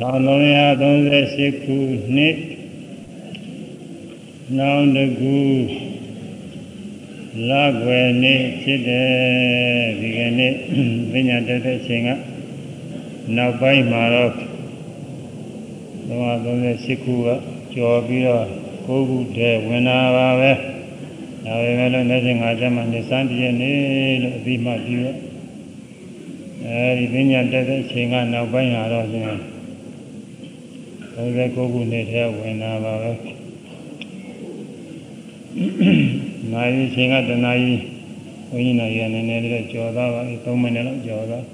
[0.00, 1.76] 1338ခု
[2.16, 2.36] နှစ်
[4.58, 5.38] နောင်တကူ
[7.48, 7.50] လ
[7.82, 9.10] ကွယ်နေ့ဖြစ်တယ်
[10.00, 10.52] ဒီကနေ့
[11.12, 12.08] ပညာတတ်တဲ့အချိန်က
[13.36, 14.32] နောက်ပိုင်းမှာတော့
[16.08, 17.28] 338ခုက
[17.74, 18.46] ကျော်ပြီးတော့
[18.86, 20.52] 9ခုတည်းဝင်လာပါပဲ
[21.44, 23.72] ဒါပေမဲ့လည်းနေ့စဉ်ငါးချက်မှနေစမ်းတည်းနေ
[24.22, 25.18] လို့အပြီးမှပြီးတော့
[26.64, 29.53] အဲဒီပညာတတ်တဲ့အချိန်ကနောက်ပိုင်းလာတော့ရှင်
[31.14, 33.12] 39ခုနှစ်ထဲဝင်လာပါပဲ
[36.52, 37.74] နိုင်ရင်ချိန်ကတနာရီ
[38.50, 41.44] ဘုန်းကြီးနိုင်ရနည်းနည်းလေးကြော်သွားပါပြီ3မိနစ်လောက်ကြော်သွား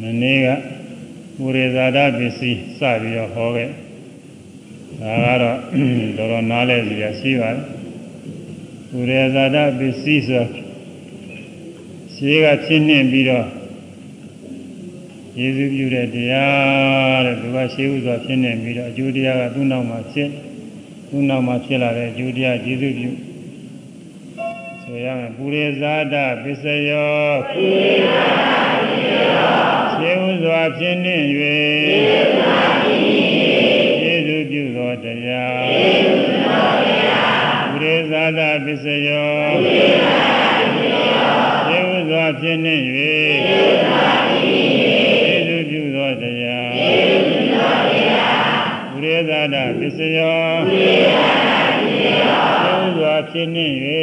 [0.00, 0.46] မနေ့က
[1.36, 3.68] ပုရိသဒပစ္စည်းစပြီးတော့ဟောခဲ့
[5.00, 5.58] ဒါကတော့
[6.16, 7.64] တော်တော်နားလဲစရာရှိပါတယ်
[8.90, 10.44] ပုရိသဒပစ္စည်းဆို
[12.14, 13.46] ရှင်းကချင်းနှင်းပြီးတော့
[15.38, 20.28] ယေရှုပြုတဲ့တရားတဲ့သူကရှေးဥစွာဖြစ်နေပြီးတော့အကျိုးတရားကသူ့နောက်မှာဖြစ်
[21.08, 23.10] သူ့နောက်မှာဖြစ်လာတဲ့အကျိုးတရားယေရှုပြု
[24.82, 27.14] ဆိုရမယ်ပုရိသဒပစ္စယော
[27.50, 28.44] ပုရိသဒ
[28.90, 29.54] ပစ္စယော
[29.92, 31.16] ရှေးဥစွာဖြစ်နေ၍
[34.04, 35.64] ယေရှုပြုသောတရား
[37.70, 39.11] ပုရိသဒပစ္စယော
[49.54, 51.20] ဒပစ္စယောဘုရေသာ
[51.68, 53.66] ဒပစ္စယောသုံးစွာဖြစ်နေ၍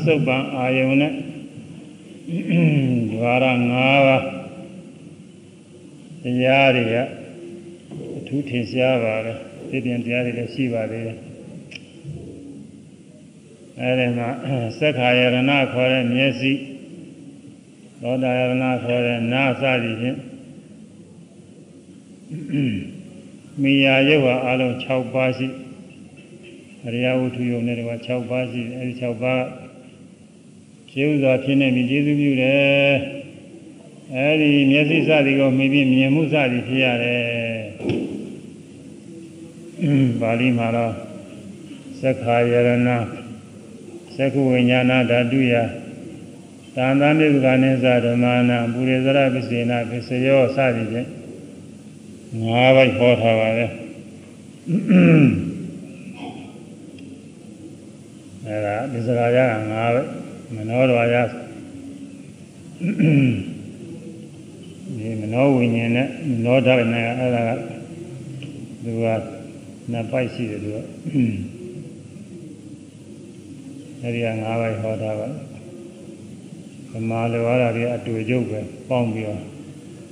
[0.00, 1.12] စ္စုပန်အာယုံနဲ့
[3.10, 3.64] ဓဝါရ၅
[4.06, 4.24] ပါး
[6.22, 6.96] တရားတွေက
[8.16, 9.32] အထူးထင်ရှားပါပဲ
[9.70, 11.18] သိပြန်တရားတွေလည်းရှိပါသေးတယ်
[13.80, 14.28] အဲဒီမှာ
[14.78, 15.36] သက္ခာယရဏ
[15.72, 16.52] ခေါ်တဲ့မျက်စိ
[18.02, 20.18] သောတာယရဏခေါ်တဲ့နာစသည်ဖြင့်
[23.62, 25.48] မိယာရုပ်ဟာအလုံး6ပါးရှိ
[26.86, 29.59] အရိယဝတ္ထုယုံနဲ့တော့6ပါးရှိတယ်အဲဒီ6ပါးကျေ
[30.98, 32.92] ဥစွာဖြစ်နေပြီကျေးဇူးပြုတယ်
[34.14, 37.20] အဲဒီမျက်စိစသည်ကိုမြင်ပြီးမြင်မှုစသည်ဖြစ်ရတယ်
[40.20, 40.92] ပါဠိမှာတော့
[42.00, 42.68] သက္ခာယရဏ
[44.16, 45.54] သက္ခုဝိညာဏဓာတုယ
[46.74, 51.08] သံသနိဗ္ဗာန်သဓမ္မနာပုရိသရပစ္စေနာပစ္စယောစသည်ဖြင့်
[52.42, 53.66] ငါးပိုက်ဟောထားပါပဲ
[58.46, 59.38] အဲဒါဒီစကားရ
[59.70, 61.16] ငါးပိုက် မနောတော်ရ
[64.98, 67.50] ဒီမနောဝိညာဉ်နဲ့မနောဓာတ်နဲ့အဲ့ဒါက
[68.84, 69.06] သူက
[69.90, 70.76] နှစ်ပိုက်ရှိတယ်သူက
[74.02, 75.28] အဲ့ဒီက၅ပိုက်ဟောတာပါ
[76.92, 79.42] ဗမာလိုရတာတွေအတူကျုပ်ပဲပေါင်းပြီးတော့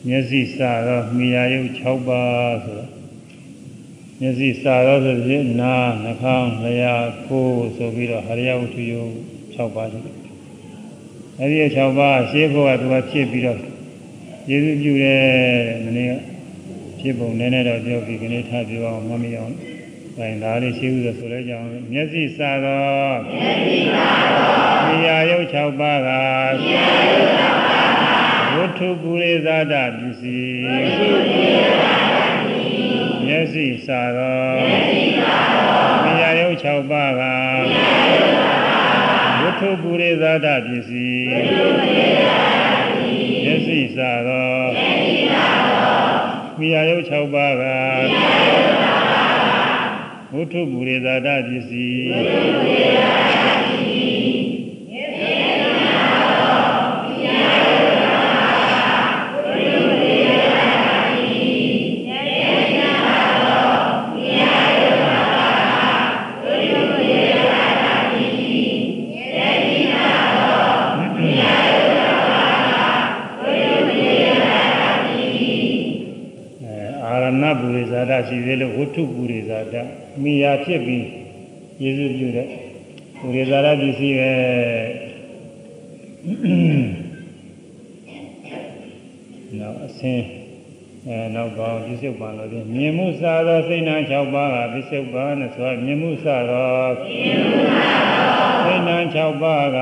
[0.06, 0.56] မျက်စိစ
[0.86, 2.90] တော့မိယာယုတ်6ပါးဆိုတော့
[4.20, 6.94] မျက်စိစတော့ဆိုရင်နာနှာခေါင်းလျှာ
[7.28, 9.12] ကိုယ်ဆိုပြီးတော့ဟရိယဝတ္ထုယုတ်
[9.54, 10.17] 6ပါးရှိတယ်
[11.40, 13.58] အဲဒီ6ပါးရှင်းဖို့ကသူကဖြစ်ပြီးတော့
[14.50, 15.22] ယေရှုပြုတယ်
[15.84, 16.12] မနေ့က
[17.00, 19.54] ဖြစ်ပုံနည်းနည်းတော့ပြောပြီးခဏထားပြောအောင်မမရအောင်။
[20.18, 27.58] ဒါဒါလေးရှင်းဥဆိုဆိုလဲကြအောင်မျက်စိစာတော့မျက်စိစာတော့ဉာဏ်ရုပ်6ပါးကဉာဏ်ရုပ်6ပါး
[28.50, 35.27] ကဝတ္ထုပုရိသဒပစ္စည်းဝတ္ထုပုရိသဒပစ္စည်းမျက်စိစာတော့မျက်စိစာ
[39.60, 41.26] ထုပုရိသဒပစ္စည်း
[43.44, 44.58] မျက်စိစာသော
[46.58, 47.62] မိယာယုတ်6ပါးက
[50.34, 52.08] ဝတ္ထုပုရိသဒပစ္စည်း
[77.90, 79.74] ဇာတ ရှိသေးလို့ဝတ္ထုပုရိဇာတ
[80.22, 81.06] မိယာဖြစ်ပြီး
[81.82, 82.48] ယေရှုပြုတဲ့
[83.18, 84.32] ပုရိဇာတပစ္စည်းပဲ
[89.58, 90.24] နောက်အစင်း
[91.06, 96.88] အဲနောက်ကောင်းပြစ္ဆုတ်ပံလို့ဒီမြင်မှုစသောစိတ်နှံ6ပါးကပြစ္ဆုတ်ပံနဲ့ဆိုမြင်မှုစသော
[98.64, 99.78] စိတ်နှံ6ပါးက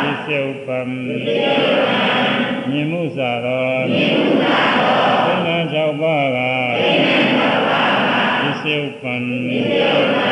[0.00, 0.78] ပြစ္ဆုတ်ပံ
[2.70, 5.27] မြင်မှုစသော
[8.88, 10.26] ပြစ္ဆုတ်ပံ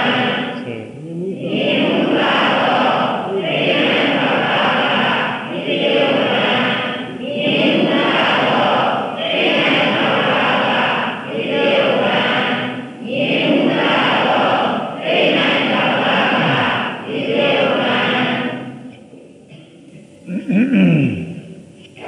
[0.62, 2.20] ဆိုမြင်မှုစ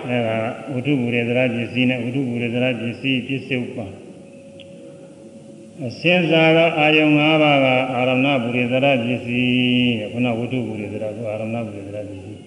[0.08, 0.38] အဲဒါ
[0.72, 4.07] ဝိတုဘူရေသရပစ္စည်းနဲ့ဝိတုဘူရေသရပစ္စည်းပြစ္ဆုတ်ပါ
[5.86, 12.42] အစင်းစားသောအာယုံ၅ပါးကအာရဏဘူရေသရပစ္စည်းခုနဝိတုဘူရေသရကအာရဏဘူရေသရပစ္စည်း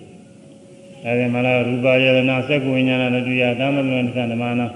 [1.05, 4.67] အဲဒီမှာလားရူပယရဏစက္ကုဝိညာဏတူယတမလွန်သဓမ္မနာ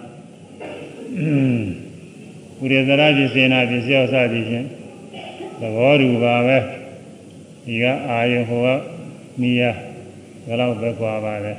[2.58, 4.66] ဘူရေသရပစ္စည်းနာပစ္စည်းအစသည်ဖြင့်
[5.60, 6.58] သဘောတူပါပဲ
[7.66, 8.68] ဒီကအာယုံဟောက
[9.40, 9.72] မိယာ
[10.46, 11.54] ဘယ်တော့ပဲကွာပါလဲ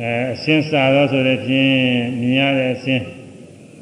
[0.00, 1.72] အဲအစင်းစာတော့ဆိုတဲ့ဖြင့်
[2.20, 3.04] မြင်ရတဲ့အစင်း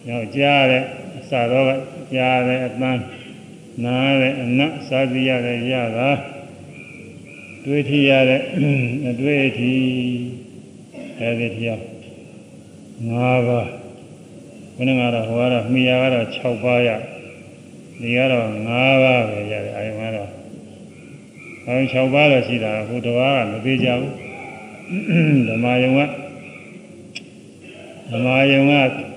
[0.08, 1.66] ရောက်ကြားရတဲ့အ စာတော့
[2.14, 3.02] ကြားရတဲ့အပန်း
[3.84, 6.08] နားရတဲ့အနတ်စားကြည့်ရတဲ့ရတာ
[7.64, 8.40] တွေးထရတဲ့
[9.08, 9.74] အတွေ့အထိ
[11.20, 11.80] အဲဒီတရား
[13.08, 13.10] ၅
[13.48, 13.68] ပါး
[14.76, 16.88] ဘယ်နှကတော့ဟောတော့မိယာကတော့6ပါးရ
[18.00, 20.30] ဒီကတော့၅ပါးပဲရတယ်အာယုံကတော့
[21.66, 24.12] အာယုံ6ပါးတော့ရှိတာဟိုတစ်ပါးကမသေးကြဘူး
[25.48, 26.00] ဓမ္မယုံက
[28.10, 29.15] ဓမ္မယုံက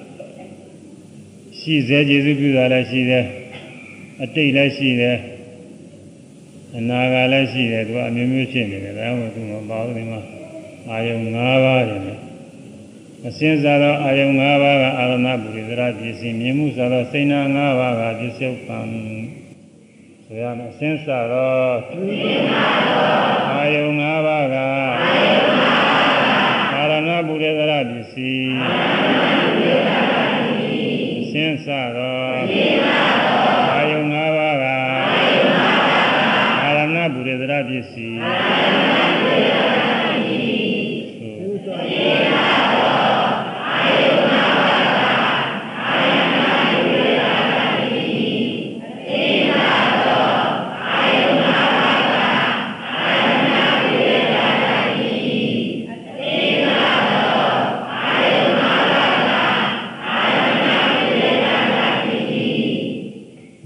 [1.69, 3.25] ရှိစေကျေစုပြုတာလည်းရှိတယ်
[4.23, 5.17] အတိတ်လည်းရှိတယ်
[6.77, 10.21] အနာဂတ်လည်းရှိတယ်သူကအမျိုးမျိုးဖြစ်နေတယ်ဒါမှမဟုတ်သူမပါဘူးဒီမှာ
[10.89, 12.01] အာယုံ၅ပါးတယ်
[13.25, 18.85] အစင်းစားသောအာယုံ၅ပါးကအာရဏပုရိသရပစ္စည်းမြင်မှုစားသောစိဏ၅ပါးကပစ္စုပန်
[20.25, 21.53] ဆိုရမယ်အစင်းစားသော
[23.53, 24.55] အာယုံ၅ပါးက
[26.73, 28.48] အာရဏပုရိသရပစ္စည်း
[31.69, 32.17] အစင်းစားသော
[33.71, 34.65] အာယုံ၅ပါးက
[36.61, 38.19] အာရဏပုရိသရပစ္စည်း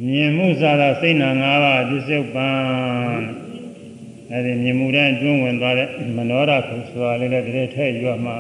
[0.08, 3.22] မြင်မှုစားတာစိတ်နာ၅ပါးပစ္စုပန်
[4.43, 8.37] အဲဒီမြင်မှုတိုင်းအတွင်းဝင်သွားတဲ့မနောရခုဆိုတာလေးလည်းတည်းထဲရွတ်မှာ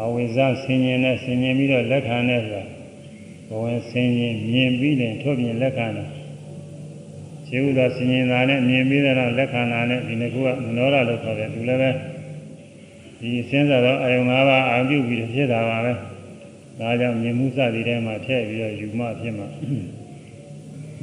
[0.00, 2.64] အဝိဇ္ဇဆင်ញင်နဲ့ဆင်ញင်ပြီးတော့လက်ခံတဲ့ဆိုတာ
[3.48, 6.04] ဘဝင်ဆင်ញင်မြင်ပြီးရင်ထုတ်ပြင်လက်ခံတာ
[7.46, 11.90] ခြေဥသာဆင်ញင်တာနဲ့မြင်ပြီးတော့လက်ခံတာနဲ့ဒီနှစ်ခုကမနောရလို့ခေါ်တယ်သူလည်းပဲ
[13.20, 15.92] ဒီစဉ်းစားတော့အယုံ၅ပါးအာပြုပြီးဖြစ်တာပါပဲ
[16.80, 19.48] ဒါကြောင့်မြင်မှုစသည်ထဲမှာထည့်ပြီးတော့ယူမှဖြစ်မှာ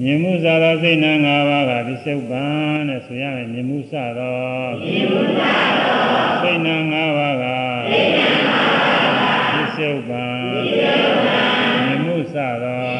[0.03, 4.39] မြင်မှုစသောစိတ်နှံ၅ပါးကပစ္စုပန်တဲ့ဆိုရမယ်မြင်မှုစသော
[4.83, 7.45] မြင်မှုစသောစိတ်နှံ၅ပါးက
[7.91, 12.96] စိတ်နှံ၅ပါးကပစ္စုပန်ပစ္စုပန်မြင်မှုစသော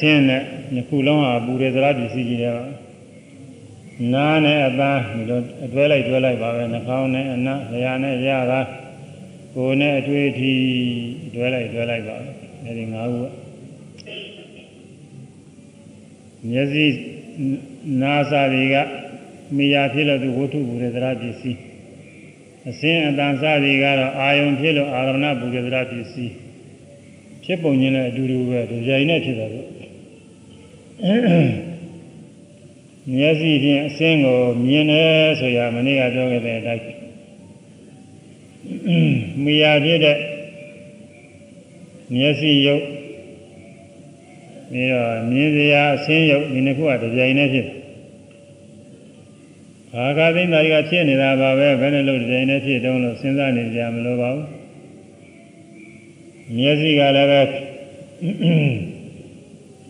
[0.00, 0.42] ဆင်းနဲ့
[0.74, 2.64] နှစ်ခုလုံးဟာပူရသလားပစ္စည်းကြီးတွေပါ
[4.12, 8.60] နားနဲ့အသားဒီလိုအတွဲလိုက်တွဲလိုက်ပါပဲနှာခေါင်းနဲ့အနံ့လျှာနဲ့ရတာ
[9.54, 10.52] ကိုယ်နဲ့အတွေ့အထိ
[11.34, 12.30] တွဲလိုက်တွဲလိုက်ပါပဲ
[12.64, 13.26] အဲဒီ၅ခုက
[16.50, 16.86] မျက်စိ
[18.02, 18.76] နာစာတွေက
[19.56, 21.58] မိယာဖြစ်လို့သူဝတ္ထုပူရသလားပစ္စည်း
[22.68, 26.34] အစင်းအတန်စသည်ကတော့အာယုံဖြစ်လို့အာရဏပူရသလားပစ္စည်း
[27.44, 29.68] ဖြစ်ပုံချင်းလည်းအတူတူပဲဒီကြိုင်နဲ့ဖြစ်တယ်လို့
[31.00, 36.84] မျက်စိဖြင့်အစင်းကိုမြင်တယ်ဆိုရမနေ့ကပြောခဲ့တဲ့အတိုင်း
[39.44, 40.18] မိယာဖြစ်တဲ့
[42.14, 42.84] မျက်စိရုပ်
[44.70, 47.76] ပြီးတော့မြင်စရာအစင်းရုပ်ဒီနှစ်ခုကဒီကြိုင်နဲ့ဖြစ်တယ်
[49.94, 54.46] အာဃာသိန္တာတွေကဖြစ်နေတာပါပဲဘယ်နဲ့လို့ဒီတိုင်းနဲ့ဖြစ်တုံးလို့စဉ်းစားနေကြမလို့ပါဘူး
[56.56, 57.40] မျက်စိကလည်းပဲ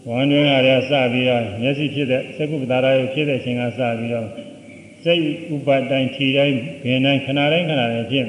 [0.08, 4.28] ဝန်တွင်ကလည်းစပြီးတော့မျက်စိဖြစ်တဲ့သကုပ္ပတာရယဖြစ်တဲ့အချိန်ကစပြီးတော့
[5.04, 5.22] စိတ်
[5.54, 8.26] ဥပါတိုင်းခြေတိုင်းဘင်တိုင်းခဏတိုင်းခဏတိုင်းဖြစ်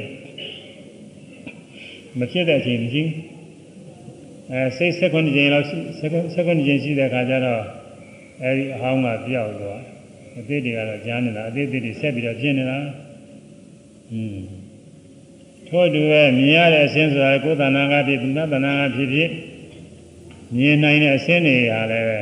[2.17, 3.29] မဖြစ်တဲ့အချိန်မရှိဘူး
[4.51, 5.65] အဲစိတ်စက္ကွန်ကြိမ်လောက်
[5.99, 7.63] စက္ကွန်စက္ကွန်ကြိမ်ရှိတဲ့အခါကျတော့
[8.43, 9.81] အဲဒီအဟောင်းကပြောက်သွား
[10.37, 12.77] အသေးတွေကတော့ကြားနေတာအသေးသေးတွေဆက်ပြီးတော့ဖြစ်နေတာ
[14.11, 14.37] อืม
[15.67, 19.29] ထို့တူပဲမြင်ရတဲ့အစင်းဆိုတာကိုယ်တဏ္ဍာကဖြစ်သူနာတဏ္ဍာကဖြစ်ဖြစ်
[20.55, 22.19] မြင်နိုင်တဲ့အစင်းတွေဟာလည်းပဲ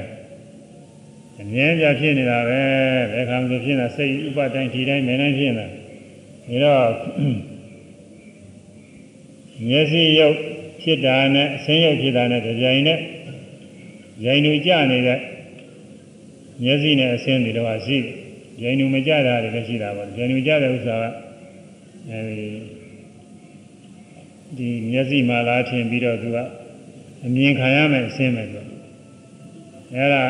[1.42, 2.62] အမြဲတမ်းဖြစ်နေတာပဲ
[3.12, 6.90] ဘယ်ခါမှဖြစ်နေတာစိတ်ဥပတိုင်းဒီတိုင်းမင်းတိုင်းဖြစ်နေတာဒါတော့
[9.68, 10.36] မျက်စိရုပ်
[10.82, 13.00] ဖြစ်တာနဲ့အစင်းရုပ်ဖြစ်တာနဲ့ကြိုင်နဲ့
[14.24, 15.20] ကြိုင်လူကြနေတဲ့
[16.64, 17.98] မျက်စိနဲ့အစင်းတွေတော့ရှိ
[18.60, 21.06] ကြိုင်လူမကြတာတွေလည်းရှိတာပေါ့ကြိုင်လူကြတဲ့ဥစ္စာက
[22.10, 22.50] အဲဒီ
[24.58, 26.38] ဒီမျက်စိမှလားထင်ပြီးတော့သူက
[27.26, 28.66] အမြင်ခံရမယ်အစင်းပဲဆို
[29.96, 30.24] အဲဒါ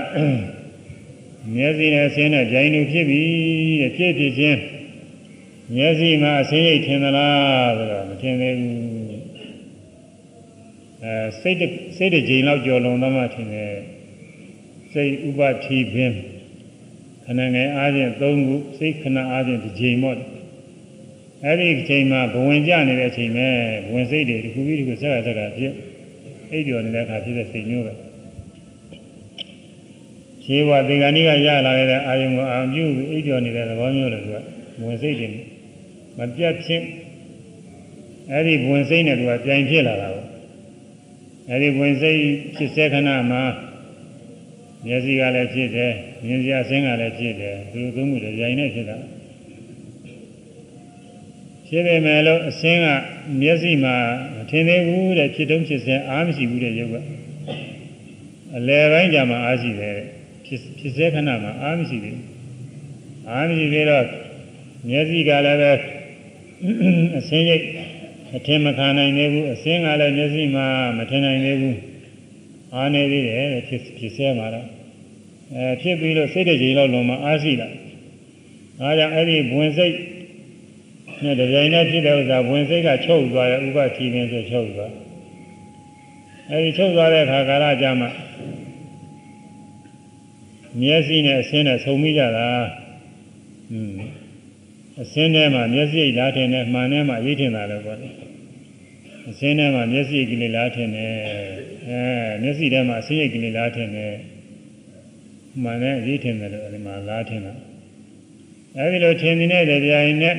[1.53, 3.21] မျက်စိနဲ့အစင်းနဲ့ကြိုင်လူဖြစ်ပြီ
[3.81, 4.59] တဲ့ဖြစ်ဖြစ်ချင်း
[5.75, 8.87] မျက်စိမှာအစင်းရိပ်ထင်သလားဆိုတော့မထင်သေးဘူး
[11.03, 11.57] အဲစိတ်
[11.97, 13.73] စိတ်တစ်ကြိမ်လောက်ကြော်လွန်သွားမှထင်တယ်
[14.93, 16.13] စိတ်ဥပတိပင်
[17.25, 20.17] ခဏငယ်အားဖြင့်၃ခုစိတ်ခဏအားဖြင့်တစ်ကြိမ်ပေါ့
[21.43, 23.47] အဲ့ဒီအချိန်မှာဘဝင်ကြနေတဲ့အချိန်ပဲ
[23.87, 25.73] ဘဝင်စိတ်တွေတစ်ခုပြီးတစ်ခုဆက်ရဆက်ကဖြစ်
[26.51, 27.93] အိပ်ပျော်နေတဲ့အခါဖြစ်တဲ့စိတ်မျိုးပဲ
[30.43, 34.35] ခြေဝသင်္ကန်းကြီးကရလာတဲ့အာယုံကိုအာပြုပြီးအိပ်ပျော်နေတဲ့သဘောမျိုးလေသူက
[34.79, 35.29] ဘဝင်စိတ်တွေ
[36.17, 36.85] မပြတ်ချင်း
[38.31, 40.27] အဲ့ဒီဘဝင်စိတ်နဲ့သူကပြိုင်ဖြစ်လာတာပေါ့
[41.49, 42.19] အဲ့ဒီဘဝင်စိတ်
[42.55, 43.43] ဖြစ်စေခဏမှာ
[44.85, 45.93] မျက်စိကလည်းဖြစ်တယ်
[46.25, 48.97] မြင်စရာအစင်းကလည်းဖြစ်တယ်သူတို့သုံးမှုတွေရိုင်းနေဖြစ်တာ
[51.67, 52.87] ဖြစ်ပေမဲ့လို့အစင်းက
[53.41, 53.95] မျက်စိမှာ
[54.35, 56.95] မထင်သေးဘူးတဲ့ဖြစ်တုံးဖြစ်စဲအားမရှိဘူးတဲ့ရုပ်က
[58.55, 59.97] အလယ်ပိုင်းကြမှာအားရှိတယ်
[60.45, 62.25] ဖြစ်ဖြစ်စဲခဏမှာအားမရှိသေးဘူး
[63.29, 64.05] အားမရှိသေးတော့
[64.89, 65.71] မျက်စိကလည်းပဲ
[67.17, 67.63] အစင်းရိပ်
[68.35, 70.65] အထင်မခံနိုင်သေးဘူးအစင်းကလည်းမျက်စိမှာ
[70.97, 71.77] မထင်နိုင်သေးဘူး
[72.73, 74.67] အားနေသေးတယ်ဖြစ်ဖြစ်စဲမှာတော့
[75.53, 77.69] အဲဖြစ်ပြီးတော့စိတ်တကြီးလောက်လုံးမအားရှိလာ
[78.81, 79.95] အားကြောင့်အဲ့ဒီဘဝင်စိတ်
[81.23, 84.93] နဲ့တပြိုင်တည်းဖြစ်တဲ့ဥစ္စာဘဝင်စိတ်ကချုပ်သွားတယ်ဥပတိပင်ဆိုချုပ်သွား
[86.49, 88.09] အဲ့ဒီချုပ်သွားတဲ့အခါကာလကြမှာ
[90.81, 92.47] မျက်စိနဲ့အဆင်းနဲ့ဆုံမိကြတာ
[93.71, 93.99] อืม
[95.01, 98.09] အစင်းထဲမှာမျက်စိလားထင်တယ်မှန်ထဲမှာရိပ်ထင်တာလည်းပေါ့လေ
[99.29, 101.11] အစင်းထဲမှာမျက်စိကလေးလားထင်တယ်
[101.87, 102.01] အဲ
[102.41, 104.13] မျက်စိထဲမှာအစင်းရိပ်ကလေးလားထင်တယ်
[105.63, 107.53] မှန်နဲ့ရိပ်ထင်တယ်လို့အဲဒီမှာလားထင်တာ
[108.77, 110.35] အဲဒီလိုထင်နေတဲ့တရားရင်နဲ့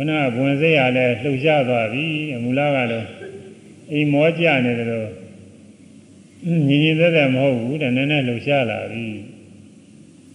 [0.00, 3.06] ခုနကဘဝင်စိတ်ရလဲလှုပ်ရှားသွားပြီအမူလားကတော့
[3.92, 5.08] အိမ်မောကြနေတယ်လို့
[6.66, 9.04] ညီညီသက်သက်မဟုတ်ဘူးတဲ့နည်းနည်းလှုပ်ရှားလာပြီ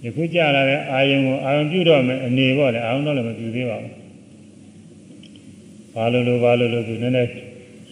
[0.03, 3.93] ယခုကြလာတဲ့အာယုံကိုအာယုံပြုတော့မယ်အနေပေါ့လေအာယုံတော့လည်းမပြုသေးပါဘူး
[5.95, 7.29] ဘာလို့လို့ဘာလို့လို့သူနည်းနည်း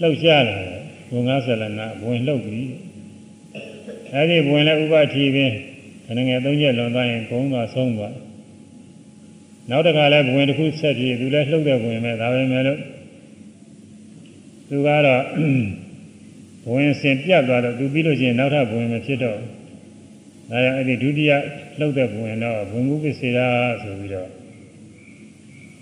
[0.02, 0.80] လှုပ်ရှားလာတယ်
[1.12, 2.60] ဘုံငါးဆလနာဘဝင်လှုပ်ပြီ
[4.14, 5.52] အဲဒီဘဝင်လည်းဥပတိပင်
[6.06, 8.14] ခဏငယ်သုံးချက်လွန်သွားရင်ဘုံသွားဆုံးသွား
[9.72, 12.80] နောက်တစ်ခါလဲဘဝင်တစ်ခုဆက်ပြီးသူလည်းလှုပ်တဲ့ဘဝင်ပဲဒါပဲမဲ့လို့
[14.68, 15.24] သူကတော့
[16.66, 19.50] ဘဝင်စင်ပြတ်သွားတော့သူပြီးလို့ရှိရင်နောက်ထပ်ဘဝင်မဖြစ်တော့ဘူး
[20.50, 21.32] ဒါကြောင့်အဲ့ဒီဒုတိယ
[21.80, 23.48] လှုပ်တဲ့ဘဝင်တော့ဘဝင်မှုပစ္စေရာ
[23.82, 24.30] ဆိုပြီးတော့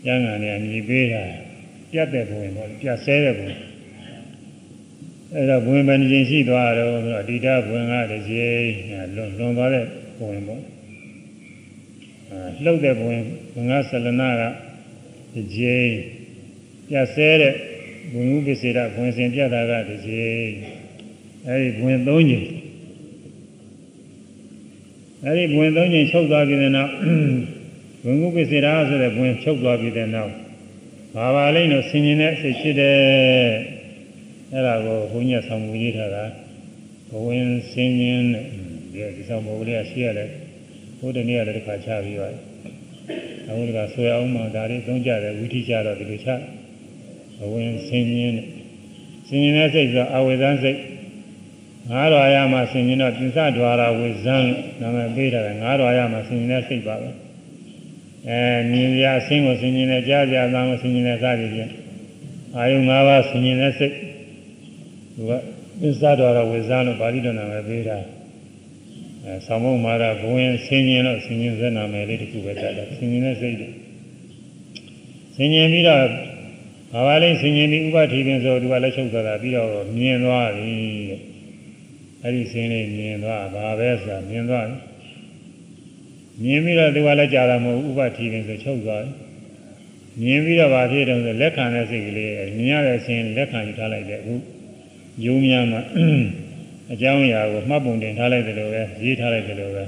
[0.05, 1.23] ကျမ်းဂန်နဲ့အမည်ပေးတာ
[1.91, 3.57] ပြတ်တဲ့ဘဝင်ပေါ့ပြတ်ဆဲတဲ့ဘဝင်
[5.33, 8.25] အဲ့တော့ဘဝင်ဘယ်နှခြင်းရှိသွားတော့ဆိုတော့ဒီတာဘဝင်ကတည်း
[8.89, 9.85] ကလွန်လွန်သွားတဲ့
[10.19, 10.78] ဘဝင်ပေါ့အာ
[12.63, 13.21] လှုပ်တဲ့ဘဝင်
[13.53, 14.41] ဘဝင်ကဆလနာက
[15.33, 15.97] တည်း
[16.87, 17.53] ပြတ်ဆဲတဲ့
[18.11, 20.01] ဘဝင်မှုပစ္စေရာဘဝင်စင်ပြတ်တာကတည်း
[21.47, 22.47] အဲ့ဒီဘဝင်၃ခြင်း
[25.25, 26.91] အဲဒီဘဝင်သုံးချိန်ချုပ်သွားပြီးတဲ့နောက်
[28.03, 30.33] ဘုံကုပ္ပစေရာဆိုတဲ့ဘဝင်ချုပ်သွားပြီးတဲ့နောက်
[31.15, 32.97] ဘာပါလိမ့်လို့ဆင်ញင်တဲ့စိတ်ဖြစ်တယ်
[34.53, 36.25] အဲ့ဒါကိုဘုန်းကြီးဆောင်မှုရေးထားတာ
[37.09, 38.21] ဘဝင်ဆင်ញင်
[38.93, 40.29] တဲ့ဒီဆောင်မှုလေးကရှိရတယ်
[40.99, 42.41] ဟိုတနေ့ကလည်းတစ်ခါချပြီးပါတယ်
[43.47, 46.29] အခုတခါဆွဲအောင်မှဒါလေးသုံးကြတယ်ဝိထိကြတော့ဒီလိုချ
[47.43, 48.47] အဝင်ဆင်းရင်းနဲ့
[49.27, 50.79] ဆင်းရင်းတဲ့စိတ်ဆိုအဝေဇန်းစိတ်
[51.91, 54.37] ငါးရွာရမှာဆင်ရင်တော့ပြစ္ဆဒွာရဝေဇံ
[54.81, 57.09] နာမည်ပေးတာကငါးရွာရမှာဆင်ရင်တဲ့စိတ်ပါပဲ
[58.27, 58.41] အဲ
[58.71, 61.71] မြင်ရအဆင်းကိုဆင်ရင်တဲ့ကြားကြအသံကိုဆင်ရင်တဲ့စသည်ဖြင့်
[62.55, 63.93] အာယု၅ပါးဆင်ရင်တဲ့စိတ်
[65.15, 65.31] သူက
[65.79, 67.97] ပြစ္ဆဒွာရဝေဇံလို့ပါဠိတော်နာမည်ပေးတာ
[69.45, 73.69] ဆောင်းမုံမှာတော့ဘဝင်ဆင်းရင်တော့ဆင်းရင်ဇက်နာမယ်လေးတစ်ခုပဲတတ်တယ်ဆင်းရင်တဲ့စိတ်တွေ
[75.35, 76.03] ဆင်းရင်ပြီးတော့
[76.93, 80.73] ဘာပါလိမ့်ဆင်ញင်ဒီဥပတိပင်ဆိုသူကလက်ချုပ်သွားတာပြီးတော့မြင်သွားပြီ
[81.09, 81.19] တဲ့
[82.23, 84.77] အဲ့ဒီဆင်းလေးမြင်သွားဘာပဲဆိုတာမြင်သွားပြီ
[86.43, 89.13] မြင်ပြီးတော့သူကလည်းကြာတာမဟုတ်ဥပတိပင်ဆိုချုပ်သွားပြီ
[90.23, 94.33] မြင်ပြီးတော့ဘာဖြစ်တယ်ဆိုလက်ခံတဲ့စိတ်ကလေးမြင်ရတဲ့အခြင်းလက်ခံယူထားလိုက်တဲ့အခု
[95.25, 95.81] ယုံများမှာ
[96.93, 99.83] အကြောင်းအရာကိုမှတ်ပုံတင်ထားလိုက်တယ်လို့ပဲရေးထားလိုက်တယ်လို့ပဲ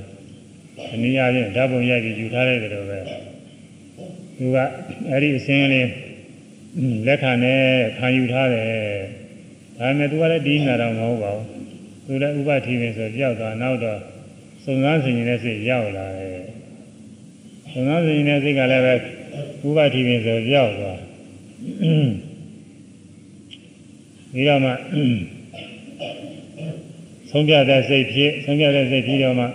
[0.93, 2.99] အနည်းအားဖြင့်ဓာတ်ပုံရိုက်ပြီးယူထားလိုက်တယ်လို့ပဲ
[4.37, 4.57] သူက
[5.09, 5.87] အဲ့ဒီအခြင်းလေး
[7.07, 7.61] လက်ခံနဲ့
[7.97, 8.67] ခံယူထားတယ်
[9.77, 11.45] ဒါပေမဲ့သူကလည်းဒီနာတော့မဟုတ်ပါဘူး
[12.05, 13.99] သူလည်းဥပတိပင်ဆိုကြောက်သွားနောက်တော့
[14.63, 16.43] စုံစမ်းဆင်ခြင်တဲ့စိတ်ရောက်လာတယ်
[17.71, 18.93] စုံစမ်းဆင်ခြင်တဲ့စိတ်ကလည်းပဲ
[19.67, 20.99] ဥပတိပင်ဆိုကြောက်သွား
[24.33, 24.71] ပြီးတော့မှ
[27.31, 29.45] ဆုံးပြတဲ့စိတ်ဖြစ်ဆုံးပြတဲ့စိတ်ပြီးတော့မှ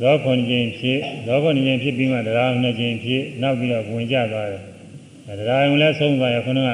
[0.00, 6.70] ဇောခွန်ခြင်းဖြစ်ဇောခွန်ခြင်းဖြစ်ပြီးမှတရားနှစ်ခြင်းဖြစ်နောက်ပြီးတော့ဝင်ကြသွားတယ်တရားယုံလည်းဆုံးသွားရခုနက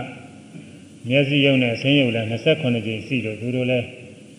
[1.09, 3.87] မျက်စိယုံနဲ့ဆင်းယုံလည်း28ကြိမ်ရှိလို့သူတို့လည်း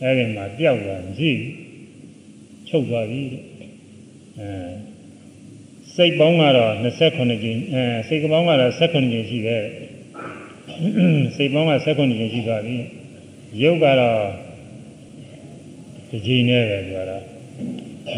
[0.01, 1.31] အဲ့ဒီမှာပျောက်သွားမရှိ
[2.67, 3.43] ချုပ်သွားပြီတဲ့
[4.39, 4.49] အဲ
[5.95, 9.63] စိတ်ပေါင်းကတော့28ကြိမ်အဲစိတ်ကပေါင်းကတော့18ကြိမ်ရှိတယ်
[11.35, 12.75] စိတ်ပေါင်းက18ကြိမ်ရှိသွားပြီ
[13.61, 14.19] ယုတ်ကတော့
[16.13, 17.17] ဒီကြိမ်နဲ့ပဲပြောတာ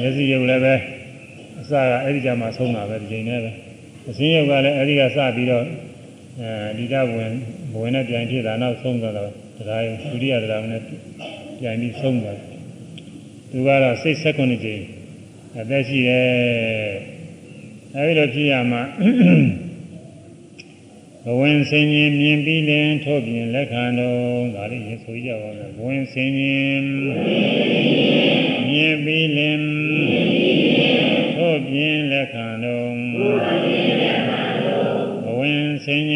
[0.02, 0.76] မျက်စိယုံလည်းပဲ
[1.60, 3.52] အစကအဲ့ဒီကြမှာဆုံးတာပဲဒီကြိမ်နဲ့ပဲ
[4.10, 5.66] အစင်းယုတ်ကလည်းအဲဒီကစပြီးတော့
[6.42, 7.32] အဲဒီကဝင်
[7.72, 10.82] ဘဝင်နဲ့ပြန်ဖြစ်တာနောက်ဆုံးသွားတော့တရားယုံဒုတိယတရားနဲ့
[11.60, 12.38] ပြန်ပြီးဆုံးသွား
[13.52, 14.84] သူကတော့စိတ်ဆက်ခွန်းကြိမ်
[15.60, 16.28] အသက်ရှိရဲ့
[17.96, 18.82] အဲဒီလိုဖြစ်ရမှာ
[21.28, 26.84] ဘဝင်စင်ရင်မြင်ပြီးလင်ထို့ပြင်လက်ခံတော်ဒါလေးရေဆိုကြပါမယ်ဘဝင်စင်ရင်
[28.70, 29.62] မြင်ပြီးလင်
[31.36, 32.94] ထို့ပြင်လက်ခံတော်
[35.24, 36.15] ဘဝင်စင်ရ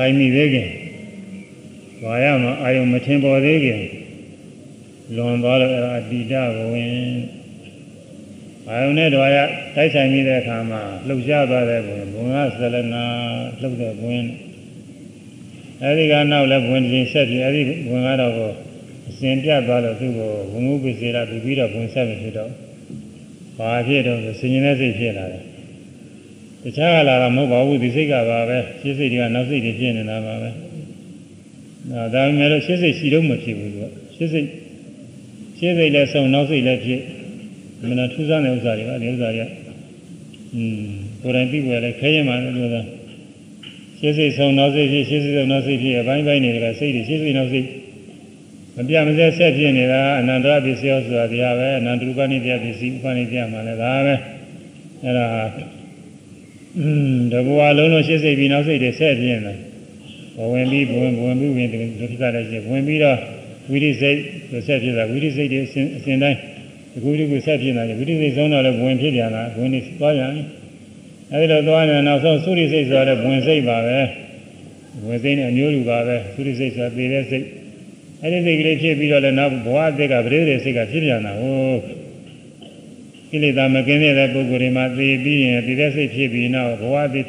[0.00, 0.70] ဆိုင်မိသေးခင်
[2.02, 3.82] တွာရမှာအာယုန်မထင်ပေါ်သေးခင်
[5.16, 6.92] လွန်သွားတော့အဲ့ဒါအတိကဘဝင်
[8.68, 9.36] အာယုန်နဲ့တွာရ
[9.76, 13.04] တိုက်ဆိုင်မိတဲ့အခါမှာလှုပ်ရှားသွားတဲ့ဘဝင်ဘဝင်ကဆလနာ
[13.60, 14.24] လှုပ်တဲ့ဘဝင်
[15.82, 18.52] အဲဒီကနောက်လည်းဝင်ခြင်းဆက်ပြီးအဲဒီဝင်ကတော့ကို
[19.08, 22.50] အစဉ်ပြတ်သွားလို့သူ့ကိုဝငုပိစေရပြီးပြီးတော့ဝင်ဆက်မဖြစ်တော့
[23.58, 25.47] ဘာဖြစ်တော့ဆိုဆင်ញင်တဲ့စိတ်ဖြစ်လာတယ်တ
[26.76, 30.48] ခြားကလာတော့မဟုတ်ပါဘူးဒီစိတ်ကပါပဲရှင်းစိတ်တွေကနောက်စိတ်တွေဖြစ်နေတာပါပဲ
[31.92, 34.46] ဒါဒါပေမဲ့လို့ရှင်းစိတ်ရှိတော့မဖြစ်ဘူးသူကရှင်းစိတ်
[35.58, 37.00] ရှင်းစိတ်လည်းဆုံးနောက်စိတ်လည်းဖြစ်
[37.90, 39.48] မနာထူးဆန်းတဲ့ဥစ္စာတွေကဒီဥစ္စာတွေက
[40.54, 40.80] อืม
[41.22, 42.82] ကိုယ်တိုင်ပြီးွယ်လည်းခဲရင်မှလည်းလို့သာ
[43.98, 47.66] ရှင်းစိတ်ဆုံးနောက်စိတ်ဖြစ်ရှင်းစိတ်ဆုံးနောက်စိတ်ဖြစ်အပိုင်းပိုင်းတွေကစိတ်တွေရှင်းစိတ်နောက်စိတ်
[48.76, 54.14] မပြမစဲဆက်ဖြစ်နေတာအနန္တရပစ္စယောဆိုတာတရားပဲအနန္တရူပနိတ္တပစ္စည်းဥပနိတ္တမှာလည်းဒါပဲ
[55.04, 55.26] အဲ့ဒါ
[56.80, 59.56] อืมတဘဝလုံးလုံးရှင်းစိတ်ပြီးနောက်စိတ်တွေဆက်ဖြစ်နေတယ်
[60.36, 63.16] ဘဝင်ပြီးဘဝင်ဘဝင်ပြီးဝင်ဒီဖြစ်တာလည်းရှိဝင်ပြီးတော့
[63.70, 64.18] ဝိရိစိတ်
[64.50, 66.38] ဆိုဆက်ဖြစ်တာဝိရိစိတ်တွေအစဉ်အစဉ်တိုင်း
[66.92, 70.32] ဒီကုဒီကုဆက်ဖြစ်နေတယ်ဝိရိစိတ်ဆုံးတော့လည်းဝင်ဖြစ်ပြန်တာဝင်နေသွားပြန်
[71.32, 73.98] အဲဒီလိုသွားနေနောက်ဆုံးသုရိစိတ်ဆိုတဲ့ဝင်စိတ်ပါပဲ
[75.06, 77.44] ဝင်စိတ်နဲ့အမျိုးလူပါပဲသုရိစိတ်ဆိုတာသေတဲ့စိတ်
[78.22, 81.97] အဲဒီစိတ်ကလေးဖြစ်ပြီးတော့လည်းနောက်ဘဝအသက်ကပရိသေစိတ်ကဖြစ်ပြန်တာဟုတ်
[83.30, 87.26] ကိလေသာမကင်းတဲ့ပုဂ္ဂိုလ်တွေမှာသေပြီးရင်သေတဲ့စိတ်ဖြစ်ပြီးနောက်ဘဝအသက်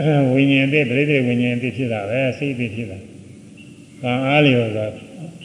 [0.00, 2.98] အဲဝိညာဉ်အသက်ပရိသေဝိညာဉ်အသက်ဖြစ်တာပဲစိတ်အသက်ဖြစ်တာ
[4.02, 4.86] ကံအားလျော်စွာ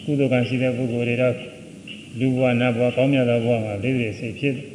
[0.03, 1.35] ကုသိုလ်ကံရှိတဲ့ပုဂ္ဂိုလ်တွေတော့
[2.19, 4.67] လူဘဝနတ်ဘဝကောင်းမြတ်သောဘဝမှာပရိသေစိတ်ဖြစ်တယ်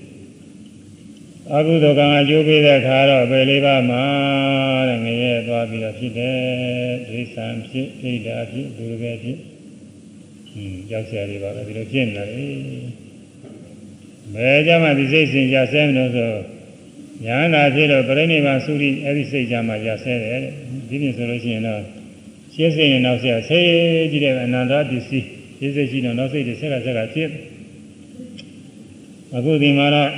[1.52, 4.04] အကုသိုလ်ကံအကျိုးပေးတဲ့အခါတော့ပဲလေးပါးမှာ
[4.88, 6.38] တဲ့ငရဲသွားပြီးတော့ဖြစ်တယ်
[7.08, 9.38] ဒိဋ္ဌံဖြစ်ဒိဋ္ဌာဖြစ်ဒုရကဖြစ်
[10.52, 13.03] ဟင်းကြောက်စရာတွေပါပဲဒီလိုဖြစ်နေတယ်
[14.32, 16.32] ဘယ်ကြမှာဒီစိတ်စဉ်ကြဆဲမလို့ဆို
[17.24, 20.40] ညာနာဖြစ်တော့ပြိဋိနိဗ္ဗာန်သုရိအဲ့ဒီစိတ်ကြမှာကြဆဲတယ်
[20.88, 21.80] ဒီနေ့ဆိုလို့ရှိရင်တော့
[22.54, 23.66] ရှင်းစိတ်နဲ့နောက်ဆက်ဆေး
[24.10, 25.26] ကြည့်တဲ့အနန္တပစ္စည်း
[25.58, 27.28] ရှင်းစိတ်ရှိတော့နောက်စိတ်တွေဆက်ကဆက်ကဖြစ်
[29.36, 30.10] အခုဒီမှာတော့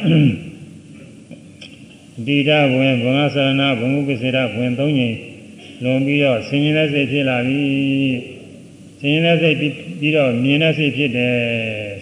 [2.27, 5.15] တိဒဝင်ဘုံငါသရဏဘုံဥပ္ပစေရဝင်၃ညင်
[5.83, 7.61] လွန်ပြီးတော့ဆင်ញင်တဲ့စိတ်ဖြစ်လာပြီ
[9.01, 11.35] ဆင်ញင်တဲ့စိတ်ပြီးတော့မြင်တဲ့စိတ်ဖြစ်တယ်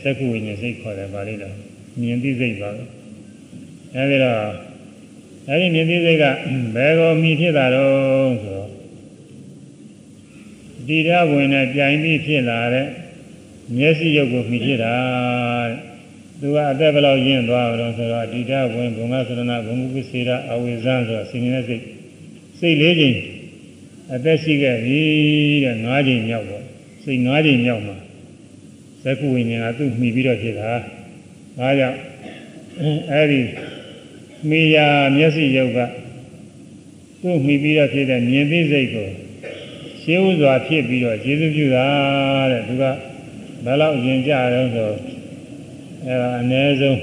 [0.02, 1.63] သက္ကုဝိညာဉ်စိတ်ခေါ်တယ်ဗာလိတော့
[2.00, 2.84] မြင်သိစိတ်ပါပဲ
[3.94, 4.40] အဲဒီတော့
[5.48, 6.24] အဲဒီမြင်သိစိတ်က
[6.74, 8.70] ဘယ်ကိုမြည်ဖြစ်တာတော့ဆိုတော့
[10.88, 12.88] တိဒဝင်နဲ့ပြိုင်ပြီးဖြစ်လာတဲ့
[13.76, 14.94] မျက်စိရုပ်ကိုမြည်ဖြစ်တာ
[15.68, 15.94] တဲ့
[16.40, 21.82] သူကအသက်ဘယ်လောက်ရင့်သွားအောင်ဆိုတော့တိဒဝင်ဘုံငါသရဏဘုံဥပ္ပစေရအဝိဇ္ဇဆိုတော့ဆင်ញင်တဲ့စိတ်
[22.58, 23.16] စိတ်လေးချိန်
[24.14, 25.00] အသက်ရှိခဲ့ပြီ
[25.64, 26.64] တဲ့၅ချိန်မြောက်ပေါ့
[27.04, 27.96] စိတ်၅ချိန်မြောက်မှာ
[29.04, 30.72] သက္ကုဝိညာဉ်ကသူ့မှီပြီးတော့ဖြစ်တာ
[31.58, 31.98] ဒါကြောင့်
[33.12, 33.40] အဲဒီ
[34.48, 34.86] မိယာ
[35.16, 35.78] မျက်စိရုပ်က
[37.22, 39.08] သူ့မှီပြီးတော့ဖြစ်တဲ့မြင်သိစိတ်ကို
[40.02, 41.86] ရှင်းဥစွာဖြစ်ပြီးတော့ကျေစုပြုတာ
[42.50, 42.84] တဲ့သူက
[43.64, 44.90] ဘယ်လောက်ရင်ကြတော့ဆို
[46.06, 46.98] အဲအနည်းဆုံး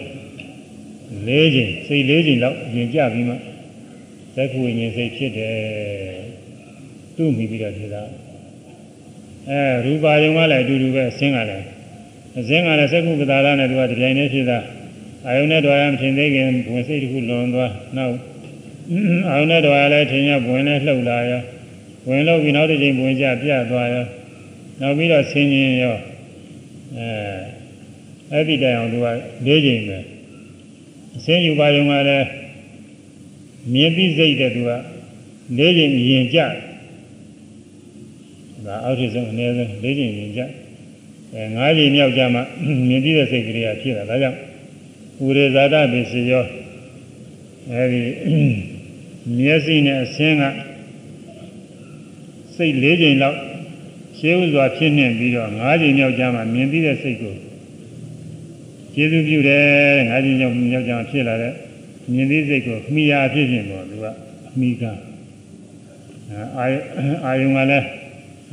[1.27, 3.35] ၄ချိန်စိတ်၄ချိန်လောက်ရင်ကြပြီးမှ
[4.35, 5.55] သက္ကုဝိညာဉ်စိတ်ဖြစ်တယ်
[7.15, 8.03] သူ့မှီပြီးတော့ဖြစ်တာ
[9.49, 11.65] အဲရူပါယုံကလည်းအတူတူပဲအစင်းကလည်း
[12.39, 14.59] အစင်းကလည်းသက္ကုပဒါရနဲ့သူကတပြိုင်တည်းဖြစ်တာ
[15.27, 18.15] အာယုန်နဲ့တော်ရမထင်သေးခင်ဝင်စိတ်တစ်ခုလွန်သွားနောက်
[19.29, 21.41] အာယုန်နဲ့တော်ရလည်းထင်ရဝင်နဲ့လှုပ်လာရော
[22.07, 24.05] ဝင်လို့ပြီးနောက်တစ်ချိန်ဝင်ကြပြသွားရော
[24.81, 25.97] နောက်ပြီးတော့ဆင်းရင်ရော
[26.97, 27.09] အဲ
[28.31, 29.07] အဲ့ဒီတိုင်အောင်သူက
[29.47, 29.97] ၄ချိန်ပဲ
[31.15, 32.27] အစင်းယူပါယုံကလည်း
[33.73, 34.71] မြင်ပြီးစိတ်တဲ့သူက
[35.57, 36.39] ၄ချိန်ရင်ကြ
[38.65, 40.41] ဒါအောက်ထစ်ဆုံးအနည်းဆုံး၄ချိန်ရင်ကြ
[41.33, 42.43] အဲ၅ချိန်မြောက်ကြမှာ
[42.87, 44.37] မြင်ပြီးတဲ့စိတ်ကလေးကဖြစ်တာဒါကြောင့်
[45.25, 46.45] ဥရေဇာတပစ္စယော
[47.71, 48.01] အဲဒီ
[49.37, 50.43] မျက်စိနဲ့အစင်းက
[52.55, 53.37] စိတ်၄ချိန်လောက်
[54.17, 57.35] ရှင်းဥစွာဖြစ်နေပြီးတော့၅ချိန်မြောက်ကြမှာမြင်ပြီးတဲ့စိတ်ကို
[58.93, 59.65] ကျေစုပြုတယ်
[60.11, 61.53] ၅ချိန်မြောက်မြောက်ကြမှာဖြစ်လာတဲ့
[62.13, 64.83] မြင်ပြီးစိတ်ကိုမှီရာဖြစ်ဖြစ်ပေါ့သူကအမိက
[66.31, 66.65] အာ
[67.25, 67.85] အာယုံကလည်း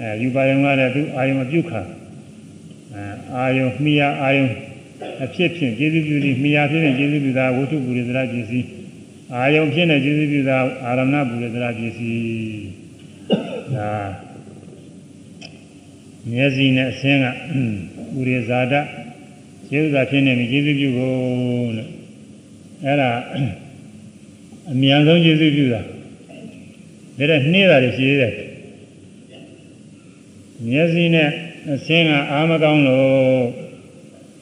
[0.01, 1.81] အဲယူပါယုံကလည်းသူအာယုံမပြုတ်ခါ
[2.99, 4.49] အဲအာယုံမှီရာအာယုံ
[5.25, 8.67] အဖြစ်ဖြင့်ကျေစုပြုပြီးမှီရာဖြစ်ဖြင့်ကျေစုပြုတာဝတ္ထုပုရိသရာပစ္စည်း
[9.35, 12.67] အာယုံဖြစ်နေကျေစုပြုတာအာရမဏပုရိသရာပစ္စည်း
[13.75, 13.91] ဒါ
[16.31, 17.27] မျက်စိနဲ့အစင်းက
[18.15, 18.75] ပုရိဇာတ
[19.69, 21.11] ကျေစုသာဖြစ်နေပြီကျေစုပြုကို
[21.77, 21.89] လို့
[22.85, 23.11] အဲ့ဒါ
[24.73, 25.81] အမြန်ဆုံးကျေစုပြုတာ
[27.19, 28.35] ဒါတဲ့နှေးတာတွေရှိသေးတယ်
[30.71, 31.29] မျက်စိနဲ့
[31.73, 33.43] အစင်းကအာမကောင်းလို့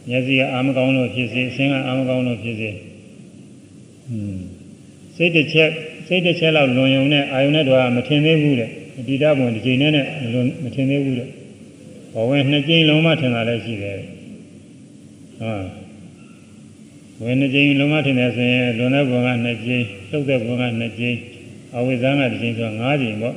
[0.09, 4.45] မျက်စိကအာမကောင်းလို့ဖြစ်စေအစင်းကအာမကောင်းလို့ဖြစ်စေဟွန်း
[5.17, 5.71] စိတ်တစ်ချက်
[6.07, 8.71] စိတ်တစ်ချက်လောက်လွန်ယုံနဲ့အာယုန်နဲ့တော့မထင်သေးဘူးတဲ့
[9.07, 11.29] ဒီတဘုံတစ်ချိန်နဲ့နဲ့လွန်မထင်သေးဘူးတဲ့
[12.15, 14.01] ဘဝင်နှစ်ကြိမ်လုံးမှထင်တာလည်းရှိတယ်
[15.41, 15.67] ဟုတ်
[17.23, 21.17] ဝင်နှစ်ကြိမ်လုံးမထင်တယ်ဆိုရင်လွန်တဲ့ဘုံကနှစ်ကြိမ်သုတ်တဲ့ဘုံကနှစ်ကြိမ်
[21.77, 23.35] အဝိဇ္ဇာကတစ်ကြိမ်ဆိုတော့၅ကြိမ်ပေါ့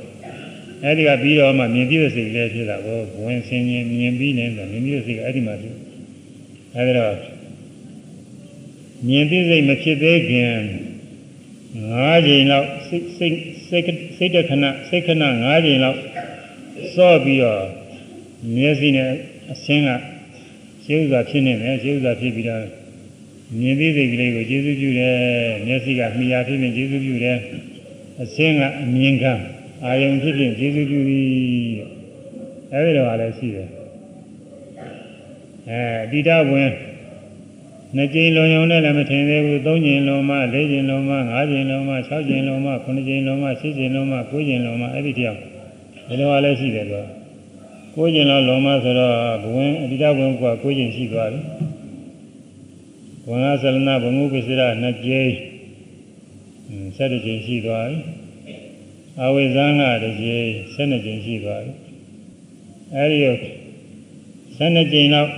[0.84, 5.76] အဲဒီကပြီးတော့မှမြင်ပြီးတဲ့စိတ်လည်းဖြစ်တာကိုဘဝင်ဆင်းရင်မြင်ပြီးနေဆိုမြင်ပြီးတဲ့စိတ်ကအဲ့ဒီမှာဖြစ်
[6.76, 7.14] အဲဒီတော့
[9.08, 10.52] မြင်ပြီးစိတ်မဖြစ်သေးခင်
[11.92, 13.36] ၅ကြိမ်လောက်စိတ်စိတ်
[13.68, 13.84] စိတ်
[14.16, 15.98] စိတ်တခဏစိတ်ခဏ၅ကြိမ်လောက်
[16.94, 17.64] စော့ပြီးတော့
[18.54, 19.10] မျက်စိနဲ့
[19.52, 19.90] အဆင်းက
[20.84, 22.64] ရှင်းဥစွာဖြစ်နေတယ်ရှင်းဥစွာဖြစ်ပြီးတော့
[23.58, 25.16] မြင်သိစိတ်ကလေးကိုကျေစုပြုတယ်
[25.66, 27.38] မျက်စိကမိယာဖြစ်ဖြစ်ကျေစုပြုတယ်
[28.22, 29.26] အစင်းကအမြင်က
[29.84, 31.26] အာယုံဖြစ်ဖြစ်ကျေစုပြုသည်
[32.72, 33.68] အဲဒီတော့လည်းရှိတယ်
[35.68, 36.70] အဲတိတဝင်
[37.96, 45.38] နှစ်ကြိမ်လုံးုံနဲ့လည်းမထင်သေးဘူးသုံးကြိမ်လုံးမှလေးကြိမ်လုံးမှငါးကြိမ်လုံးမှ၆ကြိမ်လုံးမှခုနှစ်ကြိမ်လုံးမှရှစ်ကြိမ်လုံးမှကိုးကြိမ်လုံးမှအဲ့ဒီတယောက်
[46.08, 47.06] ဒီလိုလည်းရှိတယ်တော့
[47.94, 51.40] ကိုးကြိမ်လောက်လုံးမှဆိုတော့ဘဝင်အတိတဝင်ကကိုးကြိမ်ရှိသွားပြီ
[53.28, 55.30] ဝန္ဂသလနာဘမှုပစ္စရနှစ်ကြိမ်
[56.96, 58.19] ဆက်တစ်ကြိမ်ရှိသွားပြီ
[59.18, 61.72] အဝိဇ္ဇန်ကတစ်ကြိမ်ဆက်နှစ်ကြိမ်ရှိသွားပြီ
[62.94, 63.18] အဲဒီ
[64.56, 65.30] ဆက်နှစ်ကြိမ်လောက်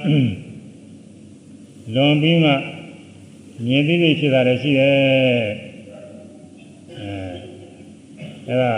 [1.95, 2.53] လွန်ပြီးမှ
[3.67, 4.97] မြင်သိသိဖြစ်တာလည်းရှိတယ်
[6.99, 7.13] အဲ
[8.49, 8.75] အဲဒါ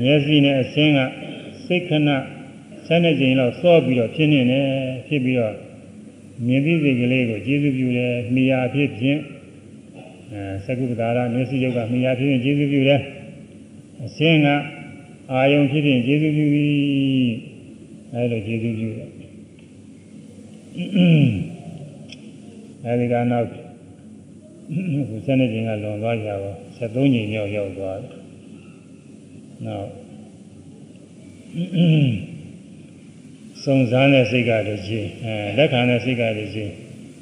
[0.00, 0.98] မျက်စိနဲ့အဆင်းက
[1.66, 2.08] စိတ်ခဏ
[2.86, 4.66] ဆက်နှစ်ကြိမ်လောက်စောပြီးတော့ဖြစ်နေတယ်
[5.08, 5.54] ဖြစ်ပြီးတော့
[6.46, 9.20] မြင်သိစိတ်ကလေးကိုကျေးဇူးပြုတယ်မိယာဖြစ်ဖြင့်
[10.32, 13.00] အဲသကုပ္ပဒါရမျက်စိရုပ်ကမိယာဖြစ်ဖြင့်ကျေးဇူးပြုတယ်
[14.04, 14.46] အစင်းက
[15.32, 17.32] အာယုံဖြစ်ဖြင့်ကျေးဇူးပြုပြီး
[18.12, 19.10] အဲလိုကျေးဇူးပြုတယ်
[22.84, 23.46] အဲဒီကနောက်
[25.08, 28.12] ခုစနေချိန်ကလွန်သွားကြပါ73ချိန်မြောက်ရောက်သွားတယ်
[29.66, 29.88] နောက်
[33.62, 36.72] စုံစမ်းတဲ့စိတ်ကတည်းချင်းအဲလက်ခံတဲ့စိတ်ကတည်းချင်း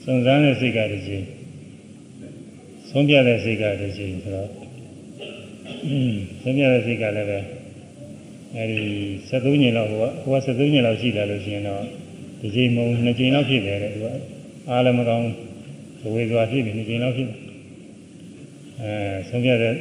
[0.04, 1.26] စုံစမ်းတဲ့စိတ်ကတည်းချင်း
[2.98, 4.48] ဆုံးပြတဲ့စိတ်ကတည်းချင်းဆိုတော့
[6.42, 7.38] ဆုံးပြတဲ့စိတ်ကလည်းပဲ
[8.56, 8.80] အဲဒီ
[9.28, 11.82] 73ညင်လောက်ဟိုကဟိုက73ညင်လောက်ရှိတယ်လို့ရှိရင်တော့
[12.40, 14.06] ဒီချိန်မုံ2ချိန်လောက်ဖြစ်တယ်တဲ့သူက
[14.68, 15.28] အားလည်းမကောင်း
[16.00, 17.38] သဝေသွားဖြစ်ပြီး2ချိန်လောက်ဖြစ်တယ်
[18.80, 19.74] အဲဆုံးပြတဲ့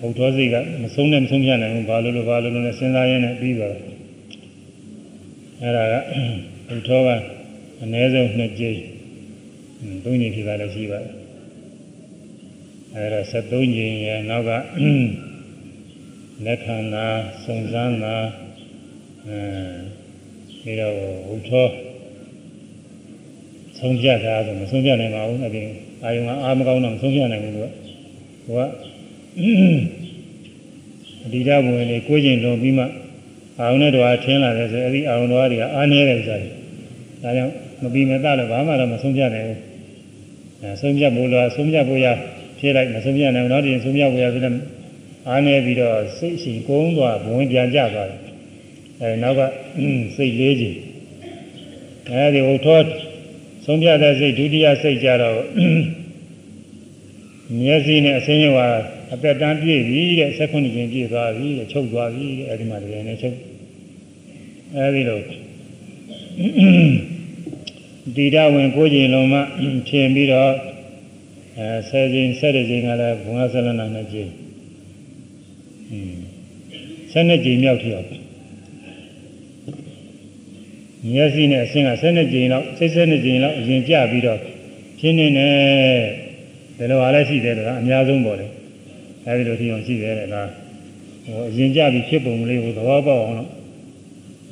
[0.00, 3.82] ဘုဒ္ဓစိတ်ကမဆုံးနဲ့မဆုံးပြနိုင်ဘူးဘာလို့လို့ဘာလို့လို့နဲ့စဉ်းစားရင်းနဲ့ပြီးသွားတယ်
[5.60, 5.94] အဲ့ဒါက
[6.68, 7.08] ဘုထောက
[7.82, 8.78] အနည်းဆုံး2ကြိမ်
[10.04, 11.21] သုံးကြိမ်ဖြစ်တာလည်းရှိပါတယ်
[12.96, 14.50] အဲ့ဒါ73ကြိမ်ရဲ့နောက်က
[16.44, 17.06] လက်ခံတာ
[17.44, 18.16] စုံစမ်းတာ
[19.26, 19.40] အဲ
[20.60, 20.94] ပြီးတော့
[21.28, 21.68] ဘုထော
[23.78, 25.68] ဆုံးဖြတ်တာဆိုမဆုံးဖြတ်နိုင်ပါဘူးအပြင်
[26.04, 27.66] အာယုံကအာမကောင်းတော့မဆုံးဖြတ်နိုင်ဘူးသူက
[28.46, 28.60] ဟိုက
[31.24, 32.84] အဒီဓာဝင်လေးကိုယ်ကျင်လွန်ပြီးမှ
[33.58, 36.40] အာရုံနဲ့တော့ထင်းလာတယ်ဆိုအဲဒီအာရုံတော်တွေကအားနည်းတယ်ဆို
[37.22, 37.52] တာဒါကြောင့်
[37.82, 39.58] မပြီးမသားလည်းဘာမှတော့မဆုံးဖြတ်နိုင်ဘူး
[40.62, 42.06] အဲဆုံးဖြတ်ဖို့လားဆုံးဖြတ်ဖို့ရ
[42.62, 44.56] ဖြေးလိုက်မဆုံးဖြတ်နိုင်ဘူးနောက်တစ်ဆုံးဖြတ်ဖို့ရဆိုတော့
[45.28, 48.20] အားနည်းပြီးတော့စိတ်ရှိကုန်းသွားဘဝင်ပြန်ကြသွားတယ်
[49.00, 49.40] အဲနောက်က
[50.16, 50.78] စိတ်လေးကြီး
[52.08, 52.78] အဲဒီဟိုထော
[53.64, 55.40] ဆုံးဖြတ်တဲ့စိတ်ဒုတိယစိတ်ကြတော့
[57.58, 58.54] မျက်စိနဲ့အစင်းရော
[59.12, 63.36] အသက်တန်းပြည့်ပြီတဲ့၁၉ကျင်ပြည့်သွားပြီတဲ့ချုပ်သွားပြီတဲ့အဲဒီမှာတကယ်နဲ့ချုပ်
[64.76, 65.20] အဲဒီလို
[68.16, 69.40] ဒီဒဝင်ကိုကျင်လုံးမှ
[69.88, 70.52] ဖြင်ပြီးတော့
[71.58, 74.28] အဲဆယ်ကျင်ဆက်တဲ့ကျင်ကလည်းဘုံငါဆလနာနဲ့ကျင်
[75.90, 76.14] อืม
[77.12, 78.08] ဆက်နှစ်ကျင်မြောက်ထည့်အောင်
[81.14, 84.38] မျက်စိနဲ့အစင်းကဆက်နှစ်ကျင်လောက်စိတ်ဆက်နှစ်ကျင်လောက်အရင်ကြပြီးတော့
[84.98, 85.52] ဖြင်းနေတယ်
[86.78, 88.46] ဒီလိုအားလည်းရှိတယ်တော့အများဆုံးပေါ့လေ
[89.26, 90.48] အဲဒီလိုထီအောင်ရှိတယ်တဲ့လား
[91.24, 93.50] ဟိုအရင်ကြပြီးဖြစ်ပုံလေးကိုသဘောပေါက်အောင်လို့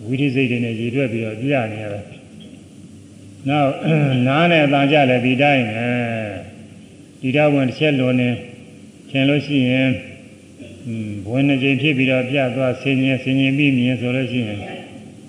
[0.06, 2.04] ဝိသိစိတ်တွေနဲ့ရည်တွက်ပြီးတော့ပြရနေရတယ်
[3.48, 3.70] နောက်
[4.26, 5.88] နားနဲ့အတန်ကြလည်းဒီတိုင်းပဲ
[7.21, 8.29] ဒီတော့ဝင်တစ်ချက်လွန်နေ
[9.09, 9.89] ခင်လို့ရှိရင်
[11.25, 14.59] ဘဝင်တစ်ချိန်ဖြစ်ပြီးတော့ပြသွားဆင်ញင်ဆင်ញင်ပြီးမြင်ဆိုလို့ရှိရင်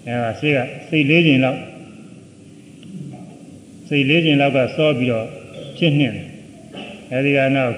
[0.07, 1.61] အဲဒါစိတ်ကစိတ်လေးချိန်လောက်
[3.89, 5.27] စိတ်လေးချိန်လောက်ကစောပြီးတော့
[5.77, 6.27] ဖြစ်နေတယ်
[7.13, 7.75] အဲဒီကနောက်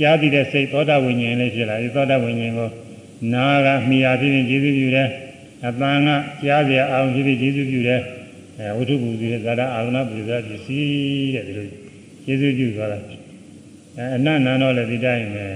[0.00, 2.68] ကြားသိတဲ့စိတ်သောတာဝိညာဉ်လေးဖြစ်လာပြီသောတာဝိညာဉ်ကို
[3.32, 5.08] နာကမိယာဖြစ်ရင်ကျေးဇူးပြုတယ်
[5.64, 6.08] အတန်က
[6.44, 8.00] ကြားเสียအောင်ဖြစ်ဖြစ်ကျေးဇူးပြုတယ်
[8.58, 11.66] အဲဝိထုပူဇေဇာတာအာရုဏပူဇာပစ္စည်းတဲ့ဒီလို
[12.24, 12.98] ကျေးဇူးပြုသွားတာ
[13.97, 15.47] အဲအနတ်နန်းတော့လည်းဒီတိုင်းပဲ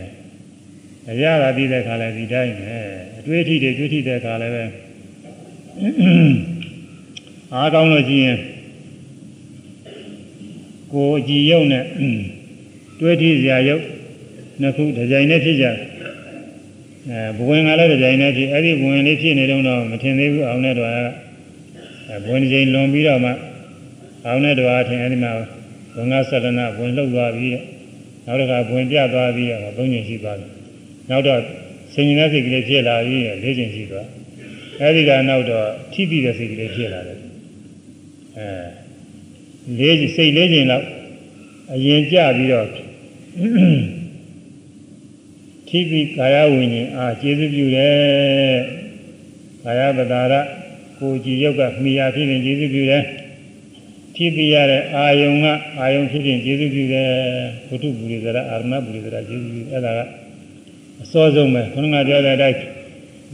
[1.12, 2.78] အရာကပြီးတဲ့ခါလည်းဒီတိုင်းပဲ
[3.20, 4.64] အတွေ့အထိတွေတွေ့ထိတဲ့ခါလည်းပဲ
[7.54, 8.38] အားကောင်းလို့ရှိရင်
[10.94, 11.86] ကိုကြည်ရုံနဲ့
[13.00, 13.84] တွေ့ထိစရာရုပ်
[14.62, 23.32] နှစ်ခုဒီဇိုင်းနဲ့ဖြစ်ကြအဲဘဝင်ကလည်းဒီဇိုင်းနဲ့ဖြစ်အဲ့ဒီဘဝင်လေးဖြစ်နေတော့မထင်သေးဘူးအောင်နဲ့တော့အဲဘဝင်ဒီဇိုင်းလွန်ပြီးတော့မှ
[24.26, 25.32] အောင်နဲ့တော့ထင်အဲ့ဒီမှာ
[25.96, 27.77] ဘင်္ဂသရဏဘဝင်လှုပ်သွားပြီး
[28.28, 30.52] နောက်တစ်ခါဘဝင်ပြသွားပြီးတော့သုံးချိန်ရှိသွားတယ်
[31.10, 31.40] နောက်တော့
[31.94, 34.08] ဆင်ញင်တဲ့စိတ်ကလေးဖြစ်လာပြီးလေးချိန်ရှိသွား
[34.80, 37.20] အဲ့ဒီကနောက်တော့ထိပြီးတဲ့စိတ်ကလေးဖြစ်လာတယ်
[38.38, 40.86] အဲလေးစိတ်လေးချိန်လောက်
[41.74, 42.68] အရင်ကြပြီးတော့
[45.68, 48.58] ထိပြီးကာယဝိညာဉ်အားကျေစုပြုတယ်
[49.64, 50.34] ကာယပဒါရ
[51.00, 53.04] ကိုကြည်ရုပ်ကမိယာဖြစ်ရင်ကျေစုပြုတယ်
[54.18, 55.46] ထိပြီးရတဲ့အာယုံက
[55.80, 57.10] အာယုံဖြစ်ရင်ကျေစုပြုတယ်
[57.68, 60.00] ဘုထုပူရိသရအာရဏပူရိသရကျေစုပြုအဲ့ဒါက
[61.04, 62.58] အစောဆုံးပဲခုနကပြောတဲ့အတိုင်း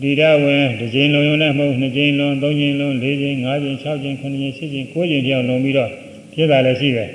[0.01, 5.89] ဒီရဝင်တစ်ချိန်လုံးရုံနဲ့မဟုတ်နှစ်ချိန်လုံးသုံးချိန်လုံးလေးချိန်ငါးချိန်ခြောက်ချိန်ခုနှစ်ချိန်ရှစ်ချိန်ကိုးချိန်ပြောင်းလုံးပြီးတော့
[6.33, 7.09] ဖြစ်တာလည်းရှိတယ်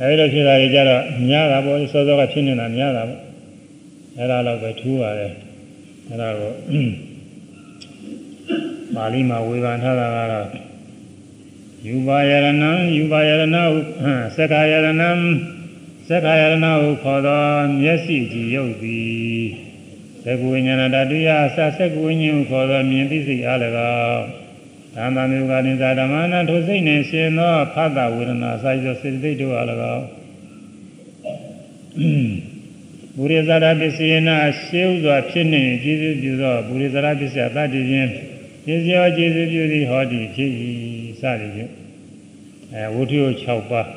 [0.00, 3.20] အဲဒီလိုဖြစ်တာတွေကြတော့များတာပေါ့စောစောကဖြစ်နေတာများတာပေါ့
[4.18, 5.32] အဲ့ဒါတော့ပဲထူးပါတယ်
[6.08, 6.52] အဲ့ဒါကို
[8.94, 10.69] ပါဠိမှာဝေဘာထားတာကတော့
[11.86, 13.80] ယူပါယရဏံယူပါယရဏဟု
[14.36, 14.92] သက္ကာယရဏံ
[16.08, 17.44] သက္ကာယရဏဟုခေါ်သော
[17.80, 19.44] မျက်စိကြည်ရုပ်သည်
[20.24, 23.58] သက္ကဝိညာဏတတုယအစသက္ကဝိညာဉ်ဟုခေါ်သောမြင်သိစိတ်အား၎
[24.10, 24.26] င်း
[24.94, 30.04] သံသာမျိုးကနိစ္စဓမ္မနာထိုစိတ်နှင့်ရှင်သောဖသဝေဒနာစာရစေတိတ်တို့အား၎င်း
[33.16, 38.10] ဘူရိဇာရပစ္စယေနာရှေးဥစွာဖြစ်နေကျေးဇူးပြုသောဘူရိဇာရပစ္စယတတ္တိချင်း
[38.64, 40.50] ကျေးဇူးရောကျေးဇူးပြုသည်ဟောသည်ဖြစ်၏
[41.20, 41.72] စသည်ဖြင့်
[42.74, 43.88] အဲဝုထု6ပါး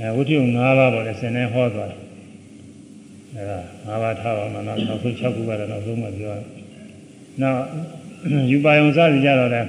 [0.00, 2.00] အဲဝုထု5ပါးပေါ့လေဆင်းနေဟောသွားတယ်
[3.36, 6.38] အဲဒါ5ပါးထားပါမှနောက်နောက်ဆုံး6ခုကတော့နောက်ဆုံးမှပြောရ
[7.42, 7.60] နောက်
[8.50, 9.62] ယူပါယုံစသည်ကြတော့လေ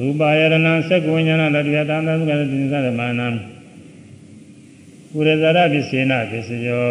[0.00, 3.28] ရူပါယရဏသက္ကဝိညာဏတတိယတန်တသုကတိသရမဏံ
[5.10, 6.88] ပုရဇာရပစ္စေနပစ္စယော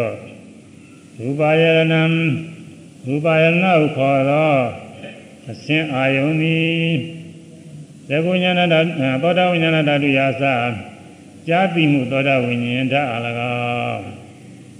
[1.20, 2.02] ရူပါယရဏံ
[3.08, 4.85] ရူပါယရဏဟုခေါ်သော
[5.50, 6.96] အစင်အာယုန်သည်
[8.08, 8.80] သေကုညာဏဓာ
[9.22, 10.44] သောတာဝိညာဏဓာတုယာသ
[11.48, 13.54] ကြာတိမှုသောတာဝိညာဉ်ဓာအလကော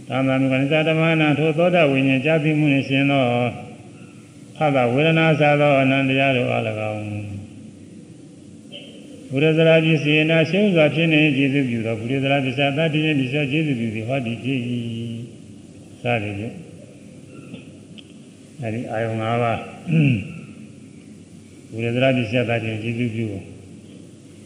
[0.09, 3.25] သာမန်ကနိစ္စဓမ္မနာထိုသောတာဝိညာဉ်ကြာတိမှုနှင့်ရှင်သော
[4.57, 6.93] ဖသဝေဒနာသာသောအနန္တရားတို့အလကော
[9.31, 14.59] ဘုရဇရာပစ္စည်းနာရှင်းစွာဖြစ်နေကျေစုပြုသောဘုရဇရာပစ္စသတ္တိပစ္စည်းကျေစုပြုသည်ဟောဒီဖြစ်၏
[16.03, 16.55] စသည်ဖြင့်
[18.63, 20.36] အဲဒီအာယုံ၅ပါး
[21.71, 23.27] ဘုရဇရာပစ္စသတ္တိကျေစုပြု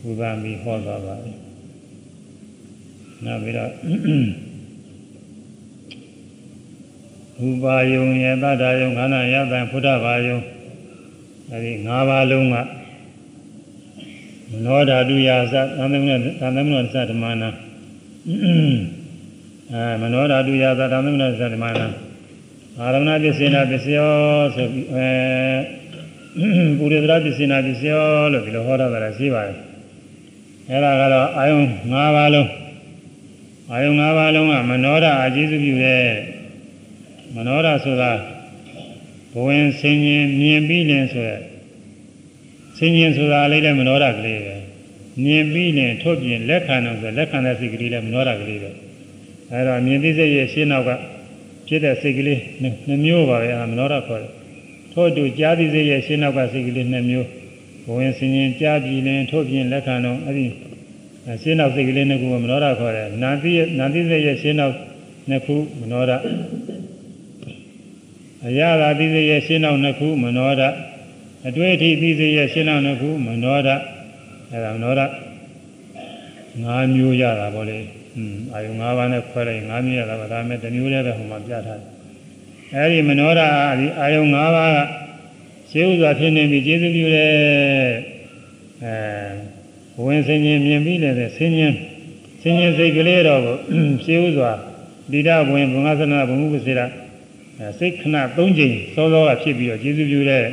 [0.03, 1.33] ဘုရားမီဟောသွားပါပြီ
[3.25, 3.71] နောက်ပြီးတော့
[7.49, 10.39] ဥပါယုံယသတ္တယုံခန္ဓာယတံဖုဒ္ဓဘာယုံ
[11.51, 12.57] အဲဒီ၅ပါးလုံးက
[14.51, 17.49] မနောဓာတုယာသသံသမဏသံသမဏသဓမ္မနာ
[19.73, 21.87] အဲမနောဓာတုယာသသံသမဏသဓမ္မနာ
[22.79, 24.13] အာရမဏပစ္စေနာပစ္စယော
[24.55, 25.80] ဆိုပြီးအဲ
[26.79, 29.57] ပုရိသရပစ္စေနာပစ္စယောလို့ဒီလိုဟောတာကလည်းရှိပါတယ်
[30.71, 31.61] အဲဒါကတော့အာယုံ
[31.93, 32.51] ၅ပါးလုံး
[33.71, 36.05] အာယုံ၅ပါးလုံးကမနောဓာအကျေစုပြုတဲ့
[37.35, 38.13] မနောဓာဆိုတာ
[39.33, 41.41] ဘဝင်ဆင်ញင်မြင်ပြီးလင်ဆိုတဲ့
[42.79, 44.57] ဆင်ញင်ဆိုတာလေးလည်းမနောဓာကလေးပဲ
[45.25, 48.71] မြင်ပြီးလင်ထုတ်ပြင်လက်ခံတော့ဆိုလက်ခံတဲ့စိတ်ကလေးလည်းမနောဓာကလေးပဲ
[49.51, 50.91] အဲဒါမြင်သိစိတ်ရဲ့ရှင်းနောက်က
[51.69, 52.41] ဖြစ်တဲ့စိတ်ကလေး
[52.87, 54.40] နှမျိုးပါပဲအဲမနောဓာခေါ်တယ်
[54.94, 57.28] ထို့တူကြားသိစိတ်ရဲ့ရှင်းနောက်ကစိတ်ကလေးနှမျိုး
[57.86, 60.46] ဘဝင်ဆင်ញင်ကြားပြီးလင်ထုတ်ပြင်လက်ခံတော့အဲ့ဒီ
[61.44, 64.76] ရှင်းနောက်စိတ်ကလေးနှစ်ခုကမနောဓာခေါ်တယ်နာတိရဲ့နာတိစိတ်ရဲ့ရှင်းနောက်
[65.30, 66.18] နှစ်ခုမနောဓာ
[68.48, 70.70] အရာသာတိစိတ်ရဲ့ရှင်းနောက်နှစ်ခုမနောဓာ
[71.48, 73.70] အတွေ့အထိသိစေရဲ့ရှင်းနောက်နှစ်ခုမနောဓ
[74.52, 75.02] အဲဒါမနောဓ
[76.64, 77.78] ၅မျိုးရတာပေါ့လေ
[78.16, 81.96] อืมအာယု၅ပါးနဲ့ခွဲလိုက်၅မျိုးရတာပါဒါမဲ့တစ်မျိုးတည်းပဲဟိုမှာပြထားတယ်
[82.77, 83.41] အဲဒီမနောဓ
[83.79, 84.79] ဒီအာယု၅ပါးက
[85.71, 87.31] ရှင်းဥစွာဖြစ်နေပြီကျေစုပြုတယ်
[88.85, 91.75] အဲဝင်စင်ရင်မြင်ပြီးလည်းဆင်းရင်
[92.41, 93.57] ဆင်းရင်စိတ်ကလေးတော့ကို
[94.05, 94.53] ရှင်းဥစွာ
[95.13, 96.87] တိဒဝင်ဘုံငါသနာဘုံမှုပစေတာ
[97.79, 100.45] စိတ်ခဏ၃ချိန်စောစောကဖြစ်ပြီးတော့ကျေစုပြုတဲ့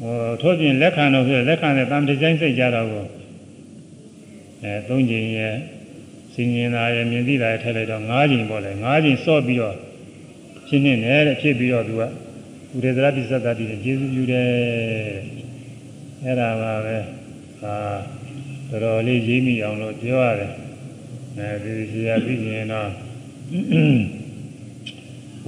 [0.00, 3.04] ဟိုထို့ပြင်လက်ခံတော့ဆိုလက်ခံတဲ့တမ်တကြိုင်းစိတ်ကြတော့ကို
[4.62, 5.54] အဲ၃ချိန်ရဲ့
[6.34, 9.76] စင်ញင်တာရဲ့မြင်သိတာရဲ့ထည့်လိုက်တော့၅ချိန်ပေါ့လေ၅ချိန်စော့ပြီးတော့
[10.68, 12.06] ရှင်းနေတယ်တဲ့ဖြစ်ပြီးတော့သူကဥ
[12.84, 14.48] ဒေသရပိသတ္တတိနဲ့ကျေစုပြုတယ်
[16.24, 16.96] အဲ့ဒါပါပဲ
[17.60, 17.74] ဟာ
[18.70, 20.52] တော်တော်လေးရေးမိအောင်လို့ပြောရတယ်
[21.38, 22.90] အဲဒီဆရာပြီးရင်တော့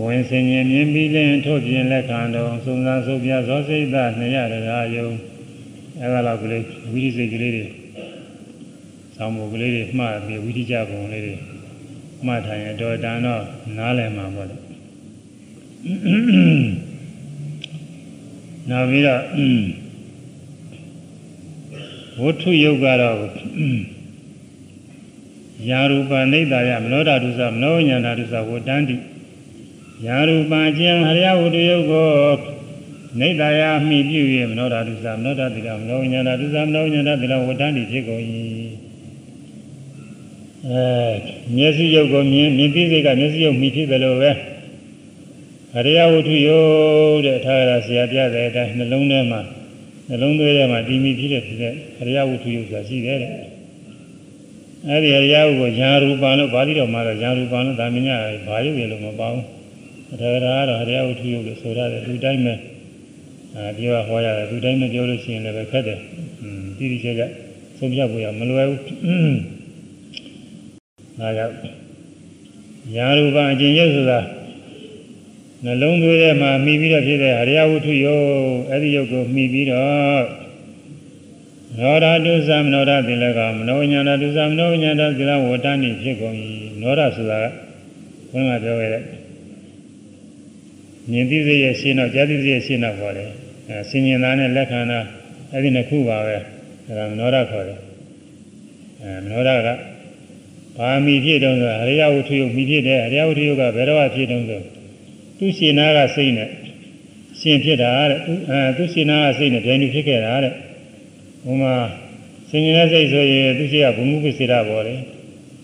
[0.00, 5.09] ဝင်စင်ရင်မြင်ပြီးလင်းထို့ပြင်လက်ခံတော်စုံစမ်းဆုပ်ပြဇောစိတ်သားနှစ်ရတရားယုံ
[6.00, 7.66] အဲဒါတော့ကလေးဝိရိစိတ်ကလေးတွေ
[9.16, 11.35] ဆောင်းမှုကလေးတွေမှတ်ပြီးဝိရိကြပုံလေးတွေ
[12.26, 13.42] မှတ်ထိုင်ရတော့တန်တော့
[13.76, 14.67] နားလည်မှာပေါ့လေ
[18.68, 19.22] နောက်ပြီးတော့
[22.20, 23.16] ဝဋ္ထုယုတ်ကတော့
[25.68, 28.96] ယာရူပနိဒ္ဒယမနောဓာတုသမနောညာဓာတုသဝတ္တန္တိ
[30.06, 32.08] ယာရူပံကျင်ဟရိယဝတ္တယုတ်ကို
[33.20, 38.22] နေတရာမိပြု၍မနောဓာတုသမနောဓာတိကမနောညာဓာတုသမနောညာဓာတိကဝတ္တန္တိဖြစ်ကုန်၏
[40.68, 40.84] အဲ
[41.56, 44.30] မျက်စိယုတ်ကိုမြင်မြင်သိစိတ်ကမျက်စိယုတ်မိဖြစ်တယ်လို့ပဲ
[45.78, 49.40] အရိယဝတ္ထုယုတ်တဲ့ထားရဆရာပြတဲ့အတိုင်းနှလုံးထဲမှာ
[50.08, 53.32] နှလုံးသွေးထဲမှာတည်မိဖြစ်တဲ့ဖြစ်တဲ့အရိယဝတ္ထုယုတ်ဆိုတာရှိတယ်တဲ့
[54.88, 59.44] အဲဒီအရိယဝတ္ထုကိုညာရူပံလို့ပါဠိတော်မှာတော့ညာရူပံလို့ဒါမင်းညာဘာယုတ်ရလို့မပေါဘူး
[60.12, 62.54] အထာဂရာကတော့အရိယဝတ္ထုယုတ်လို့ဆိုရတယ်သူတိုင်းပဲ
[63.56, 65.98] အဲပြောဟောရတယ်သူတိုင်းမပြောလို့ရှိရင်လည်းပဲခက်တယ်
[66.42, 67.22] อืมတိတိကျကျ
[67.78, 68.78] ဆုံးဖြတ်ဖို့ရမလွယ်ဘူး
[71.18, 71.54] ဒါကြောင့်
[72.94, 74.20] ညာရူပံအကျဉ်းရုပ်ဆိုတာ
[75.64, 78.28] နှလုံးသွေးထဲမှာမိပြီးတော့ဖြစ်တဲ့အရိယဝတ္ထုယုတ်
[78.70, 80.22] အဲ့ဒီယုတ်ကိုမိပြီးတော့
[81.78, 86.34] နောရတုသမနောရတိလကမနောညာရတုသမနောညာရတိလဝတ္တဏိဖြစ်ကုန်၏
[86.80, 87.46] နောရဆိုတာက
[88.30, 89.04] ဘုန်းကပြောခဲ့တဲ့
[91.10, 93.30] မြင်သိစေရဲ့ရှင်းတော့ကြားသိစေရဲ့ရှင်းတော့ခေါ်တယ်
[93.68, 95.00] အဲဆင်ញင်သားနဲ့လက်ခံတာ
[95.52, 96.36] အဲ့ဒီနှစ်ခုပါပဲ
[96.86, 97.78] အဲဒါမနောရခေါ်တယ်
[99.02, 99.68] အဲမနောရက
[100.78, 104.62] ဘာမိဖြစ်တုံးဆိုအရိယဝတ္ထုယုတ်မိဖြစ်တယ်အရိယဝတ္ထုယုတ်ကဘယ်တော့ဖြစ်တုံးဆို
[105.39, 106.51] သူရှင်နာကစိတ်နဲ့
[107.41, 108.18] ရှင်ဖြစ်တာတဲ့
[108.51, 110.55] အဲသူရှင်နာကစိတ်နဲ့ဒိုင်လူဖြစ်ခဲ့တာတဲ့
[111.45, 111.74] ဟိုမှာ
[112.51, 115.01] ဆင်ញင်တဲ့စိတ်ဆိုရင်သူရှိကဘုံမှုပစ္စည်းတာပေါ်တယ်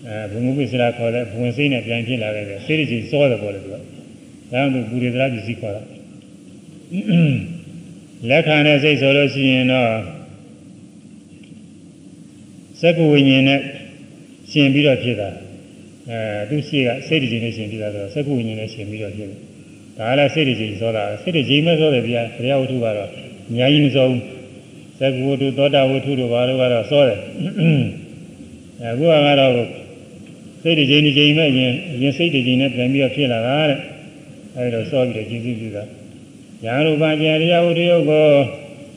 [0.06, 3.80] အဲဘုံမှုပစ္စည်းတာခေါ်တဲ့ဘဝင်စိတ်နဲ့ပြန်ဖြစ်လာခဲ့တယ်စိတ်ကြီးစောတယ်ပေါ်တယ်သူကဒါ
[4.50, 5.82] ကြောင့်သူပူရဒရာပစ္စည်းခေါ်တာ
[8.28, 9.90] လက်ခံတဲ့စိတ်ဆိုလို့ရှိရင်တော့
[12.80, 13.60] စက္ကဝိညာဉ်နဲ့
[14.50, 15.28] ရှင်ပြီးတော့ဖြစ်တာ
[16.10, 19.40] အဲသူရှိကစိတ်တည်ခြင်းနဲ့ရှင်ပြီးတာဆိုတော့စက္ကဝိညာဉ်နဲ့ရှင်ပြီးတော့ဖြစ်တယ်
[19.98, 23.08] ဒါလည်းစိတ်တည်စောတာစိတ်တည်မဲ့စောတယ်ဗျာဘုရားဝတ္ထုကတော့
[23.48, 24.22] အများကြီးမစောဘူး
[25.00, 27.18] သက္ကဝတ္ထုသောတာဝတ္ထုတို့ဘာလို့ကတော့စောတယ်
[28.82, 29.52] အခုကတော့
[30.62, 31.72] စိတ်တစ်ချိန်တစ်ချိန်မဲ့ရင်
[32.02, 33.78] ရင်စိတ်တစ်ချိန်နဲ့ပြန်ပြီးတော့ဖြစ်လာတာတဲ့
[34.56, 35.84] အဲဒီတော့စောပြီးတော့ကျေးဇူးပြုတာ
[36.64, 38.28] ညာရူပကြာရိယဝတ္ထုယုတ်ကို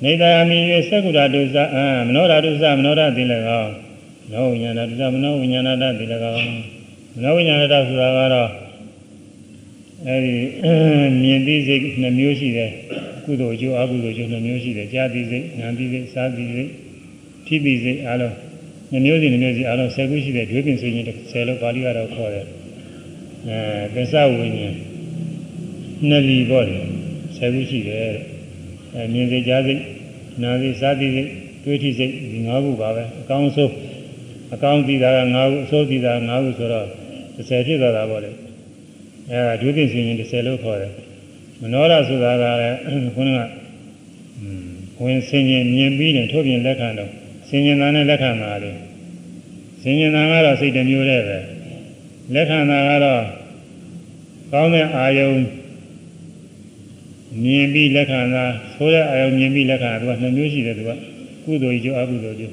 [0.03, 0.57] နေတယာမီ၍
[0.89, 6.33] သက္ကုရတုသအာမနောရတုသမနောရတိလည်းကောမနောဝိညာဏတုသမနောဝိညာဏတတိလည်းကော
[7.15, 8.66] မနောဝိညာဏတဆိုတာကတော့
[10.05, 10.35] အဲဒီ
[11.21, 12.71] မြင်သိစိတ်နှမျိုးရှိတယ်
[13.25, 16.69] ကုသိုလ်အကျိုးအကုသိုလ်အကျိုးနှမျိုးရှိတယ်ကြားသိစိတ်ဉာဏ်သိစိတ်စားသိစိတ်
[17.45, 18.35] ထိသိစိတ်အားလုံး
[18.91, 22.45] နှမျိုးစီနှမျိုးစီအားလုံး10ခုရှိတဲ့ဒွေပင်ဆိုရင်10လို့ပါဠိကတော့ခေါ်တယ်
[23.47, 23.59] အဲ
[23.95, 24.75] သစ္စာဝိညာဉ်
[26.09, 26.83] နှစ်လီပေါ့တယ်
[27.37, 28.01] 10ခုရှိတယ်
[28.95, 29.81] အဲမြင်စိတ်ကြားစိတ်
[30.41, 31.29] နာစိတ်စားသိစိတ်
[31.63, 33.73] တွေးထိစိတ်ဒီ၅ခုပါပဲအကောင်းဆုံး
[34.53, 36.87] အကောင်းသိတာက၅ခုအဆိုးသိတာ၅ခုဆိုတော့
[37.49, 38.31] 10ဖြစ်သွားတာပေါ့လေ
[39.30, 40.92] အဲဒါဒွေပင်ဆိုရင်10လို့ခေါ်တယ်
[41.60, 42.78] မနောရဆိုတာကလည်း
[43.14, 43.38] ခုနက
[45.04, 47.10] ဝင်ဆင်ញင်မြင်ပြီးရင်ထို့ပြင်လက်ခံတော့
[47.48, 48.72] ဆင်ញင်တာနဲ့လက်ခံတာလေ
[49.82, 51.38] ဆင်ញင်တာကတော့စိတ်တစ်မျိုးတည်းပဲ
[52.34, 53.22] လက်ခံတာကတော့
[54.52, 55.30] ကောင်းတဲ့အာယုံ
[57.44, 58.44] မြင်ပြီးလက်ခံတာ
[58.74, 60.90] ဆိုတဲ့အာယုံမြင်ပြီးလက်ခံတာသူကနှစ်မျိုးရှိတယ်သူက
[61.44, 62.52] ကုသိုလ်ကြီးအကုသိုလ်ကြီး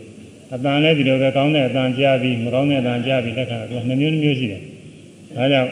[0.53, 4.62] အတန်လည်းဒီလိုပဲကောင်းတဲ့အတန်ကြားပြီးမကောင်းတဲ့အတန်ကြားပြီးလက်ခံတာသူကနှစ်မျိုးမျိုးရှိတယ်
[5.36, 5.70] ဒါကြောင့်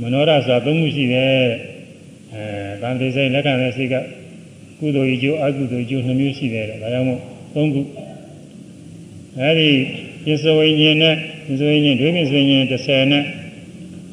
[0.00, 1.32] မနောရဆိုတာသုံးခုရှိတယ်
[2.32, 2.44] အဲ
[2.82, 3.94] တန်တိစိတ်လက်ခံတဲ့စိတ်က
[4.78, 7.20] ကုသိုလ်ကြီးကျိုးအကုသိုလ်ကျိုးနှစ်မျိုးရှိတယ်တဲ့ဒါကြောင့်မို့
[7.54, 7.80] သုံးခု
[9.38, 9.70] အဲဒီ
[10.24, 11.14] ပစ္စဝိညာဉ်နဲ့
[11.46, 13.24] ပစ္စဝိညာဉ်ဒွေပစ္စဝိညာဉ်30နဲ့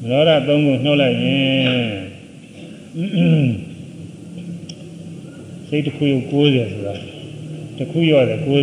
[0.00, 1.44] မနောရသုံးခုနှုတ်လိုက်ရင်
[5.68, 6.94] စိတ်တစ်ခုကို60ဆိုတာ
[7.78, 8.58] တစ်ခုရော့တယ်60ကို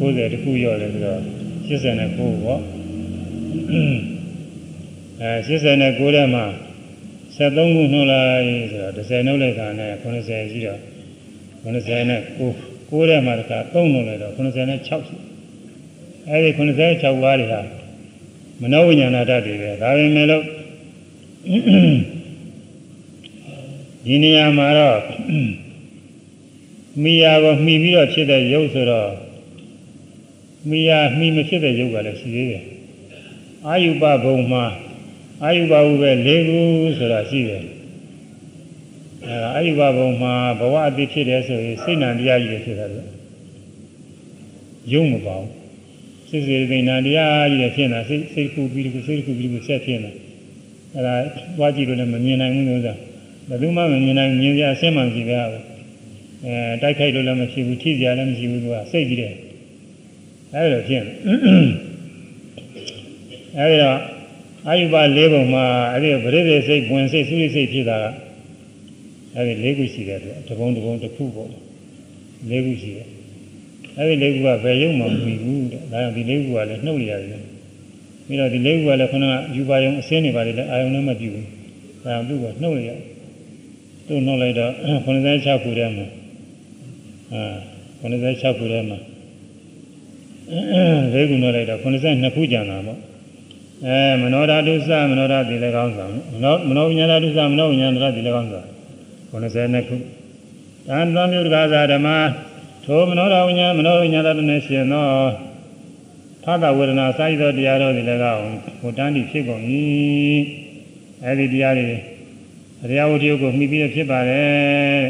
[0.00, 1.20] 60တစ်ခုရော့တယ်ဆိုတော့
[1.68, 2.60] 89ပေါ့
[5.20, 6.44] အဲ89ထဲမှာ
[7.36, 10.80] 73ခုနှုတ်လိုက်ဆိုတော့30နှုတ်လိုက်တာနဲ့90ရှိတော့
[11.64, 15.16] 90နဲ့9 9ထဲမှာတခါ3နှုတ်လိုက်တော့96ရှိ
[16.28, 17.60] အဲဒီ96ပါးတွေဟာ
[18.60, 20.44] မနောဝိညာဏဓာတ်တွေပဲဒါပေမဲ့လို့
[24.06, 24.98] ဒီနေရာမှာတော့
[27.02, 29.10] မိယာကိုမှီပြီးတော့ဖြစ်တဲ့ရုပ်ဆိုတော့
[30.70, 32.64] မိယာမှီမဖြစ်တဲ့ရုပ်ကလည်းရှိသေးတယ်
[33.66, 34.64] အာယုပဘုံမှာ
[35.44, 36.58] အာယုဘဝပဲ၄ခု
[36.98, 37.64] ဆိုတာရှိတယ်
[39.26, 43.02] အဲအာယုဘဘုံမှာဘဝအတိဖြစ်တယ်ဆိုရင်စိတ်နံတရားကြီးတွေဖြစ်တာလေ
[44.92, 45.50] ယုံမပါဘူး
[46.28, 50.10] စိတ်စေတနာတရားကြီးတွေဖြစ်နေတာစိတ်စိတ်ကူပြီးဒီစိတ်ကူပြီးဒီဆက်ဖြစ်နေ
[50.94, 51.14] အဲဒါ
[51.56, 52.94] သွားကြည့်လို့လည်းမမြင်နိုင်ဘူးလို့ဆိုတာ
[53.48, 55.64] ဘယ်သူမှမမြင်နိုင်မြင်ကြအဆင်းမှမရှိပါဘူး
[56.44, 59.34] အဲတိုက်ခိုက်လို့လည်းမရှိဘူးထိစရာလည်းမရှိဘူးသူကစိတ်ကြီးတယ်
[60.54, 61.12] အဲလိုဖြစ်နေ
[63.58, 64.19] အဲဒီတော့
[64.68, 68.04] အာယုဘ၄ပုံမှာအဲ့ဒီဗရိသေစိတ်ဝင်စိတ်သုရိစိတ်ဖြစ်တာက
[69.36, 71.48] အဲ့ဒီ၄ခုရှိတယ်သူတပုံတပုံတစ်ခုပေါ့
[72.50, 73.08] ၄ခုရှိတယ်
[73.96, 77.42] အဲ့ဒီ၄ခုကဘယ်ရုံမှမမီဘူးတဲ့ဒါကြောင့်ဒီ၄ခုကလည်းနှုတ်ရတယ်
[78.26, 79.24] ပြီးတော့ဒီ၄ခုကလည်းခဏ
[79.56, 81.46] ယူပါယုံအစင်းနေပါလေအာယုံနဲ့မပြူဘူး
[82.04, 82.90] ဒါကြောင့်သူကနှုတ်ရ
[84.06, 84.72] သူ့နှုတ်လိုက်တော့
[85.06, 86.06] 96ခုထဲမှာ
[87.32, 87.42] အာ
[88.02, 88.98] 96ခုထဲမှာ
[91.14, 92.98] ၄ခုနှုတ်လိုက်တော့92ခုကျန်တာပေါ့
[93.86, 98.68] အဲမနောဓာတုသမနောဓာတိလည်းကောင်းဆောင်မနောမနောဝိညာဏတုသမနောဝိညာဏဓာတိလည်းကောင်းဆောင်
[99.32, 99.96] 92ခု
[100.88, 102.08] တန်တော်မျိုးတကားသာဓမ္မ
[102.84, 105.06] ထိုမနောဓာဝိညာဏမနောဝိညာဏဓာတ်နဲ့ရှင်သော
[106.44, 108.42] သာသဝေဒနာစာရသောတရားတော်ဒီလည်းကောင်း
[108.80, 109.62] ဟိုတန်းတိဖြစ်ကုန်၏
[111.24, 111.86] အဲဒီတရားတွေ
[112.90, 115.00] တရားဝတ္ထုကိုမှီပြီးဖြစ်ပါတယ်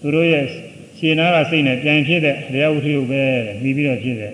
[0.00, 0.44] သူတို့ရဲ့
[0.98, 3.22] ရှင်းနာကစိတ်နဲ့ပြန်ဖြစ်တဲ့တရားဝတ္ထုပဲ
[3.62, 4.32] မှီပြီးတော့ဖြစ်တဲ့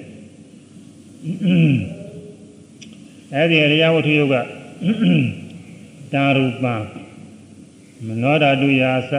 [3.35, 4.35] အဲ့ဒီအရိယဝတ္ထုယုတ်က
[6.12, 6.74] တာရူပံ
[8.07, 9.12] မနောဓာတုယာသ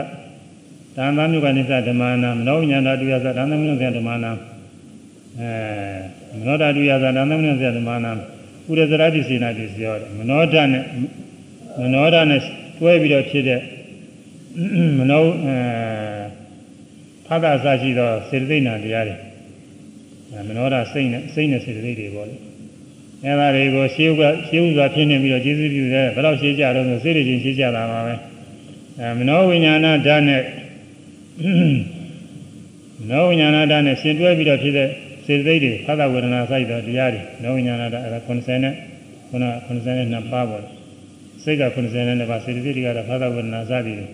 [0.96, 4.32] တန်သာမြုကနိစ္စဓမ္မနာမနောဉာဏဓာတုယာသတန်သာမြုကဓမ္မနာ
[5.38, 8.12] အဲမနောဓာတုယာသတန်သာမြုကဓမ္မနာ
[8.66, 10.84] ပုရဇရာတိစေနာတိပြောတယ်မနောဓာနဲ့
[11.82, 12.40] မနောဓာနဲ့
[12.78, 13.60] တွဲပြီးတော့ဖြစ်တဲ့
[14.98, 15.56] မနောအဲ
[17.26, 19.16] ဖသအစရှိသောစေတသိက်နာတရားတွေ
[20.48, 22.36] မနောဓာစိတ်နဲ့စိတ်နဲ့စေတသိက်တွေပေါ့လေ
[23.24, 28.14] အဲဒါတွေကိုရှင်းဥကရှင်းဥစွာဖြစ်နေပြီးတော့ကျေးဇူးပြုတယ်ဘယ်တော့ရှင်းကြတော့ဆိုစိတ်တွေချင်းရှင်းကြတာပါပဲ
[29.00, 30.42] အဲမနောဝိညာဏဓာတ်နဲ့
[33.00, 34.88] မနောဝိညာဏဓာတ်နဲ့ရှင်တွဲပြီးတော့ဖြစ်တဲ့
[35.24, 38.74] စေတသိက်တွေဖသဝေဒနာစိုက်တော်တရားတွေနောဝိညာဏဓာတ်အဲဒါ90နဲ့
[39.28, 39.44] ခုန
[39.86, 40.64] 92ပါးပေါ့
[41.42, 44.06] စိတ်က90နဲ့ပါစေတသိက်တွေကတော့ဖသဝေဒနာစသည်တွေ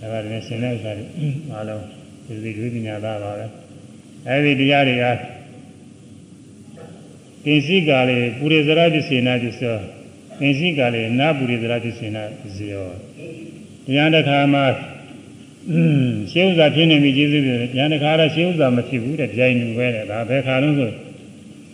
[0.00, 1.04] အဲဒါတွေရှင်တဲ့ဥစ္စာတွေ
[1.52, 1.84] အားလုံး
[2.26, 3.46] စေတသိက်တွေပညာသားပါပဲ
[4.28, 5.04] အဲဒီတရားတွေက
[7.44, 9.78] ကိဉ္စိကာလေပုရိသရပစ္စေနာပစ္စယော
[10.38, 12.86] ကိဉ္စိကာလေနာပုရိသရပစ္စေနာပစ္စယော
[13.86, 14.64] တရားတစ်ခါမှာ
[15.70, 20.90] อืมရှင်းဥစွာဖြစ်နေပြီကျေးဇူးပြုတယ်ဉာဏ်တစ်ခါတော့ရှင်းဥစွာမဖြစ်ဘူးတဲ့ကြိုင်လူပဲတဲ့ဒါဘယ်ခါလုံးဆို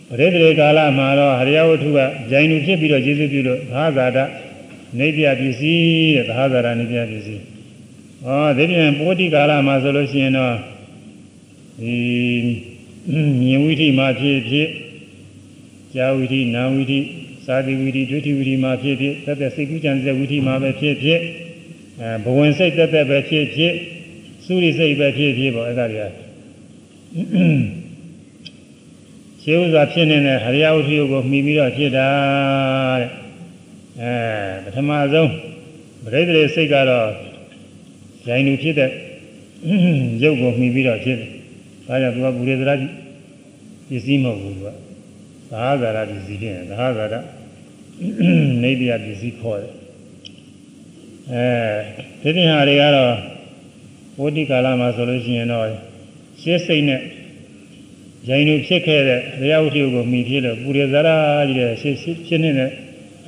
[0.09, 1.99] ပရိသေကာလမှာတော့ဟရိယဝတ္ထုက
[2.31, 4.17] ကြိုင်လူဖြစ်ပြီးတော့ကျေးဇူးပြုလို့သာဇာတ
[4.99, 7.43] နေပြပစ္စည်းတဲ့သာဇာတနေပြပစ္စည်း
[8.25, 10.55] ဩဒီပြင်ပိုတိကာလမှာဆိုလို့ရှိရင်တော့
[11.81, 11.95] ဒီ
[13.41, 14.67] မြင်ဝိထိမှာဖြစ်ဖြစ်
[15.95, 16.99] ကြာဝိထိနာဝိထိ
[17.45, 21.19] သာတိဝိထိဒုတိဝိထိမှာဖြစ်ဖြစ်သက်သက်စိတ်ကူးကြံတဲ့ဝိထိမှာပဲဖြစ်ဖြစ်
[21.99, 23.73] အဲဘဝင်စိတ်တက်တက်ပဲဖြစ်ဖြစ်
[24.45, 26.09] သုရိစိတ်ပဲဖြစ်ဖြစ်ပေါ့အဲ့ဒါတွေက
[29.43, 32.09] ရှင်းဥစွာဖြစ်နေတဲ့ဟရိယဝတ္ထုကိုမှီပြီးတော့ဖြစ်တာ
[33.01, 33.11] တဲ့
[34.01, 34.13] အဲ
[34.63, 35.31] ပထမဆုံး
[36.03, 37.07] ပရိသေစိတ်ကတော့
[38.25, 38.91] ဇိုင်လူဖြစ်တဲ့
[40.23, 41.29] ရုပ်ကိုမှီပြီးတော့ဖြစ်တယ်။
[41.87, 42.75] ဒါကြောင့်သူကပုရိသရာ
[43.89, 44.86] ပစ္စည်းမဟုတ်ဘူးသူက
[45.51, 47.15] သာဟာဇာရပစ္စည်းဖြစ်တယ်သာဟာဇာရ
[48.61, 49.73] နေပြပစ္စည်းခေါ်တယ်။
[51.31, 53.13] အဲဒီတင်ဟာတွေကတော့
[54.19, 55.67] ဝဋ္ဌိကာလမှာဆိုလို့ရှိရင်တော့
[56.41, 57.01] ရှင်းစိတ်နဲ့
[58.27, 61.17] ဂျိုင်လူဖြစ်ခဲ့တဲ့ရေယဝတ္ထုကိုမှီဖြစ်လို့ပုရိသရာ
[61.47, 62.71] ကြီးတဲ့ရှင်းဖြစ်နေတဲ့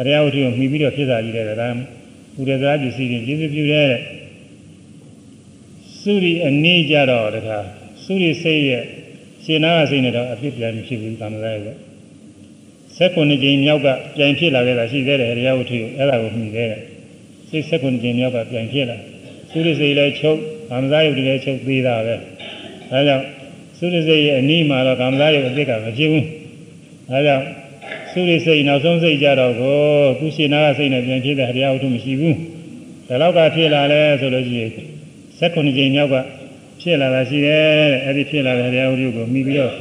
[0.07, 1.67] ရေယဝတ္ထုကိုမှီပြီးတော့ဖြစ်တာကြီးတဲ့ဒါ
[2.35, 3.87] ပုရိသရာပစ္စည်းတွေကျေးဇူးပြုတဲ့
[6.01, 7.57] သုရိအနည်းကြတော့တခါ
[8.03, 8.83] သုရိစိတ်ရဲ့
[9.43, 11.75] ရှင်နာကစိတ်နဲ့တော့အဖြစ်ပြန်ဖြစ်ဘူးကာမရာရဲ့
[12.99, 13.87] ဆက်ခုနှစ်ကြိမ်မြောက်က
[14.17, 16.81] ပြန်ဖြစ်လာခဲ့တာရှိသေးတယ်ရေယဝတ္ထုအဲ့ဒါကိုမှီခဲ့တဲ့
[17.49, 18.97] စိတ်ဆက်ခုနှစ်ကြိမ်မြောက်ကပြန်ဖြစ်လာ
[19.51, 20.39] သုရိစိတ်လည်းချုပ်
[20.69, 23.25] ကာမရာယုတ်လည်းချုပ်သေးတာပဲဒါကြောင့်
[23.77, 26.25] သုရိစိတ်ရဲ့အနည်းမှာတော့ကာမရာယုတ်အစ်ကမဖြစ်ဘူး
[27.09, 27.45] ဒါကြောင့်
[28.11, 29.77] သုရိစိတ်နောက်ဆုံးစိတ်ကြတော့ကို
[30.19, 32.37] သူရှင်နာကစိတ်နဲ့ပြန်ဖြစ်တဲ့ရေယဝတ္ထုမရှိဘူး
[33.07, 34.71] ဒါတော့ကဖြစ်လာလဲဆိုလို့ရှိရင်
[35.37, 36.15] ဆက်ခုနှစ်ကြိမ်မြောက်က
[36.81, 39.73] ဖြစ်လာတာရှိတယ်တဲ့အဲ့ဒီဖြစ်လာတဲ့တရားဥဒုကိုမိပြီးတော့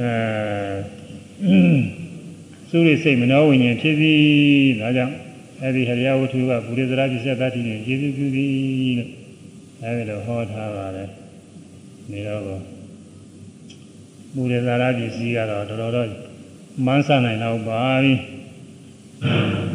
[0.00, 2.05] အဲ
[2.70, 5.14] သုရိစိတ်မနောဝိညာဉ်ဖြစ်ပြီးဒါကြောင့်
[5.62, 9.10] အဲ့ဒီဟရိယဝတ္ထုကဘုရိသရာပြစ္ဆသတိနဲ့ကျေစုပြုသည်လို့
[9.82, 11.08] အဲ့ဒီလိုဟောထားပါတယ်
[12.10, 12.42] နေတော့
[14.34, 16.08] ဘုရိသရာပစ္စည်းကတော့တော်တော်တော့
[16.86, 18.14] မန်းဆနိုင်တော့ပါပြီ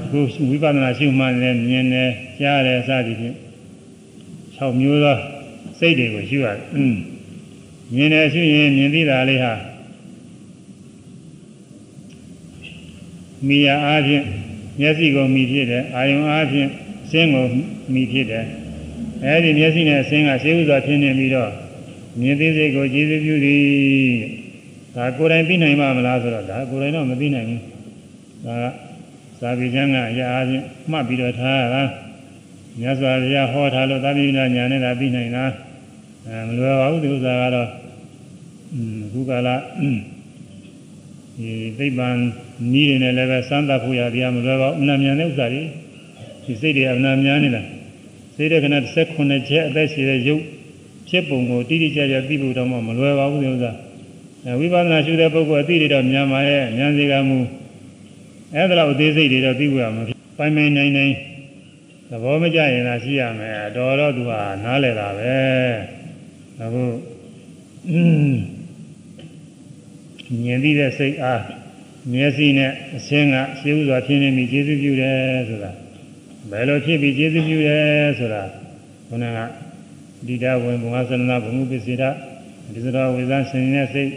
[0.10, 0.20] ခု
[0.50, 2.04] ဝိပဿနာရှုမှန်းနေမြင်နေ
[2.40, 3.36] ကြားတယ်စသည်ဖြင့်
[4.58, 5.18] 6မျိုးသော
[5.80, 6.60] စိတ်တွေကိုရှုရတယ်။
[7.96, 9.54] မြင်တယ်ရှုရင်မြင်သိတာလေးဟာ
[13.48, 14.24] မိယာအားဖြင့်
[14.80, 16.70] မျက်စိကိုမိဖြစ်တယ်အာယုံအားဖြင့်
[17.12, 17.46] စင်းကို
[17.94, 18.46] မိဖြစ်တယ်
[19.26, 21.52] အဲဒီမျက်စိနဲ့စင်းကရှေးဥစွာဖြစ်နေပြီးတော့
[22.20, 23.64] မြင်သိစိတ်ကိုကြည်စပြုသည်
[24.96, 27.62] ဒါကိုယ်တိုင်သိနိုင်မှာမလားဆိုတော့ဒါကိုယ်တိုင်တော့မသိနိုင်ဘူး
[28.46, 28.66] ဒါက
[29.42, 31.84] သာဝိကျမ်းကအရာအားဖြင့်မှတ်ပြီးတော့ထားရတာ
[32.80, 35.46] မြတ်စွာဘုရားဟောထားလို့သာသနာညာနဲ့သာသိနိုင်တာ
[36.28, 37.70] အဲမလွယ်ပါဘူးဒီဥစ္စာကတော့
[39.04, 39.56] အခုကလာ
[41.40, 42.10] ဒီသိပ္ပံ
[42.72, 45.64] နီးနေတယ်လည်းပဲစမ်းသပ်ဖို့ရတရားမလွယ်ပါဘူးအနာမြန်တဲ့ဥစ္စာတွေ
[46.46, 47.62] ဒီစိတ်တွေအနာမြန်နေတာ
[48.36, 50.44] စိတ်တဲ့ခဏ16ချက်အသက်ရှိတဲ့ရုပ်
[51.10, 53.72] ဖြစ်ပုံကိုတိတိကျကျသိဖို့တော့မလွယ်ပါဘူးဒီဥစ္စာ
[54.46, 57.38] အဲဝိပဿနာရှုတဲ့ပုဂ္ဂိုလ်အသိတွေတော့မြန်ပါရဲ့မြန်စေကမူ
[58.56, 60.04] အဲ့ဒါတော့အသေးစိတ်တွေတော့သိဖို့ရမှာ
[60.38, 61.14] ပိုင်ပိုင်နိုင်နိုင်
[62.10, 65.36] သဘောမကျရင်သာရှိရမယ်တော်တော့သူဟာနားလည်တာပဲ
[66.62, 66.84] အခု
[70.44, 71.44] မြင်သိတဲ့စိတ်အား
[72.12, 75.18] မျက်စိနဲ့အရှင်းကရှင်းဥစွာဖြစ်နေပြီကျေစုပြုတယ်
[75.50, 75.72] ဆိုတာ
[76.52, 78.44] ဘယ်လိုဖြစ်ပြီးကျေစုပြုတယ်ဆိုတာ
[79.08, 79.40] ခုနက
[80.28, 82.04] ဒီတဝင်ဘုံသနနာဘုံပစ္စေတ
[82.74, 84.12] ဒီစတော်ဝေဇန်ရှင်နေတဲ့စိတ်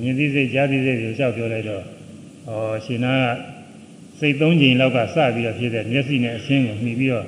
[0.00, 1.82] မြင်သိစိတ်ကြားသိစိတ်ကိုလျှောက်ပြောလိုက်တော့
[2.48, 2.50] ဩ
[2.84, 7.26] ရှင်နာကစိတ်သုံးချိန်လောက်ကစပြီးတော့ဖြစ်တဲ့မျက်စိနဲ့အရှင်းကိုမှီပြီးတော့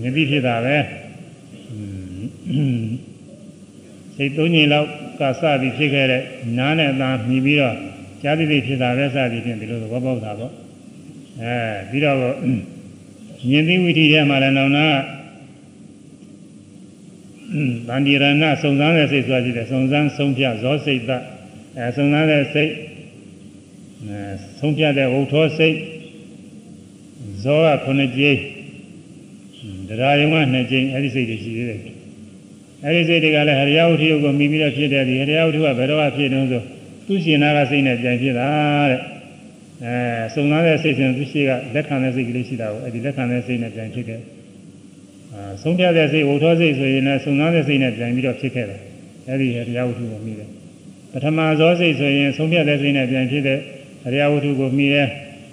[0.00, 0.76] မြင်ပြီးဖြစ်တာပဲ
[4.16, 4.88] စိတ်သုံးချိန်လောက်
[5.20, 6.22] ကစပြီးဖြစ်ခဲ့တဲ့
[6.58, 7.76] နားနဲ့အသာမှီပြီးတော့
[8.22, 10.52] ကြားသိသိဖြစ်တာပဲစသည်ဖြင့်ဒီလိုသဘောပေါက်တာပေါ့
[11.42, 11.56] အဲ
[11.90, 12.16] ပြီးတော့
[13.48, 14.86] မြင်သိဝိธีထဲမှာလည်းနောင်နာ
[17.88, 18.24] ဗန္ဒီရဏ
[18.62, 21.10] စုံစမ်းတဲ့စိတ်ဆိုတာရှိတယ်စုံစမ်းဆုံးဖြတ်ဇောစိတ်တ
[21.78, 22.72] အဲစုံစမ်းတဲ့စိတ်
[24.06, 24.20] အဲ
[24.58, 25.76] ဆုံးဖြတ်တဲ့ဝုထောစိတ်
[27.42, 28.38] ဇောက9ကြိမ်
[29.88, 31.80] တရားယုံက2ကြိမ်အဲ့ဒီစိတ်တွေရှိသေးတယ်
[32.84, 36.62] အဲ့ဒီစိတ်တွေကလည်းဟရိယဝတ္ထုကိုမိပြီးတော့ဖြစ်တဲ့ဒီဟရိယဝတ္ထုကဘယ်တော့ဖြစ်တုံးဆို
[37.06, 38.48] သူရှင်နာကစိတ်နဲ့ပြန်ဖြစ်တာ
[38.90, 39.00] တဲ့
[39.84, 44.20] အဲစုံစမ်းတဲ့စိတ်စဉ်သူရှိကလက်ခံတဲ့စိတ်ကလေးရှိတာကိုအဲ့ဒီလက်ခံတဲ့စိတ်နဲ့ပြန်ဖြစ်ခဲ့
[45.34, 48.80] အာဆုံးဖြတ်တဲ့စိတ်ဝုထောစိတ်ဆိုရင်လည်းစုံစမ်းတဲ့စိတ်နဲ့ပြန်ပြီးတော့ဖြစ်ခဲ့တယ်
[49.28, 50.48] အဲ့ဒီဟရိယဝတ္ထုကိုမိတယ်
[51.12, 53.58] ပထမဇောစိတ်ဆိုရင်ဆုံးဖြတ်တဲ့စိတ်နဲ့ပြန်ဖြစ်တဲ့
[54.06, 55.08] အရိယဝတ္ထုကိုမှီတယ်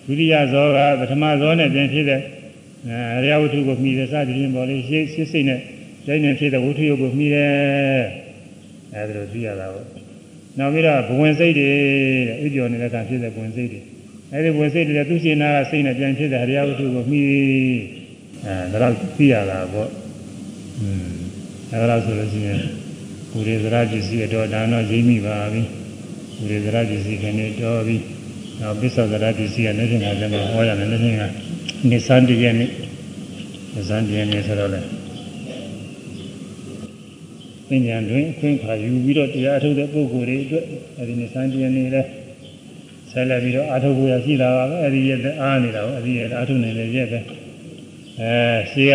[0.06, 2.20] ဒုတိယဇောကပထမဇောနဲ့ပြန်ဖြစ်တဲ့
[3.18, 5.60] အရိယဝတ္ထုကိုမှီတယ်စသည်ဖြင့်ပေါ်လေရှင်းရှင်းစိတ်နဲ့
[6.06, 8.04] ကျိုင်းနေဖြစ်တဲ့ဝတ္ထုရုပ်ကိုမှီတယ်
[8.94, 9.86] အဲဒီလိုသိရတာပေါ့
[10.60, 11.70] နောက်ပြီးတော့ဘဝင်စိတ်တွေ
[12.28, 13.80] တဲ့ဥကျော်နေတဲ့ကဖြစ်တဲ့ဘဝင်စိတ်တွေ
[14.34, 17.24] အဲဒီဘဝင်စိတ်တွေသူရှင်နာကစိတ်နဲ့ပြန်ဖြစ်တဲ့အရိယဝတ္ထုကိုမှီ
[18.46, 19.90] အဲဒါတော့သိရတာပေါ့
[20.80, 21.14] อืม
[21.72, 22.60] အဲဒါဆိုလို့ရှိရင်
[23.32, 25.62] ဘူရိသရပစ္စည်းတော့ဒါတော့ရိမ့်မိပါပြီ
[26.38, 27.98] ဘူရိသရပစ္စည်းကနေတော်ပြီ
[28.60, 31.24] နောက်ပစ္ဆသရပစ္စည်းကလည်းပြင်လာတယ်မှာဟောရတယ်လည်းပြင်က
[31.90, 32.70] နေစံတည်းရဲ့နေ့
[33.88, 34.82] ဇန်တည်းနေ့ဆိုတော့လေ
[37.74, 40.66] ပညာတွင်အခွင့်ခါယူပြီးတော့တရားထုတ်တဲ့ပုဂ္ဂိုလ်တွေအတွက်
[41.00, 42.02] အဲဒီနေ့စံတည်းနေ့လဲ
[43.12, 47.20] ဆက်လက်ပြီးတော့အာထုတ်ဖို့ရရှိတာပါပဲအဲဒီရဲ့အားနေတာကိုအဲဒီရဲ့အာထုတ်နေလေရဲ့ပဲ
[48.22, 48.34] အဲ
[48.72, 48.94] ရှိက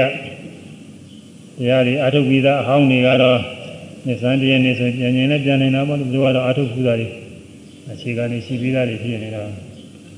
[1.59, 3.39] တရားတွေအာထုတ်ပြီးသားအဟောင်းတွေကတော့
[4.07, 7.09] နေစံတည်းနေ့ဆိုပြန်ရင်လည်းပြန်နေတာပေါ့လို့ပြောတော့အာထုတ်ခုတာတွေ
[7.93, 9.49] အခြေခံနေရှိပြီးသားတွေဖြစ်နေတော့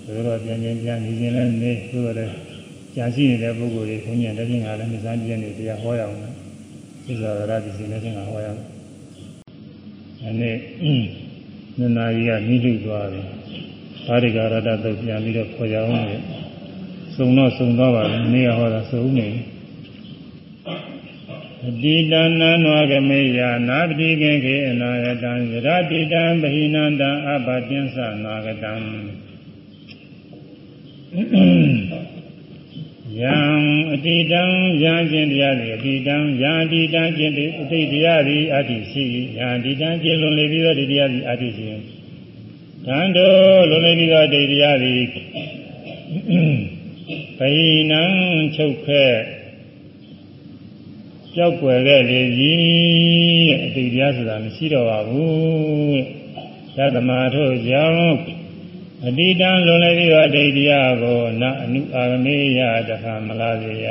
[0.05, 2.33] ဘယ်လိုတော့ပြန်ရင်ပြန်နေခြင်းလည်းနေဆိုတော့လည်း
[2.97, 6.30] ကြာရှိနေတဲ့ပုဂ္ဂိုလ်တွေဘုန်းကြီးတည်းကလည်းနေစံတည်းနေ့တရားဟောရအောင်လား
[7.11, 8.61] သစ္စာရတိစီလည်းသင်္ကဟောရအောင်
[10.23, 10.53] အဲ့ဒီ
[11.79, 13.21] နနာကြီးကမိလိသွားပြီ
[14.07, 16.17] ဘာရိကရတသုတ်ပြန်ပြီးတော့ခေါ်ရအောင်လေ
[17.17, 19.29] စုံတော့စုံသွားပါပြီနေ့ကဟောတာစုံနေ
[21.67, 28.73] အတိတနံနောကမေယနာပတိကေခေအနာယတံယရတိတံဗဟိနန္တံအဘတိသနာဂတံ
[33.19, 33.35] ယံ
[33.93, 34.43] အတိတံ
[34.83, 37.33] ယံကျင့်တရားသည်အတိတံယံအတိတံကျင့်
[37.63, 39.05] အတိတရားသည်အတ္တိရှိ
[39.37, 41.67] ယံအတိတံကျင့်လွန်လေပြီးသောတရားသည်အတ္တိရှိ
[42.87, 45.03] တန်တော်လွန်လေပြီးသောတရားသည်
[47.39, 47.53] ဘိ
[47.91, 48.03] နံ
[48.57, 49.05] ချုပ်ခဲ
[51.35, 56.01] ကြောက်ွယ်ခဲ့လေကြီးအတိတရားဆိုတာမရှိတော့ပါဘူး
[56.77, 58.15] တဲ့သတ္တမထို့ကြောင့်
[59.09, 63.89] အတိတံလွန်လည်းပြီးတော့အတိတ်တရားကိုနအနုအာမေယတခါမလားစေရ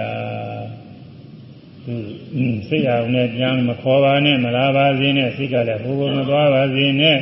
[1.85, 1.95] သူ
[2.67, 7.17] စိတ်အောင်နဲ့ပြန်မခေါ်ပါနဲ့မလားပါစေနဲ့စိတ်ကလည်းဘိုးဘိုးမသွားပါစေနဲ့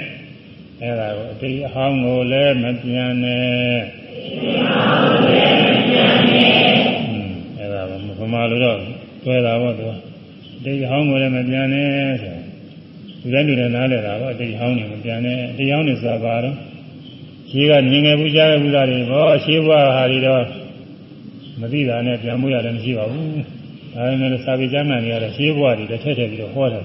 [0.81, 3.79] အဲဒါကိုအတိတ်အဟောင်းကိုလည်းမပြန်နဲ့
[7.59, 8.77] အဲဒါကဘုမာလိုတော့
[9.23, 9.85] တွဲတာပေါ့သူ
[10.57, 11.87] အတိတ်အဟောင်းကိုလည်းမပြန်နဲ့
[12.21, 12.35] ဆို
[13.21, 16.55] လူတိုင်းလူတိုင်းနားလည်တာပေါ့အတိတ်အဟောင်းတွေမပြန်နဲ့အတိတ်အဟောင်းတွေဆိုတာဘာတော့
[17.51, 20.43] ရှိကမြင်ငယ်ဘူးကြားခဲ့ဘူးသားတွေဘောအရှိဘွားဟာတွေတော့
[21.61, 23.31] မသိတာနဲ့ပြန်မှုရတယ်မရှိပါဘူး
[23.93, 26.83] ဒါပေမဲ့စာပေကျမ်းဂန်တွေကတော့ရှိဘွားတွေတစ်ထက်ထက်ပြီးတော့ဟောတယ်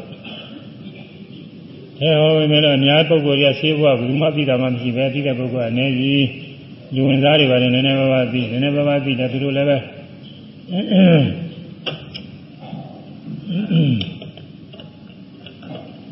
[2.01, 6.27] အဲဟောပေမဲ့အများပုဂ္ဂိုလ်တွေကရှိဘွားဘူးမှသိတာမှမရှိပဲသိတဲ့ပုဂ္ဂိုလ်အနေကြီး
[6.95, 9.77] လူဝင်စားတွေပါတယ်နည်းနည်းပါးပါးသိနည်းနည်းပါးပါးသိတယ်သူတို့လည်းပဲ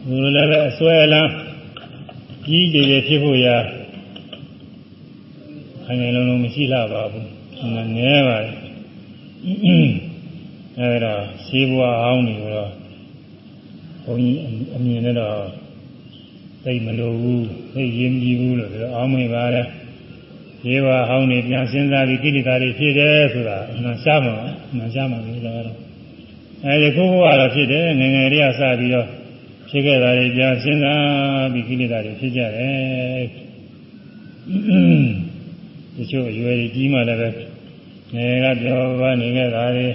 [0.06, 1.30] သူတို့လည်းပဲအစွဲလန်း
[2.46, 3.56] ကြီးကြည်ကြည်ဖြစ်ဖို့ရာ
[5.90, 7.26] အငယ်လုံးလုံးမရှိလာပါဘူး
[7.96, 8.52] ငယ်ပါလေ
[10.78, 11.14] အဲဒါ
[11.46, 12.70] ရှင်းဘွားအောင်နေတော့
[14.04, 14.38] ဘုန်းကြီး
[14.76, 15.36] အမြင်နဲ့တော့
[16.64, 19.62] သိမလို့ဘူးသိရင်ကြည့်ဘူးလို့ပြောအောင်မိပါလေ
[20.62, 24.34] ရှင်းဘွားအောင်နေပြန်စဉ်းစားပြီးကိလေသာတွေဖြစ်တယ်ဆိုတာအမှန်ရှားမှာ
[24.70, 25.78] အမှန်ရှားမှာလို့လည်းတော့
[26.66, 29.06] အဲဒီခုဘဝတော့ဖြစ်တယ်ငယ်ငယ်လေးကစပြီးတော့
[29.70, 33.24] ဖြစ်ခဲ့တာတွေပြန်စဉ်းစားပြီးကိလေသာတွေဖြစ်ကြတယ်
[35.96, 37.28] တချို့အရွယ်ကြီးမှလည်းပဲ
[38.14, 39.86] ငယ်ကပြောပါနေခဲ့တာလေ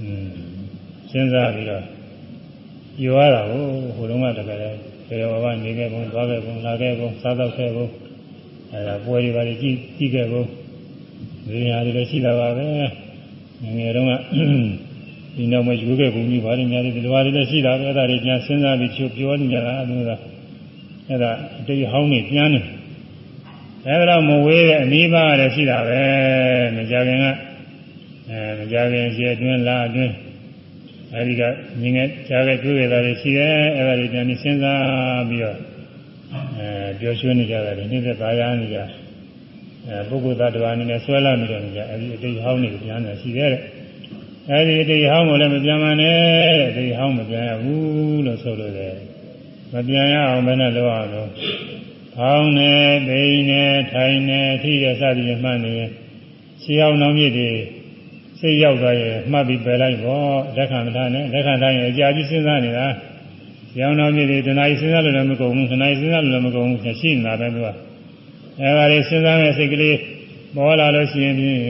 [0.00, 0.26] อืม
[1.10, 1.84] စဉ်းစားပြီးတော့
[3.02, 3.64] ယူရတာကို
[3.96, 4.78] ဟိုတုန်းကတကယ်လည်း
[5.08, 7.86] ပြောပါနေခဲ့ပုံသွားခဲ့ပုံလာခဲ့ပုံစားတော့ခဲ့ပုံ
[8.72, 10.42] အဲဒါပွဲတွေပါလေကြည့်ကြည့်ခဲ့ပုံ
[11.46, 12.70] ဒီနေရာတွေလည်းရှိတာပါပဲင
[13.68, 14.12] ယ်ငယ်တုန်းက
[15.36, 20.16] ဒီနောက်မှယူခဲ့ပုံကြီးပါလေများတယ်ဒီလိုပါလေလည်းရှိတာပဲအဲ့ဒါတွေပြန်စဉ်းစားပြီးချိုးပြောနေကြတာအဲ့ဒါ
[21.08, 22.60] အဲ့ဒါအတိတ်ဟောင်းနေပြန်နေ
[23.88, 26.02] အဲဒါတော့မဝေးတဲ့အနိဗ္ဗာန်လည်းရှိတာပဲ
[26.76, 27.26] မကြခင်က
[28.30, 30.14] အဲမကြခင်ရှေ့အတွင်းလာအတွင်း
[31.14, 31.42] အဲဒီက
[31.80, 35.58] မြင်ခဲ့ကြားခဲ့တွေ့ရတာတွေရှိတယ်အဲဒါတွေပြန်ပြီးစဉ်းစားပြီးတော့
[36.58, 36.68] အဲ
[36.98, 38.78] ပြောရွှင်နေကြတယ်နေ့သက်သာယာနေကြ
[39.88, 43.50] အဲပုဂ္ဂိုလ်သတ္တဝါအနေနဲ့ဆွဲလာနေတယ်ကြအဲဒီအတိတ်ဟောင်းနေပြန်တယ်ရှိတယ်
[44.50, 46.16] အဲဒီအတိတ်ဟောင်းကိုလည်းမပြန်မနဲ့
[46.58, 48.94] တဲ့အတိတ်ဟောင်းမပြန်ရဘူးလို့ဆိုလို့တယ်
[49.72, 51.30] မပြန်ရအောင်ဘယ်နဲ့လုပ်အောင်လို့
[52.16, 52.72] ဖောင်းနေ၊
[53.06, 53.62] ပိန်နေ၊
[53.92, 55.90] ထိုင်နေ၊ထိရစသည်ဖြင့်မှတ်နေရင်
[56.62, 57.50] ရှင်းအောင်နောက်မြစ်တွေ
[58.40, 62.86] စိတ်ရောက်သွားရင်မှတ်ပြီးပယ်လိုက်ပေါ့လက်ခံမထားနဲ့လက်ခံထားရင်အကြာကြီးစဉ်းစားနေတာ
[63.72, 67.68] ရှင်းအောင်နောက်မြစ်တွေတဏှာကြီးစဉ်းစားလို့လည်းမကုန်ဘူးတဏှာကြီးစဉ်းစားလို့လည်းမကုန်ဘူးရှိနေတာပဲသူက
[68.60, 69.96] အဲဒါလေးစဉ်းစားတဲ့စိတ်ကလေး
[70.56, 71.60] ပေါ်လာလို့ရှိရင်ဖြင့်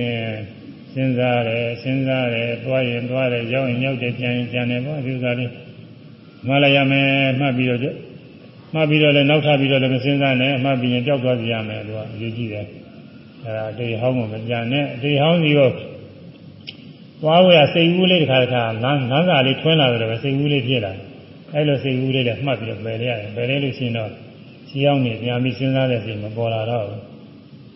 [0.92, 5.51] စဉ်းစားတယ်စဉ်းစားတယ်သွားရင်သွားတယ်ရောက်ရင်ရောက်တယ်ပြန်ရင်ပြန်တယ်ပေါ့ဒီဥစ္စာလေး
[6.47, 7.09] မှတ်လိုက်ရမယ်
[7.40, 8.05] မှတ်ပြီးတော့
[8.76, 12.66] မှတ်ပြီးတော့လည်းနောက်ထပ်ပြီးတော့လည်းမစဉ်းစားနဲ့မှတ်ပြီးရင်ကြောက်သွားစီရမယ်သူကအရေးကြီးတယ်
[13.44, 15.70] အဲဒါတေဟောင်းမှမကြံနဲ့တေဟောင်းစီကို
[17.22, 20.92] သွားဝရစိတ်ကူးလေးတစ်ခါတစ်ခါလမ်းလမ်းစာလေးထွန်းလာတယ်ပဲစိတ်ကူးလေးဖြစ်လာ
[21.54, 24.10] အဲလိုစိတ်ကူးလေးလည်းမှတ်ပြီးတော့ပယ်လိုက်ရတယ်ပယ်လိုက်လို့ရှိရင်တော့
[24.68, 27.00] ရှင်းအောင်နေပြန်ပြီးစဉ်းစားတဲ့စိတ်မပေါ်လာတော့ဘူး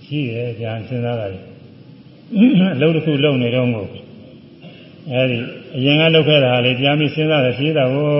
[0.06, 1.38] ရှိတယ်ပြန်စဉ်းစားတာလေ
[2.76, 3.86] အလုပ်တစ်ခုလုပ်နေတော့ကို
[5.12, 5.38] အဲဒီ
[5.76, 8.10] အရင်ကလုပ်ခဲ့တာလေပြန်ပြီးစဉ်းစားတယ်ရှိတာကို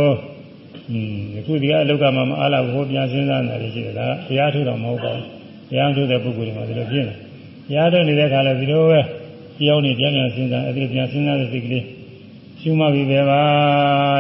[0.91, 5.27] อืมအခုဒီကအလောက်ကမှမအားလာဘူးပြန်စဉ်းစားနေတယ်ရှိတယ်ဒါတရားထုတ်တော့မဟုတ်ပါဘူး
[5.71, 7.15] တရားထုတ်တဲ့ပုဂ္ဂိုလ်တွေမှာဒီလိုဖြစ်နေ
[7.69, 9.01] တရားထုတ်နေတဲ့အခါလည်းဒီလိုပဲ
[9.59, 11.85] ကြောင်းနေပြန်ပြန်စဉ်းစားအဲဒီပြန်စဉ်းစားတဲ့စိတ်ကလေး
[12.61, 13.43] ရှုမှတ်ပြီးပဲပါ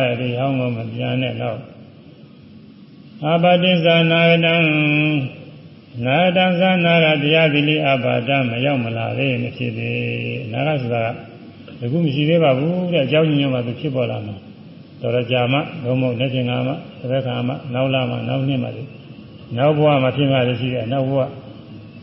[0.05, 1.59] တဲ့ဒီဟောင်းကမပြန်နဲ့တော့
[3.27, 4.57] အပတိဇာနာတံ
[6.05, 11.05] နာတံဇာနာရတရားသီလိအပါဒမရောက်မလာသေးမဖြစ်သေးနာရဆိုတာ
[11.79, 14.37] ကအခုမရှိသေးပါဘူးတဲ့အကြောင်းညွှန်မှသူဖြစ်ပေါ်လာမှာ
[15.01, 16.73] တော်တော်ကြာမှဘုံမဟုတ်လက်ကျင်ကမှ
[17.11, 18.83] တစ်ခါမှနောက်လာမှနောက်နှစ်မှဒီ
[19.57, 21.21] နောက်ဘဝမှာဖြစ်မှလည်းရှိတယ်နောက်ဘဝ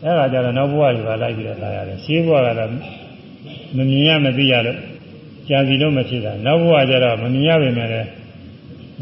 [0.04, 2.70] အဲ့ဒါကြတော့နောက်ဘဝတွေကလိုက်ပြီးတော့လာရတယ်ရှင်းဘဝကတော့
[3.76, 4.78] မမြင်ရမသိရလို့
[5.48, 8.02] ကြာစီလို့မဖြစ်တာနောက်ဘဝကျတော့မမြင်ရပါမယ်လေ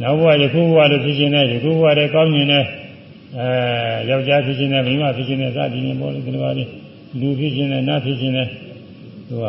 [0.03, 2.65] နောက်ဘဝယခုဘဝလို့ဖြစ်ခြင်းနဲ့ယခုဘဝတည်းကောင်းမြင်တဲ့
[3.39, 6.65] အဲယောက်ျားဖြစ်ခြင်းနဲ့မိန်းမဖြစ်ခြင်းနဲ့စသည်ဖြင့်ပေါ်လို့ဒီလိုပါလေ
[7.21, 8.49] လူဖြစ်ခြင်းနဲ့နတ်ဖြစ်ခြင်းနဲ့
[9.29, 9.47] သူက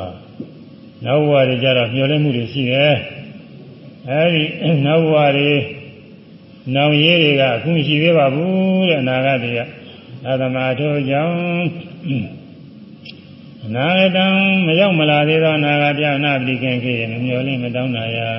[1.05, 2.95] နောက်ဘဝတွေကျတော့မျောလင့်မှုတွေရှိတယ်
[4.09, 4.43] အဲဒီ
[4.85, 5.53] နောက်ဘဝတွေ
[6.75, 9.59] နောင်ရေးတွေကအခုရှိသေးပါဘူးတဲ့အနာဂတ်တွေက
[10.23, 11.37] သာသမာထို့ကြောင့်
[13.65, 14.25] အနာဂတံ
[14.65, 18.29] မရောက်မလာသေးသောအနာဂတ်ပြနာပိခင်ခေမမျောလင့်မတောင်းတာရာ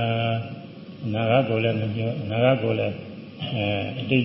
[1.04, 2.94] အနာဂတ်ကိုလည်းမမျောအနာဂတ်ကိုလည်း
[3.54, 3.66] အဲ
[4.00, 4.24] အတိတ်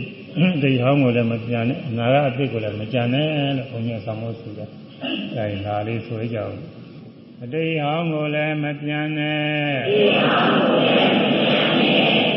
[0.55, 3.27] အတိတ်ဟောင်းကိုလည်းမကြံနဲ့အနာဂတ်အတိတ်ကိုလည်းမကြံနဲ့
[3.57, 4.69] လို့ဘုန်းကြီးဆောင်းလို့ဆိုတယ်
[5.35, 6.55] အဲဒီဒါလေးဆိုကြအောင်
[7.45, 9.73] အတိတ်ဟောင်းကိုလည်းမပြန်နဲ့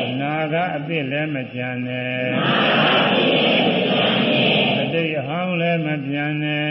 [0.07, 2.27] အနာဂတ်အတိတ်လည်းမကြံနဲ့
[4.81, 6.67] အတိတ်ဟောင်းလည်းမပြန်နဲ့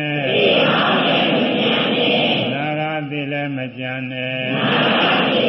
[2.42, 5.46] အနာဂတ်အတိတ်လည်းမကြံနဲ့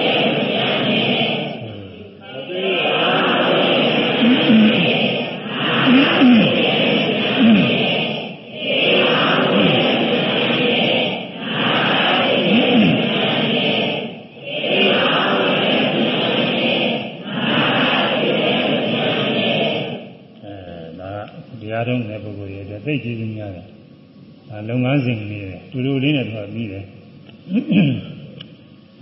[3.66, 3.66] တ
[21.77, 23.64] ရားထုံးတဲ့ပုဂ္ဂိုလ်တွေအတွက်သိကြည့်နေရတယ်။
[24.49, 26.85] ဒါလုပ်ငန်းစဉ်လေးတွေတူတူလေးနဲ့တော့ပြီးတယ်။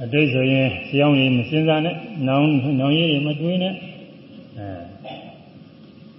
[0.03, 1.95] အတိတ်ဆိုရင်ကြောင်းရည်မစင်စားနဲ့၊
[2.29, 2.47] နောင်
[2.81, 3.75] နောင်ရည်တွေမတွေးနဲ့။
[4.59, 4.67] အဲ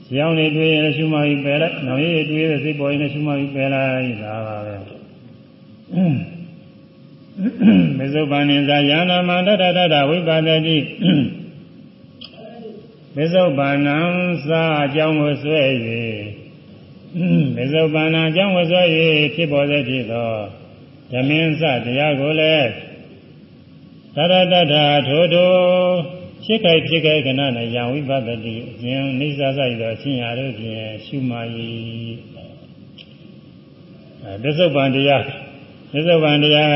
[0.08, 4.76] ကြောင်းတွေတွေးရင်ရှုမှပြီးပယ်လိုက်၊နောင်ရည်တွေတွေးတဲ့စိတ်ပေါ်ရင်ရှုမှပြီးပယ်လိုက်ဒါပါပဲ။
[7.98, 10.78] မေဇုပ္ပန်နိဇာယာနာမန္တတတတဝိပါဒတိ
[13.16, 13.98] မေဇုပ္ပန္နံ
[14.50, 15.62] သာအကြောင်းကိုဆွဲ၍
[17.56, 18.82] မေဇုပ္ပန္နအကြောင်းကိုဆွဲ၍
[19.36, 20.32] ဖြစ်ပေါ်စေဖြစ်သော
[21.12, 22.70] ဓမင်းစတရားကိုလည်း
[24.16, 24.76] သရတတ
[25.08, 25.54] ထိုထို
[26.44, 27.42] ဖြစ်ခိုက်ဖြစ်ခိုက်ခဏ၌
[27.76, 31.38] ယံဝိပဿတိအကျဉ်နိစ္စဆိုင်သောအချင်းရာတို့ဖြင့်ရှုမှ၏
[34.24, 35.26] အဲမေဇုပ္ပန်တရား
[35.92, 36.76] မေဇုပ္ပန်တရားက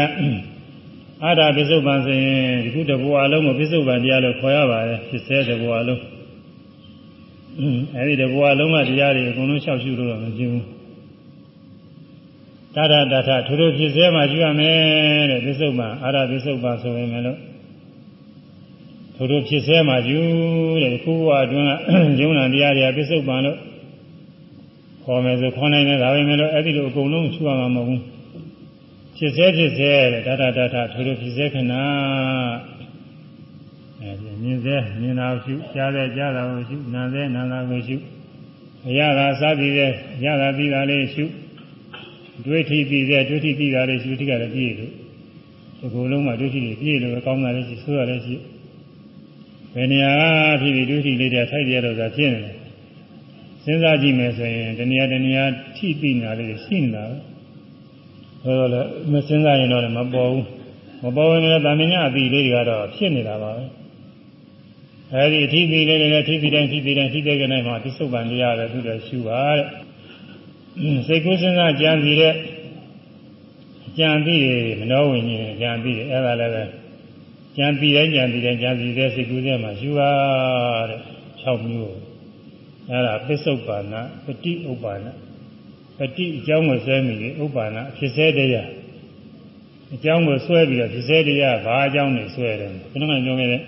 [1.23, 6.01] အာဓာပစ္စုပန်ဆိုရင်ဒီခုတဘောအလုံးကိုပစ္စုပန်တရားလို့ခေါ်ရပါတယ်ဖြစ်စေတဘောအလုံး
[7.95, 10.65] အဲဒီတဘောအလုံးကတရားတွေအကုန်လုံးလျှောက်ရှုလို့တော့မဖြစ်ဘူး
[12.75, 17.39] တာရတထထိုးထိုးဖြစ်စေမှရှုရမယ်တဲ့ပစ္စုပန်အာရပစ္စုပန်ဆိုရင်လည်း
[19.15, 20.19] ထိုးထိုးဖြစ်စေမှရှု
[20.83, 21.67] တဲ့ခုဘဝအတွင်း
[22.17, 23.57] ကယုံနာတရားတွေကပစ္စုပန်လို့
[25.03, 28.01] ခေါ်မယ်ဆိုခေါ်နိုင်တယ်ဒါပေမဲ့လို့အဲ့ဒီလိုအကုန်လုံးရှုရမှာမဟုတ်ဘူး
[29.17, 31.73] ဖြစ်စေဖြစ်စေတဲ့ဒါတာတာထိုးထိုးဖြစ်စေခဏ
[34.01, 37.97] အဲဒီမြင်စေမြင်တာကိုရှုကြားစေကြားတာကိုရှုနာစေနာတာကိုရှု
[38.87, 39.87] အရသာစသည်စေ
[40.25, 41.23] ရသာပြီးတာလေးရှု
[42.45, 44.91] တွေးထိပြီးစေတွေးထိပြီးတာလေးရှုထိကလည်းပြည့်လို့
[45.79, 48.35] ဒီကုလုံးမှာတွေးထိပြည့်လို့ကောင်းတာလေးရှုဆိုးရလေးရှု
[49.73, 50.13] ဘယ်နေရာ
[50.61, 52.55] ဖြစ်ပြီးတွေးထိလေးတဲ့ထိုက်ရတော့သာဖြစ်နေတယ်
[53.63, 55.43] စဉ်းစားကြည့်မယ်ဆိုရင်တဏှာတဏှာ
[55.75, 57.17] ထိပြီးနေတာလေးရှိနေတာပဲ
[58.43, 60.45] ဆိုတော့လည်းမစဉ်းစားရင်တော့မပေါ်ဘူး
[61.03, 63.78] မပေါ်ရင်လည်းတာမညအတိလေးတွေကတော့ဖြစ်နေတာပါပဲ
[65.15, 69.65] အဲဒီအထီးပြီးလေးတွေလည်းထိပြီးတိုင်းထိပြီးတိုင်းထိတဲ့ကနေမှသစ္စုပ္ပန်တရားပဲသူလည်းရှုပါတဲ့
[71.07, 72.33] စိတ်ကူးစဉ်းစားကြံစီတဲ့
[73.87, 74.41] အကြံပြီး
[74.79, 76.63] မနှောဝင်ရင်ကြံပြီးအဲ့ဒါလည်းပဲ
[77.57, 80.11] ကြံပြီးတိုင်းကြံပြီးတိုင်းကြံစီတဲ့စိတ်ကူးစဉ်းမှာရှုပါ
[80.89, 80.99] တဲ့
[81.43, 81.97] 6မျိုး
[82.89, 85.07] အဲ့ဒါပစ္စုပ္ပန်နာပฏิဥပ္ပန္န
[85.97, 88.69] ပฏิအကြောင်းကိုဆွဲမိဥပ္ပန္နဖြစ်စေတရား
[89.95, 93.61] အကြောင်းကိုဆွဲပြီးတော့ဖြစ်စေတရားဘာအကြောင်းနေဆွဲတယ်ခဏမှပြောခဲ့တဲ့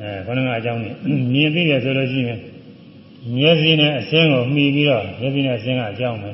[0.00, 0.90] အဲခဏကအကြောင်းနေ
[1.32, 2.40] မြင်သိတယ်ဆိုလို့ရှိရင်
[3.36, 6.30] မျက်စိနဲ့အစင်းကိုမှီပြီးတော့မျက်စိနဲ့အစင်းကအကြောင်းပဲ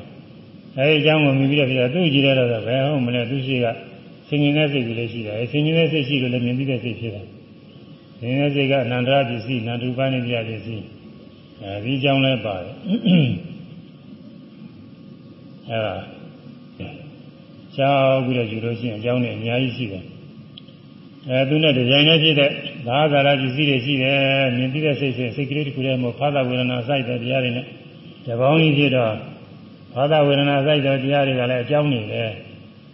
[0.76, 3.66] အဲဒီအကြောင်းကိုမှီပြီးတော့ပြီးတော့သူ့ကြည့်ရတော့ဘယ်ဟုတ်မလဲသူရှိက
[4.28, 7.26] ဆင်ញင်တဲ့စိတ်ကလေးရှိတယ်ဆင်ញင်တဲ့စိတ်ရှိလို့လည်းမြင်ပြီးတဲ့စိတ်ဖြစ်တယ်
[8.20, 10.84] ဆင်ញင်တဲ့စိတ်ကအနန္တရပစ္စည်းနန္တုပနိပြပစ္စည်း
[11.62, 12.74] အဲဒီအကြောင်းလည်းပါတယ်
[15.70, 15.94] အဲဒါ
[17.74, 20.04] ရှောက်ပြီးတော့ယူလို့ရှိရင်အကြောင်းနဲ့အများကြီးရှိတယ်
[21.29, 22.51] အဲသူနဲ့ဒီဇိုင်းနဲ့ဖြစ်တဲ့
[22.87, 24.19] ဘာသာရာပစ္စည်းတွေရှိတယ်
[24.57, 27.65] မြင်သိတဲ့စိတ်စိတ်စိတ်ကလေးတစ်ခုတည်းမဟုတ်ဖာသာဝေဒနာစိုက်တဲ့တရားတွေနဲ့
[28.25, 29.13] တပေါင်းကြီးဖြစ်တော့
[29.93, 32.31] ဖာသာဝေဒနာစိုက်တဲ့တရားတွေကလည်းအကြောင်းနေတယ်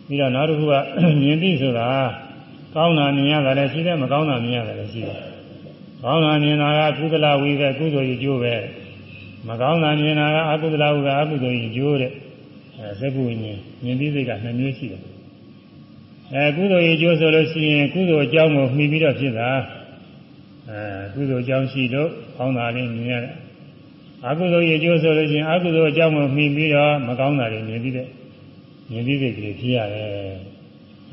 [0.07, 0.73] ပြီးတော့နောက်တစ်ခုက
[1.21, 1.87] မြင်သိဆိုတာ
[2.75, 5.19] ကောင်းတာမြင်ရတာလည်းရှိတယ်မကောင်းတာမြင်ရတာလည်းရှိတယ်
[6.03, 8.53] ကောင်းတာမြင်တာကကုသလဝိပဲကုသိုလ်ကြီးကျိုးပဲ
[9.47, 12.11] မကောင်းတာမြင်တာကအကုသလဝိကအကုသိုလ်ကြီးကျိုးတဲ့
[12.77, 15.01] အဲစက္ကုဝိညာဉ်မြင်သိစိတ်ကနှစ်မျိုးရှိတယ်
[16.35, 19.49] အဲကုသိုလ်ရေးကျိုးဆိုလို့ရှိရင်ကုသိုလ်အကြောင်းကိုမှီပြီးတော့ဖြစ်တာ
[20.69, 23.35] အဲကုသိုလ်အကြောင်းရှိလို့ကောင်းတာလေးမြင်ရတယ်
[24.27, 28.07] အကုသိုလ်ရေးကျိုးဆိုလို့ရှိရင်အကုသိုလ်အကြောင်းကိုမှီပြီးတော့မကောင်းတာတွေမြင်ပြီးတဲ့
[28.91, 30.07] မြင်ပြီးတဲ့ကြည့်ဖြစ်ရတယ်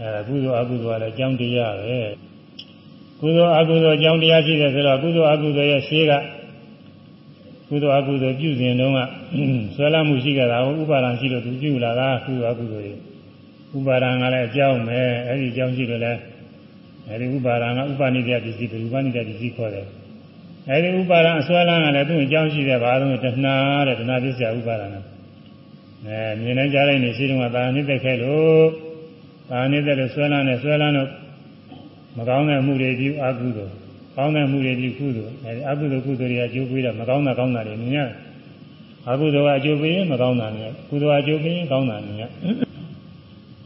[0.00, 1.98] အဲကုသိုလ်အကုသိုလ်ကလည်းအကြောင်းတရားပဲ
[3.20, 6.12] ကုသိုလ်အကုသိုလ်အကြောင်းတရားရှိတယ်ဆိုတော့ကုသိုလ်အကုသိုလ်ရဲ့ရှေးက
[7.68, 9.00] ကုသိုလ်အကုသိုလ်ပြုစဉ်တုန်းက
[9.74, 13.07] ဆွဲလာမှုရှိကြတာကိုဥပါဒံရှိလို့သူပြုလာတာကုသိုလ်အကုသိုလ်တွေ
[13.76, 16.20] ဥပါဒံကလည်းအကြောင်းပဲအဲဒီအကြောင်းရှိလို့လည်း
[17.08, 19.86] အဲဒီဥပါဒံကဥပနိဒယပစ္စည်းဥပနိဒယပစ္စည်းခေါ်တယ်
[20.70, 23.54] အဲဒီဥပါဒံအစွဲလန်းကလည်းသူ့အကြောင်းရှိတဲ့ဘာလို့တဏှာ
[23.86, 24.86] တဲ့တဏှာပစ္စယဥပါဒံ
[26.06, 28.64] အဲမြင်နေကြတဲ့နေရှိတုန်းကသာနိသက်ခဲ့လို့
[29.50, 31.10] သာနိသက်လို့ဆွဲလန်းနဲ့ဆွဲလန်းလို့
[32.18, 33.72] မကောင်းတဲ့မှုတွေပြုအကုသိုလ်
[34.16, 38.10] ကောင်းတဲ့မှုတွေပြုကုသိုလ်အဲဒီအကုသိုလ်ကုသိုလ်တွေအကျိုးပေးတာမကောင်းတာကောင်းတာတွေမြင်ရတယ်
[39.10, 42.24] အကုသိုလ်ကအကျိုးပေးရင်မကောင်းတာမြင်ကုသိုလ်အကျိုးပေးရင်ကောင်းတာမြင်ရ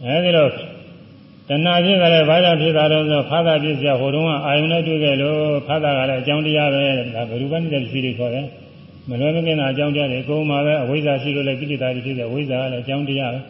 [0.05, 6.83] အဲဒီတော့တဏှာဖြစ်ကြတယ်ဘာကြောင့်ဖြစ်တာလဲဆိုဖာသာပြည့်စရာဟိုတုန်းကအာယုန်နဲ့တွေ့ခဲ့လို့ဖာသာကလည်းအကြောင်းတရားပဲ
[7.15, 8.47] ဒါဘယ်လိုပဲနေတဲ့စီတွေခေါ်တယ်
[9.09, 13.41] မလွယ်မကင်းတာအကြောင်းတရားတွေအကုန်မှာပဲအဝိဇ္ဇာရှိလို့လည်းကိလေသာတွေဖြစ်တယ်ဝိဇ္ဇာကလည်းအကြောင်းတရားပဲ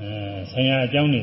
[0.00, 0.08] အဲ
[0.52, 1.22] ဆံရအကြောင်းတွေ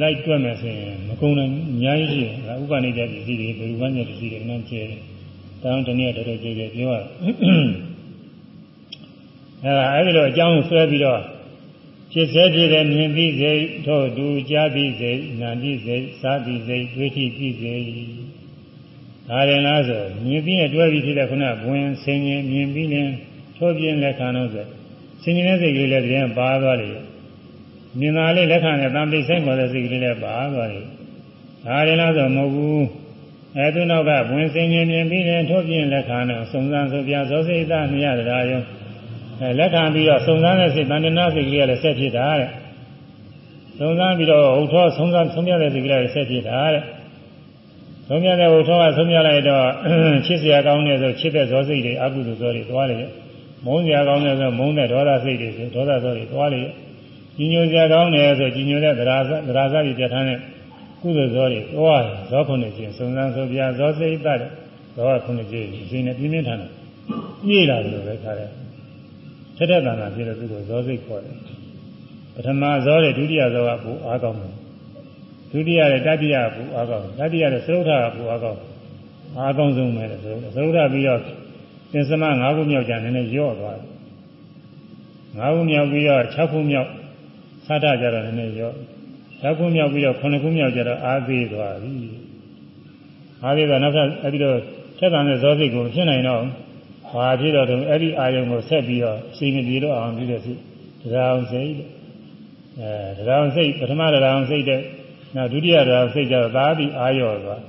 [0.00, 5.00] လိုက်တွက်မယ်ဆိုရင်မကုန်နိုင်အများကြီးရှိတယ်ဒါဥပနိဒပစ္စည်းတွေဘယ်လိုမှနဲ့ပစ္စည်းတွေနန်းကျဲတယ်
[5.62, 6.98] တောင်းတနည်းတော်တော်ကျဲကျဲပြောရ
[9.64, 11.20] အဲဒါအဲဒီလိုအကြောင်းဆွဲပြီးတော့
[12.11, 13.51] ဖြစ်စေဖြစ်တဲ့မြင်ပြီးစေ
[13.85, 15.11] ထို့တူကြားပြီးစေ
[15.41, 17.73] နာပြီးစေစားပြီးစေတွေးကြည့်ပြီးစေ
[19.29, 23.09] ဒါရင်လားဆိုမြင်ပြီးနဲ့တွဲပြီးဖြစ်တဲ့ခုနဘဝင်ဆင်ញင်မြင်ပြီးနဲ့
[23.57, 24.65] ထိုးပြင်းလက်ခံတော့ဆို
[25.23, 26.97] ဆင်ញင်တဲ့စိတ်ကလေးလည်းပြန်ပါသွားတယ်
[27.99, 30.85] မြင်တာလေးလက်ခံတဲ့တံပိစိတ်ခေါ်တဲ့စိတ်ကလေးလည်းပါသွားတယ်
[31.65, 32.85] ဒါရင်လားဆိုမဟုတ်ဘူး
[33.57, 38.61] အဲသူနောက်ကဘဝင်ဆင်ញင်မြင်ပြီးနဲ့ထိုးပြင်းလက်ခံတော့စုံစမ်းဆိုပြသောစိတ်သားမြရတရားရော
[39.40, 42.50] အဲလက်ခံပြီးတော့စုံစမ်းတဲ့စိတ်တဏှာစိတ်ကလေးကလည်းဆက်ဖြစ်တာတဲ့
[43.78, 46.84] စုံစမ်းပြီးတော့ဟုတ်သောစုံစမ်းဆုံးပြတဲ့စိတ်ကလေးလည်းဆက်ဖြစ်တာတဲ့
[48.08, 49.66] ဆုံးပြတဲ့ဟုတ်သောကဆုံးပြလိုက်တော့
[50.26, 52.98] ချစ်စရာကောင်းတဲ့ဆိုချစ်တဲ့ဇောစိတ်တွေအကုသိုလ်ဇောတွေသွားလေ
[53.64, 56.62] မုန်းစရာကောင်းတဲ့ဆိုမုန်းတဲ့ဒေါသစိတ်တွေဆိုဒေါသဇောတွေသွားလေ
[57.36, 59.16] ကြီးညိုစရာကောင်းတယ်ဆိုကြီးညိုတဲ့သရာ
[59.48, 60.38] သရာဇတွေပြဋ္ဌာန်းတဲ့
[61.00, 64.38] ကုသိုလ်ဇောတွေသွားဇောခုနှစ်ချင်းစုံစမ်းဆိုပြဇောစိတ်တတ်
[64.96, 66.70] ဇောခုနှစ်ချင်းအရှင်နဲ့ပြင်းပြင်းထန်ထန်
[67.46, 68.50] ပြေးလာတယ်လို့ပဲခါတယ်
[69.56, 71.36] ထက်တဲ့တဏ္ဍာဖြစ်တဲ့သူကိုဇောစိတ်ခေါ်တယ်
[72.34, 74.54] ပထမဇောတဲ့ဒုတိယဇောကပူအားကောင်းတယ်
[75.50, 78.60] ဒုတိယနဲ့တတိယကပူအားကောင်းတတိယနဲ့သရုပ်ထကပူအားကောင်း
[79.38, 81.20] အားကောင်းဆုံးပဲဆိုသရုပ်ထပြီးတော့
[81.92, 83.88] သင်္စမ၅ခုမြောက်ကြနည်းနည်းရော့သွားတယ်
[85.38, 86.88] ၅ခုမြောက်ပြီးတော့၆ခုမြောက်
[87.66, 88.74] သတ္တကြတော့နည်းနည်းရော့
[89.42, 91.94] ၆ခုမြောက်ပြီးတော့9ခုမြောက်ကြတော့အားသေးသွားပြီ
[93.42, 94.56] အားသေးတော့နောက်ထပ်အဲဒီတော့
[94.98, 96.42] ထက်တဲ့ဇောစိတ်ကိုဖြစ်နိုင်တော့
[97.12, 100.60] ဘာဖြစ်တော့အဲ့ဒီအာယုံကိုဆက်ပြီးတော့အချိန်မပြေတော့အောင်ပြီးတဲ့စိတ်
[101.02, 101.72] တရားအောင်စိတ်
[102.80, 104.80] အဲတရားအောင်စိတ်ပထမတရားအောင်စိတ်တဲ့
[105.34, 107.62] နောက်ဒုတိယတရားစိတ်ကြတော့သာပြီးအာရောသွား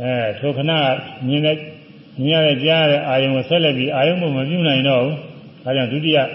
[0.00, 0.72] အဲထိုခဏ
[1.26, 1.56] မြင်တဲ့
[2.24, 5.14] မြင်ရတဲ့ကြားရတဲ့အာယုံကိုဆက်လက်ပြီးအာယုံကိုမပြုနိုင်တော့ဘူး
[5.64, 6.28] ဒါကြောင့်ဒုတိယတရား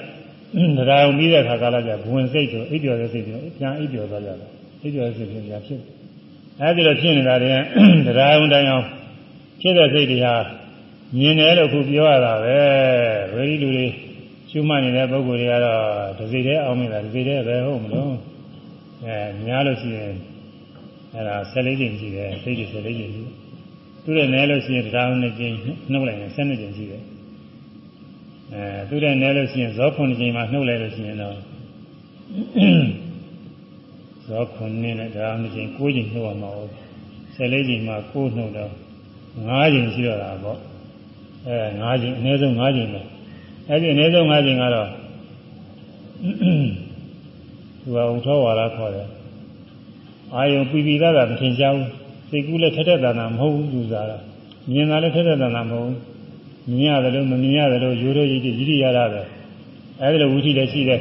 [1.04, 4.50] အောင်ပြီးတဲ့အခါကာလကျဘဝင်စိတ်ဆိုအိပ်ပျော်တဲ့စိတ်ဆိုပြန်အိပ်ပျော်သွားကြတယ်
[4.82, 5.80] အိပ်ပျော်တဲ့စိတ်ပြန်ဖြစ်
[6.62, 7.52] အဲဒီလိုဖြစ်နေတာတည်း
[8.08, 8.86] တရားအောင်တိုင်းအောင်
[9.62, 10.36] ဖြစ်တဲ့စိတ်တွေဟာ
[11.18, 12.60] မြင်တယ်လို့ခုပြောရတာပဲ
[13.34, 13.86] ဝေဒီလူတွေ
[14.50, 15.82] ရှုမှတ်နေတဲ့ပုဂ္ဂိုလ်တွေကတော့
[16.18, 18.14] ဒီစိတ်ထဲအောင်မိတာဒီစိတ်ထဲပဲဟုတ်မလို့
[19.06, 20.14] အဲများလို့ရှိရင်
[21.14, 23.24] အဲဒါ14ကျင်ရှိတယ်စိတ်တွေ14ကျင်ရှိ
[24.04, 25.52] သူတဲ့နဲလို့ရှိရင်တရားနဲ့ကျင်
[25.92, 27.04] နှုတ်လိုက်ရင်12ကျင်ရှိတယ်
[28.54, 31.38] အဲသူတဲ့နဲလို့ရှိရင်ဇော9ကျင်မှာနှုတ်လိုက်လို့ရှိရင်တော့
[34.28, 36.72] ဇော9နဲ့တရားနဲ့ကျင်9ကျင်နှုတ်ရမှာဟုတ်
[37.36, 38.72] 14ကျင်မှာ9နှုတ်တော့
[39.48, 40.60] 9ကျင်ရှိတော့တာပေါ့
[41.48, 43.02] အဲ၅ချိန်အနည်းဆုံး၅ချိန်ပဲ
[43.70, 44.90] အဲဒီအနည်းဆုံး၅ချိန်ကတော့
[47.82, 49.08] သူကဥထောဝါဒခေါ်တယ်
[50.36, 51.90] အာယုံပြပြသားတာမထင်ရှားဘူး
[52.30, 54.18] စိတ်ကူးလည်းထက်ထက်တန်တာမဟုတ်ဘူးသူစားတာ
[54.70, 56.00] မြင်တာလည်းထက်ထက်တန်တာမဟုတ်ဘူး
[56.70, 59.22] မြင်ရတယ်လို့မမြင်ရတယ်လို့ရိုးရိုးကြီးကြီးကြီးရတာပဲ
[60.02, 61.00] အဲဒီလိုဝိသီလည်းရှိတဲ့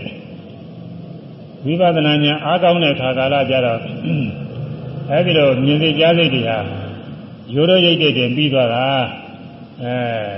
[1.65, 3.81] ဝိပဿနာဉာဏ်အားကောင်းတဲ့ခါကာလကြတော့
[5.11, 6.59] အဲဒီလိုမြင်သိကြားစိတ်တွေဟာ
[7.55, 8.85] ရိုးရိုးရိတ်တဲ့တင်ပြီးသွားတာ
[9.83, 9.95] အဲ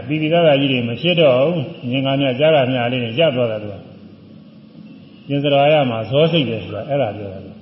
[0.07, 3.75] ပြီးပြီးသားသားကြီးတွေမဖြစ်တော့ဘူးငင်္ဂါမြကြားကမြလေးနဲ့ရပ်သွားတာသူက
[5.27, 7.55] ပြင်စရာရမှာဇောစိတ်တယ်ဆိုတာအဲ့ဒါပြောတာအဲ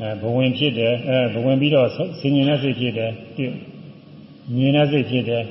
[0.00, 1.88] အဲဘဝင်ဖြစ်တယ်အဲဘဝင်ပြီးတော့
[2.20, 3.12] ဆင်ញင်တဲ့စိတ်ဖြစ်တယ်
[4.56, 5.44] မြင်တဲ့စိတ်ဖြစ်တယ်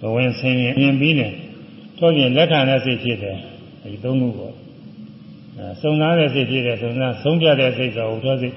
[0.00, 1.28] ဘဝင်ဆင်ញင်မြင်ပြီးနေ
[1.98, 3.36] ထို့ပြင်လက်ခံတဲ့စိတ်ဖြစ်တယ်
[3.82, 4.54] ဒီသုံးခုပေါ့
[5.56, 8.54] အဲစုံသားတဲ့စိတ်ဖြစ်တယ်စုံသားဆုံးပြတဲ့စိတ်ဆိုဥထောစိတ်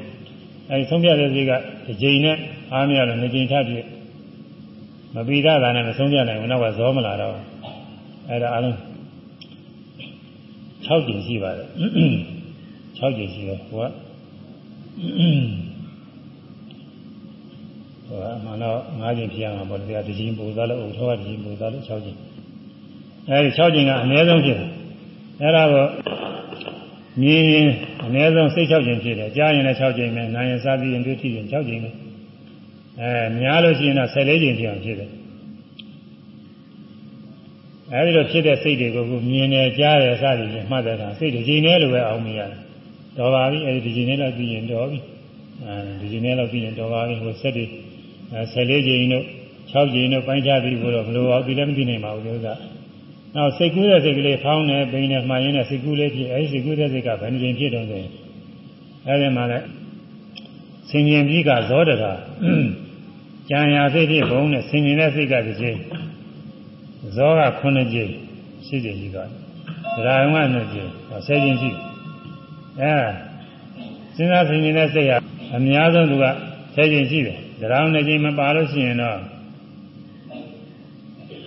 [0.70, 1.52] အဲဒီဆုံးပြတဲ့စိတ်က
[1.86, 2.38] တစ်ချိန်နဲ့
[2.74, 3.86] အားမရလို့နှစ်ချိန်ထပ်ဖြစ်
[5.16, 7.36] မပိဒတာနဲ့မဆုံးပြနိုင်ဘူးနောက်ကဇောမလာတော့
[8.30, 8.78] အဲဒါအလုံး
[10.86, 11.68] 6ကျင်ရှိပါတယ်
[12.98, 13.90] 6ကျင်ရှိတယ်ဟိုက
[18.06, 22.18] ဟိုကမှတော့9ကျင်ဖြစ်ရမှာပေါ့တရားတစ်ချိန်ပူသားလို့ဥထောကတစ်ချိန်ပူသားလို့6ကျင်
[23.30, 24.70] အဲဒီ6ကျင်ကအနည်းဆုံးဖြစ်တယ်
[25.42, 25.86] အဲဒါကို
[27.22, 27.68] မြင်ရင်
[28.06, 31.90] အနည်းဆုံးစိတ်6ကျင်ဖြစ်တယ်ကြားရင်လည်း6ကျင်ပဲနားရင်စားပြီးရင်တွေ့ထိရင်6ကျင်ပဲ
[33.00, 35.12] အဲများလို့ရှိရင်တော့14ကျင်ဖြစ်အောင်ဖြစ်တယ်
[37.94, 42.60] အဲဒီလိုဖြစ်တဲ့စိတ်တွေကိုကမြင်တယ်ကြားတယ်စသည်ဖြင့်မှတ်တဲ့အခါစိတ်တစ်ချိန်နဲ့လိုပဲအောင်မြင်ရတယ်
[43.18, 45.00] တော်ပါပြီအဲဒီတစ်ချိန်နဲ့လောက်ပြီးရင်တော်ပြီ
[45.66, 47.66] အဲဒီချိန်နဲ့လောက်ပြီးရင်တော်ပါပြီဟိုဆက်တွေ
[48.54, 49.26] 14ချိန်တို့
[49.72, 52.54] 6ချိန်တို့ပိုင်းခြားပြီးတော့ဘယ်လိုအောင်ဒီလည်းမသိနိုင်ပါဘူးဒီဥစ္စာ
[53.36, 58.00] နောက်စိတ်ကူးတဲ့စိတ်ကလေးဖောင်းနေပိန်နေမှန်ရင်းနဲ့စိတ်ကူးလေးဖြစ်အဲဒီစိတ်ကူးတဲ့စိတ်ကဘယ်နှချိန်ဖြစ်တော့လဲ
[59.08, 59.66] အဲဒီမှာလည်း
[60.92, 62.12] ဆင်ញင်ပြီးကဇောတတာ
[63.50, 65.78] ကြံရစိတ်ဖြစ်ဘုံနဲ့ဆင်ញင်တဲ့စိတ်ကတစ်ချိန်
[67.16, 68.12] ဇောက9ကြိမ်
[68.66, 69.30] ရှိကြရှိသွား
[69.96, 71.70] တယ်ဒါရုံက2ကြိမ်10ကြိမ်ရှိ
[72.82, 72.94] အဲ
[74.16, 75.18] စဉ်းစားဆင်ခြင်တဲ့စိတ်ဟာ
[75.56, 76.26] အများဆုံးသူက
[76.76, 77.38] 10ကြိမ်ရှိတယ်
[77.72, 79.18] ဒါရုံ2ကြိမ်မပါလို့ရှိရင်တော့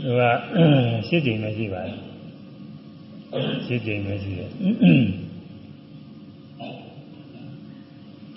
[0.02, 0.22] သူက
[1.08, 1.96] 10ကြိမ်ပဲရှိပါတယ်
[3.66, 4.50] 10ကြိမ်ပဲရှိတယ်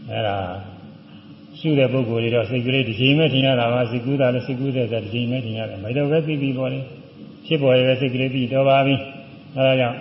[0.09, 0.37] အဲဒါ
[1.59, 6.83] ရှုတဲ့ပုဂ္ဂိုလ်တွေတော့စိတ်ကလေးတစ်ချိန်ပဲထင်ရတာပါစိတ်ကူးတာလည်းစိတ်ကူးတဲ့ဆိုတစ်ချိန်ပဲထင်ရတယ်မတော့ပဲပြီးပြီးပေါ်တယ်
[7.45, 8.95] ဖြစ်ပေါ်ရတဲ့စိတ်ကလေးပြီးတော့ပါပြီ
[9.55, 9.97] အဲဒါကြောင့်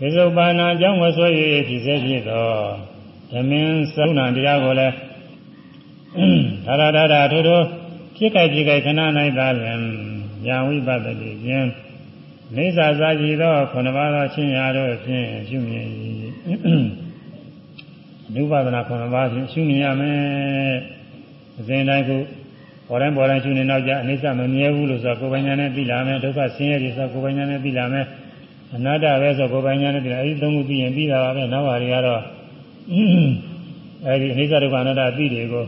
[0.00, 2.52] ဝိသုပါဏအကြောင်းဝဆွဲရဖြစ်စေဖြစ်တော့
[3.30, 4.94] ဓမင်းသုဏတရားကိုလည်း
[6.66, 7.64] ဒါရဒါရထိုးထိုး
[8.16, 9.00] ဖြစ်ကြိုက်ဖြစ်ကြိုက်ခဏ၌
[9.38, 9.80] သာလျှင်
[10.46, 11.68] ညာဝိပဿတိခြင်း
[12.56, 15.86] နေသာစာကြည်သောခုနပါးသောချင်းရာတို့ဖြင့်ရှုမြင်၏
[18.34, 20.18] နုပါဒနာခုနပါးဖြင့်ရှုမြင်ရမယ်
[21.58, 22.20] အစဉ်တိုင်းကို
[22.88, 28.06] ပေါ်တိုင်းပေါ်တိုင်းရှုနေတော့ကြအနိစ္စမမြဲဘူးလို့ဆိုကိုယ်ပိုင်ညာနဲ့သိလာမယ်ဒုက္ခဆင်းရဲပြီဆိုကိုယ်ပိုင်ညာနဲ့သိလာမယ်
[28.76, 32.22] အနာတ္တပဲဆိုကိုယ်ပိုင်ညာနဲ့သိလာအဲဒီသုံးခုသိရင်ပြီးတာပါပဲနောက်ပါတွေကတော့
[34.06, 35.64] အဲဒီအနိစ္စဒုက္ခအနတ္တအသိတွေကို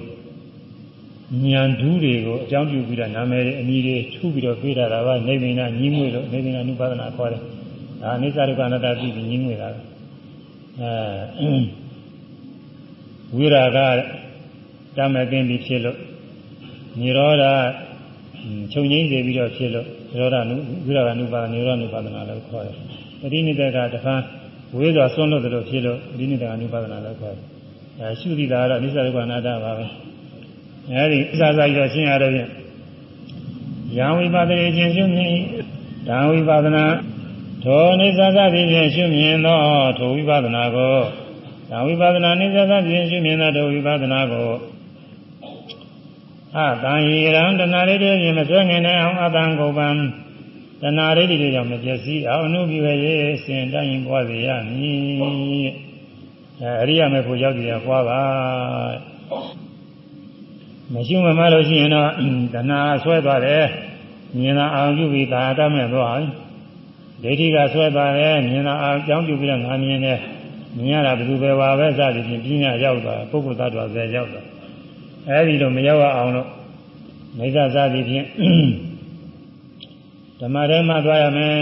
[1.45, 7.41] ဉာဏ်ဓုတွေကိုအကြောင်းပြုပြီးတော့နာမည်တွေအမည်တွေထုပြီးတော့ပြေးတာကနေမိန်နာညီးမွေလို့နေမိန်နာနုပါဒနာခေါ်တယ်
[8.03, 9.69] ဒါအနိစ္စဒုက္ခအနတ္တသိပြီးညီးမွေတာ
[10.81, 10.91] အဲ
[13.37, 13.79] ဝိရာက
[14.97, 15.99] တမကင်းပြီးဖြစ်လို့
[17.01, 17.45] နိရောဓ
[18.73, 20.57] ချုပ်ငိမ့်စေပြီးတော့ဖြစ်လို့နိရောဓနု
[20.87, 22.75] ဝိရကနုပါဒနိရောဓနုပါဒနာလို့ခေါ်တယ်။
[23.21, 24.21] ပရိနိဒကတဖန်
[24.77, 27.47] ဝေးစွာဆွန့်လို့တို့ဖြစ်လို့ပရိနိဒကနုပါဒနာလို့ခေါ်တယ်။
[28.01, 29.87] အဲရှုသီတာကတော့အနိစ္စဒုက္ခအနတ္တပါပဲ။
[30.93, 32.51] အဲဒီအစစရတော့ရှင်းရတော့ဖြင့်
[33.97, 35.35] ယံဝိပါဒရေခြင်းရှုမြင်
[36.09, 36.85] ဓာဝိပါဒနာ
[37.65, 39.59] ထိုအနိစ္စသတိဖြင့်ရှုမြင်သော
[39.99, 40.97] ထိုဝိပါဒနာကို
[41.71, 44.51] ဓာဝိပါဒနာအနိစ္စသတိဖြင့်ရှုမြင်သောထိုဝိပါဒနာကို
[46.57, 52.97] အတန်ဟိရံတဏှာရိတိဖြင့်မဆွဲငင်နိုင်အောင်အတန်ကိုပံတဏှာရိတိတွေကြောင့်မပျက်စီးအောင်အနုပြုရဲ့
[53.35, 55.69] အစဉ်တိုင်းပွားစေရမည်
[56.61, 58.23] အဲအရိယာမေဖို့ရောက်ကြရပွားပါ
[60.93, 62.09] မရှိမမလို့ရှိရင်တော့
[62.55, 63.67] တဏှာဆွဲသွားတယ်
[64.39, 66.21] မြင်တာအောင်ပြုပြီးသာတမဲ့သွား
[67.23, 70.21] ဒိဋ္ဌိကဆွဲသွားတယ်မြင်တာအောင်ကြောင်းပြုပြီးတော့ငါမြင်တယ်
[70.77, 74.47] မြင်ရတာဘယ်သူပဲပါပဲစသည်ဖြင့်ပြညာရောက်သွားပုဂ္ဂိုလ်သတ္တဝါပဲရောက်သွား
[75.29, 76.49] အဲဒီလိုမရောက်အောင်လို့
[77.39, 78.27] မိစ္ဆာစသည်ဖြင့်
[80.41, 81.55] ဓမ္မထဲမှာသွားရမယ်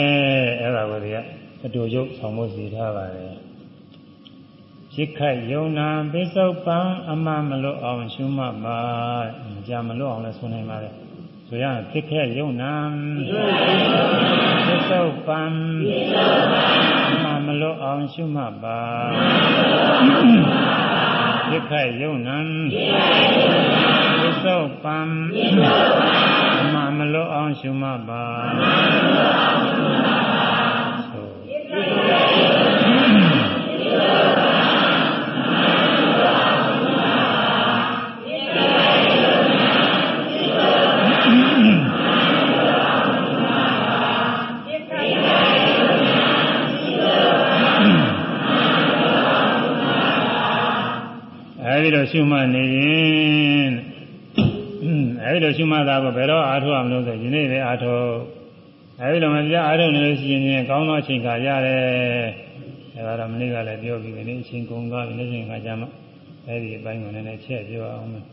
[0.60, 1.16] အဲ့ဒါကိုဒီက
[1.64, 3.36] အတူရုပ်ဆောင်ဖို့စီထားပါတယ်
[4.94, 6.78] จิตခိုက်ယုံနာပိစုတ်ပံ
[7.10, 8.78] အမမလွတ်အောင်ရှုမှတ်ပါ
[9.68, 10.94] ကြာမလွတ်အောင်လည်းဆိုနိုင်ပါတယ်
[11.48, 12.72] ဆိုရရင်ဖြစ်ခဲ့ယုံနာ
[14.66, 17.17] ပိစုတ်ပံအမမ
[17.60, 18.80] လွတ်အောင်ရှုမှတ်ပါ
[21.48, 22.38] ဖြစ်ခိုက်ယုံနာ
[24.20, 24.98] ပိစုတ်ပံ
[26.60, 28.24] အမမလွတ်အောင်ရှုမှတ်ပါ
[51.78, 53.72] အဲဒီလိုရှုမှတ်နေရင်
[55.24, 58.06] အဲဒီလိုရှုမှတ်တာကိုဘယ်တော့အားထုတ်အောင်လို့ဆိုဒီနေ့ပဲအားထုတ်
[59.00, 61.80] အဲဒီလိုမပြအားထုတ်နေလို့ရှိရင်ကောင်းသောအချိန်ခါရတယ်
[62.94, 65.88] အဲဒါတော့မနေ့ကလည်းပြောပြီးပြီလေအချိန်ကုန်သွားပြီနေ့ချင်းခါကျမှဘ
[66.46, 68.24] အဲဒီအပိုင်းကိုလည်းလည်းချက်ပြောအောင်မယ်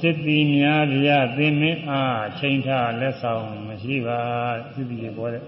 [0.00, 4.18] စစ်တီများဗျာသင်မင်းအားချိန်ထားလက်ဆောင်မရှိပါ
[4.74, 5.42] စစ်တီတွေပေါ်တဲ့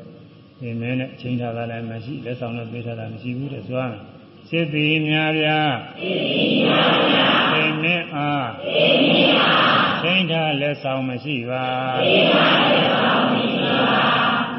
[0.61, 4.03] သင်မင်းနဲ့ချိန်ထားတာလည်းမရှိလက်ဆောင်လည်းပေးထားတာမရှိဘူးတဲ့ဆိုရမယ်
[4.49, 5.61] စစ်တီများဗျာ
[6.01, 11.67] စစ်တီများဗျာသင်မင်းအားသင်မင်းအားချိန်ထားလက်ဆောင်မရှိပါ
[12.05, 13.77] ချိန်ထားလက်ဆောင်မရှိပါ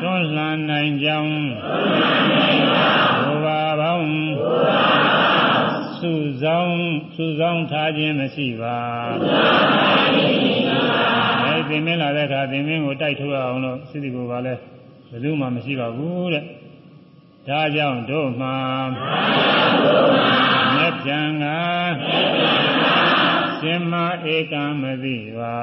[0.02, 4.08] တွန်းလှန်နိုင်ကြောင်းတွန်းလှန်နိုင်ကြောင်းဘုရားပေါင်း
[4.40, 5.70] ဘုရား
[6.00, 6.12] စု
[6.44, 6.74] ဆောင်
[7.16, 8.78] စုဆောင်ထားခြင်းမရှိပါ
[11.44, 14.62] အဲသင်မင်းလာတဲ့အခါသင်မင်းကိုတိုက်ထုတ်အောင်လို့စိတ္တိကိုကလည်း
[15.12, 16.44] ဘယ်သူမှမရှိပါဘူးတဲ့
[17.50, 18.58] ဒါကြောင့်တို့မှာ
[20.76, 21.46] မြတ်ပြန်က
[23.60, 23.94] ရှင်မ
[24.34, 25.56] ဧကံမသိပါ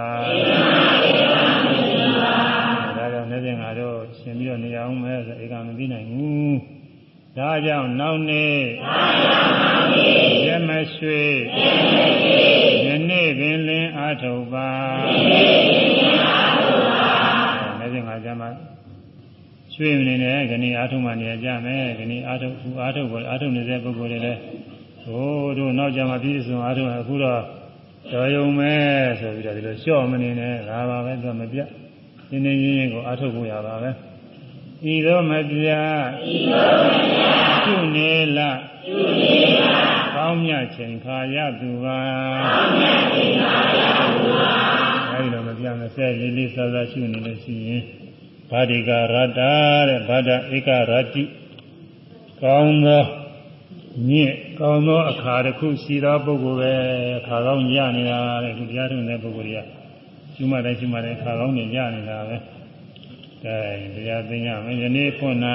[2.96, 6.56] ဒါကြောင့်လည်းပြန်ကတော့ရှင်ပြီးတော့နေအောင်မဲဆိုဧကံမသိနိုင်ဘူး
[7.38, 8.58] ဒါကြောင့်နောက်နေ့
[10.46, 11.22] ရမရွှေ
[12.86, 14.68] ယနေ့ပင်လင်းအာထုတ်ပါ
[17.78, 18.48] လည်းပြင်ငါကြမှာ
[19.74, 24.40] ရွှေနေတယ်ခဏအာထုတ်မှနေကြမယ်ခဏအာထုတ်ခုအာထုတ်ပေါ်အာထုတ်နေတဲ့ပုဂ္ဂိုလ်တွေလည်း
[25.04, 27.40] ဟိုတို့နောက်ကြမှာပြည့်စုံအာထုတ်အခုတော့
[28.12, 28.82] တော်ယုံမဲ့
[29.20, 31.68] ဆိုပြီးတော့ဒီလိုလျှော့မနေနဲ့ဒါပါပဲသူကမပြတ်
[32.30, 33.90] နေနေရင်းရင်းကိုအာထုတ်ဖို့ရပါပဲ
[34.92, 37.28] ဤသောမပြဤသောမပြ
[37.64, 41.98] ပြုနေလားပြုနေလားကောင်းမြတ်ချိန်ခါရသူပါ
[42.44, 43.82] ကောင်းမြတ်ချိန်ခါရ
[44.14, 44.52] သူပါ
[45.12, 47.82] အဲဒီလိုမပြမစဲလေးလေးစားစားရှုနေလို့ရှိရင်
[48.54, 49.52] ဘာဒီကရတ္တာ
[49.88, 51.24] တဲ့ဘာဒဧကရတိ
[52.42, 53.04] ကောင်းသော
[54.10, 56.74] ညစ်ကောင်းသောအခါတစ်ခုရှိသောပုဂ္ဂိုလ်ပဲ
[57.26, 59.66] ခါကောင်းရနေတာတဲ့ဒီတရားထုံးတဲ့ပုဂ္ဂိုလ်တွေက
[60.34, 62.36] ရှုမှတ်တိုင်းရှုမှတ်တိုင်းခါကောင်းနေရနေတာပဲ
[63.44, 63.56] ကဲ
[63.94, 65.38] တရားသိရမယ်ယနေ့ဖွင့်၌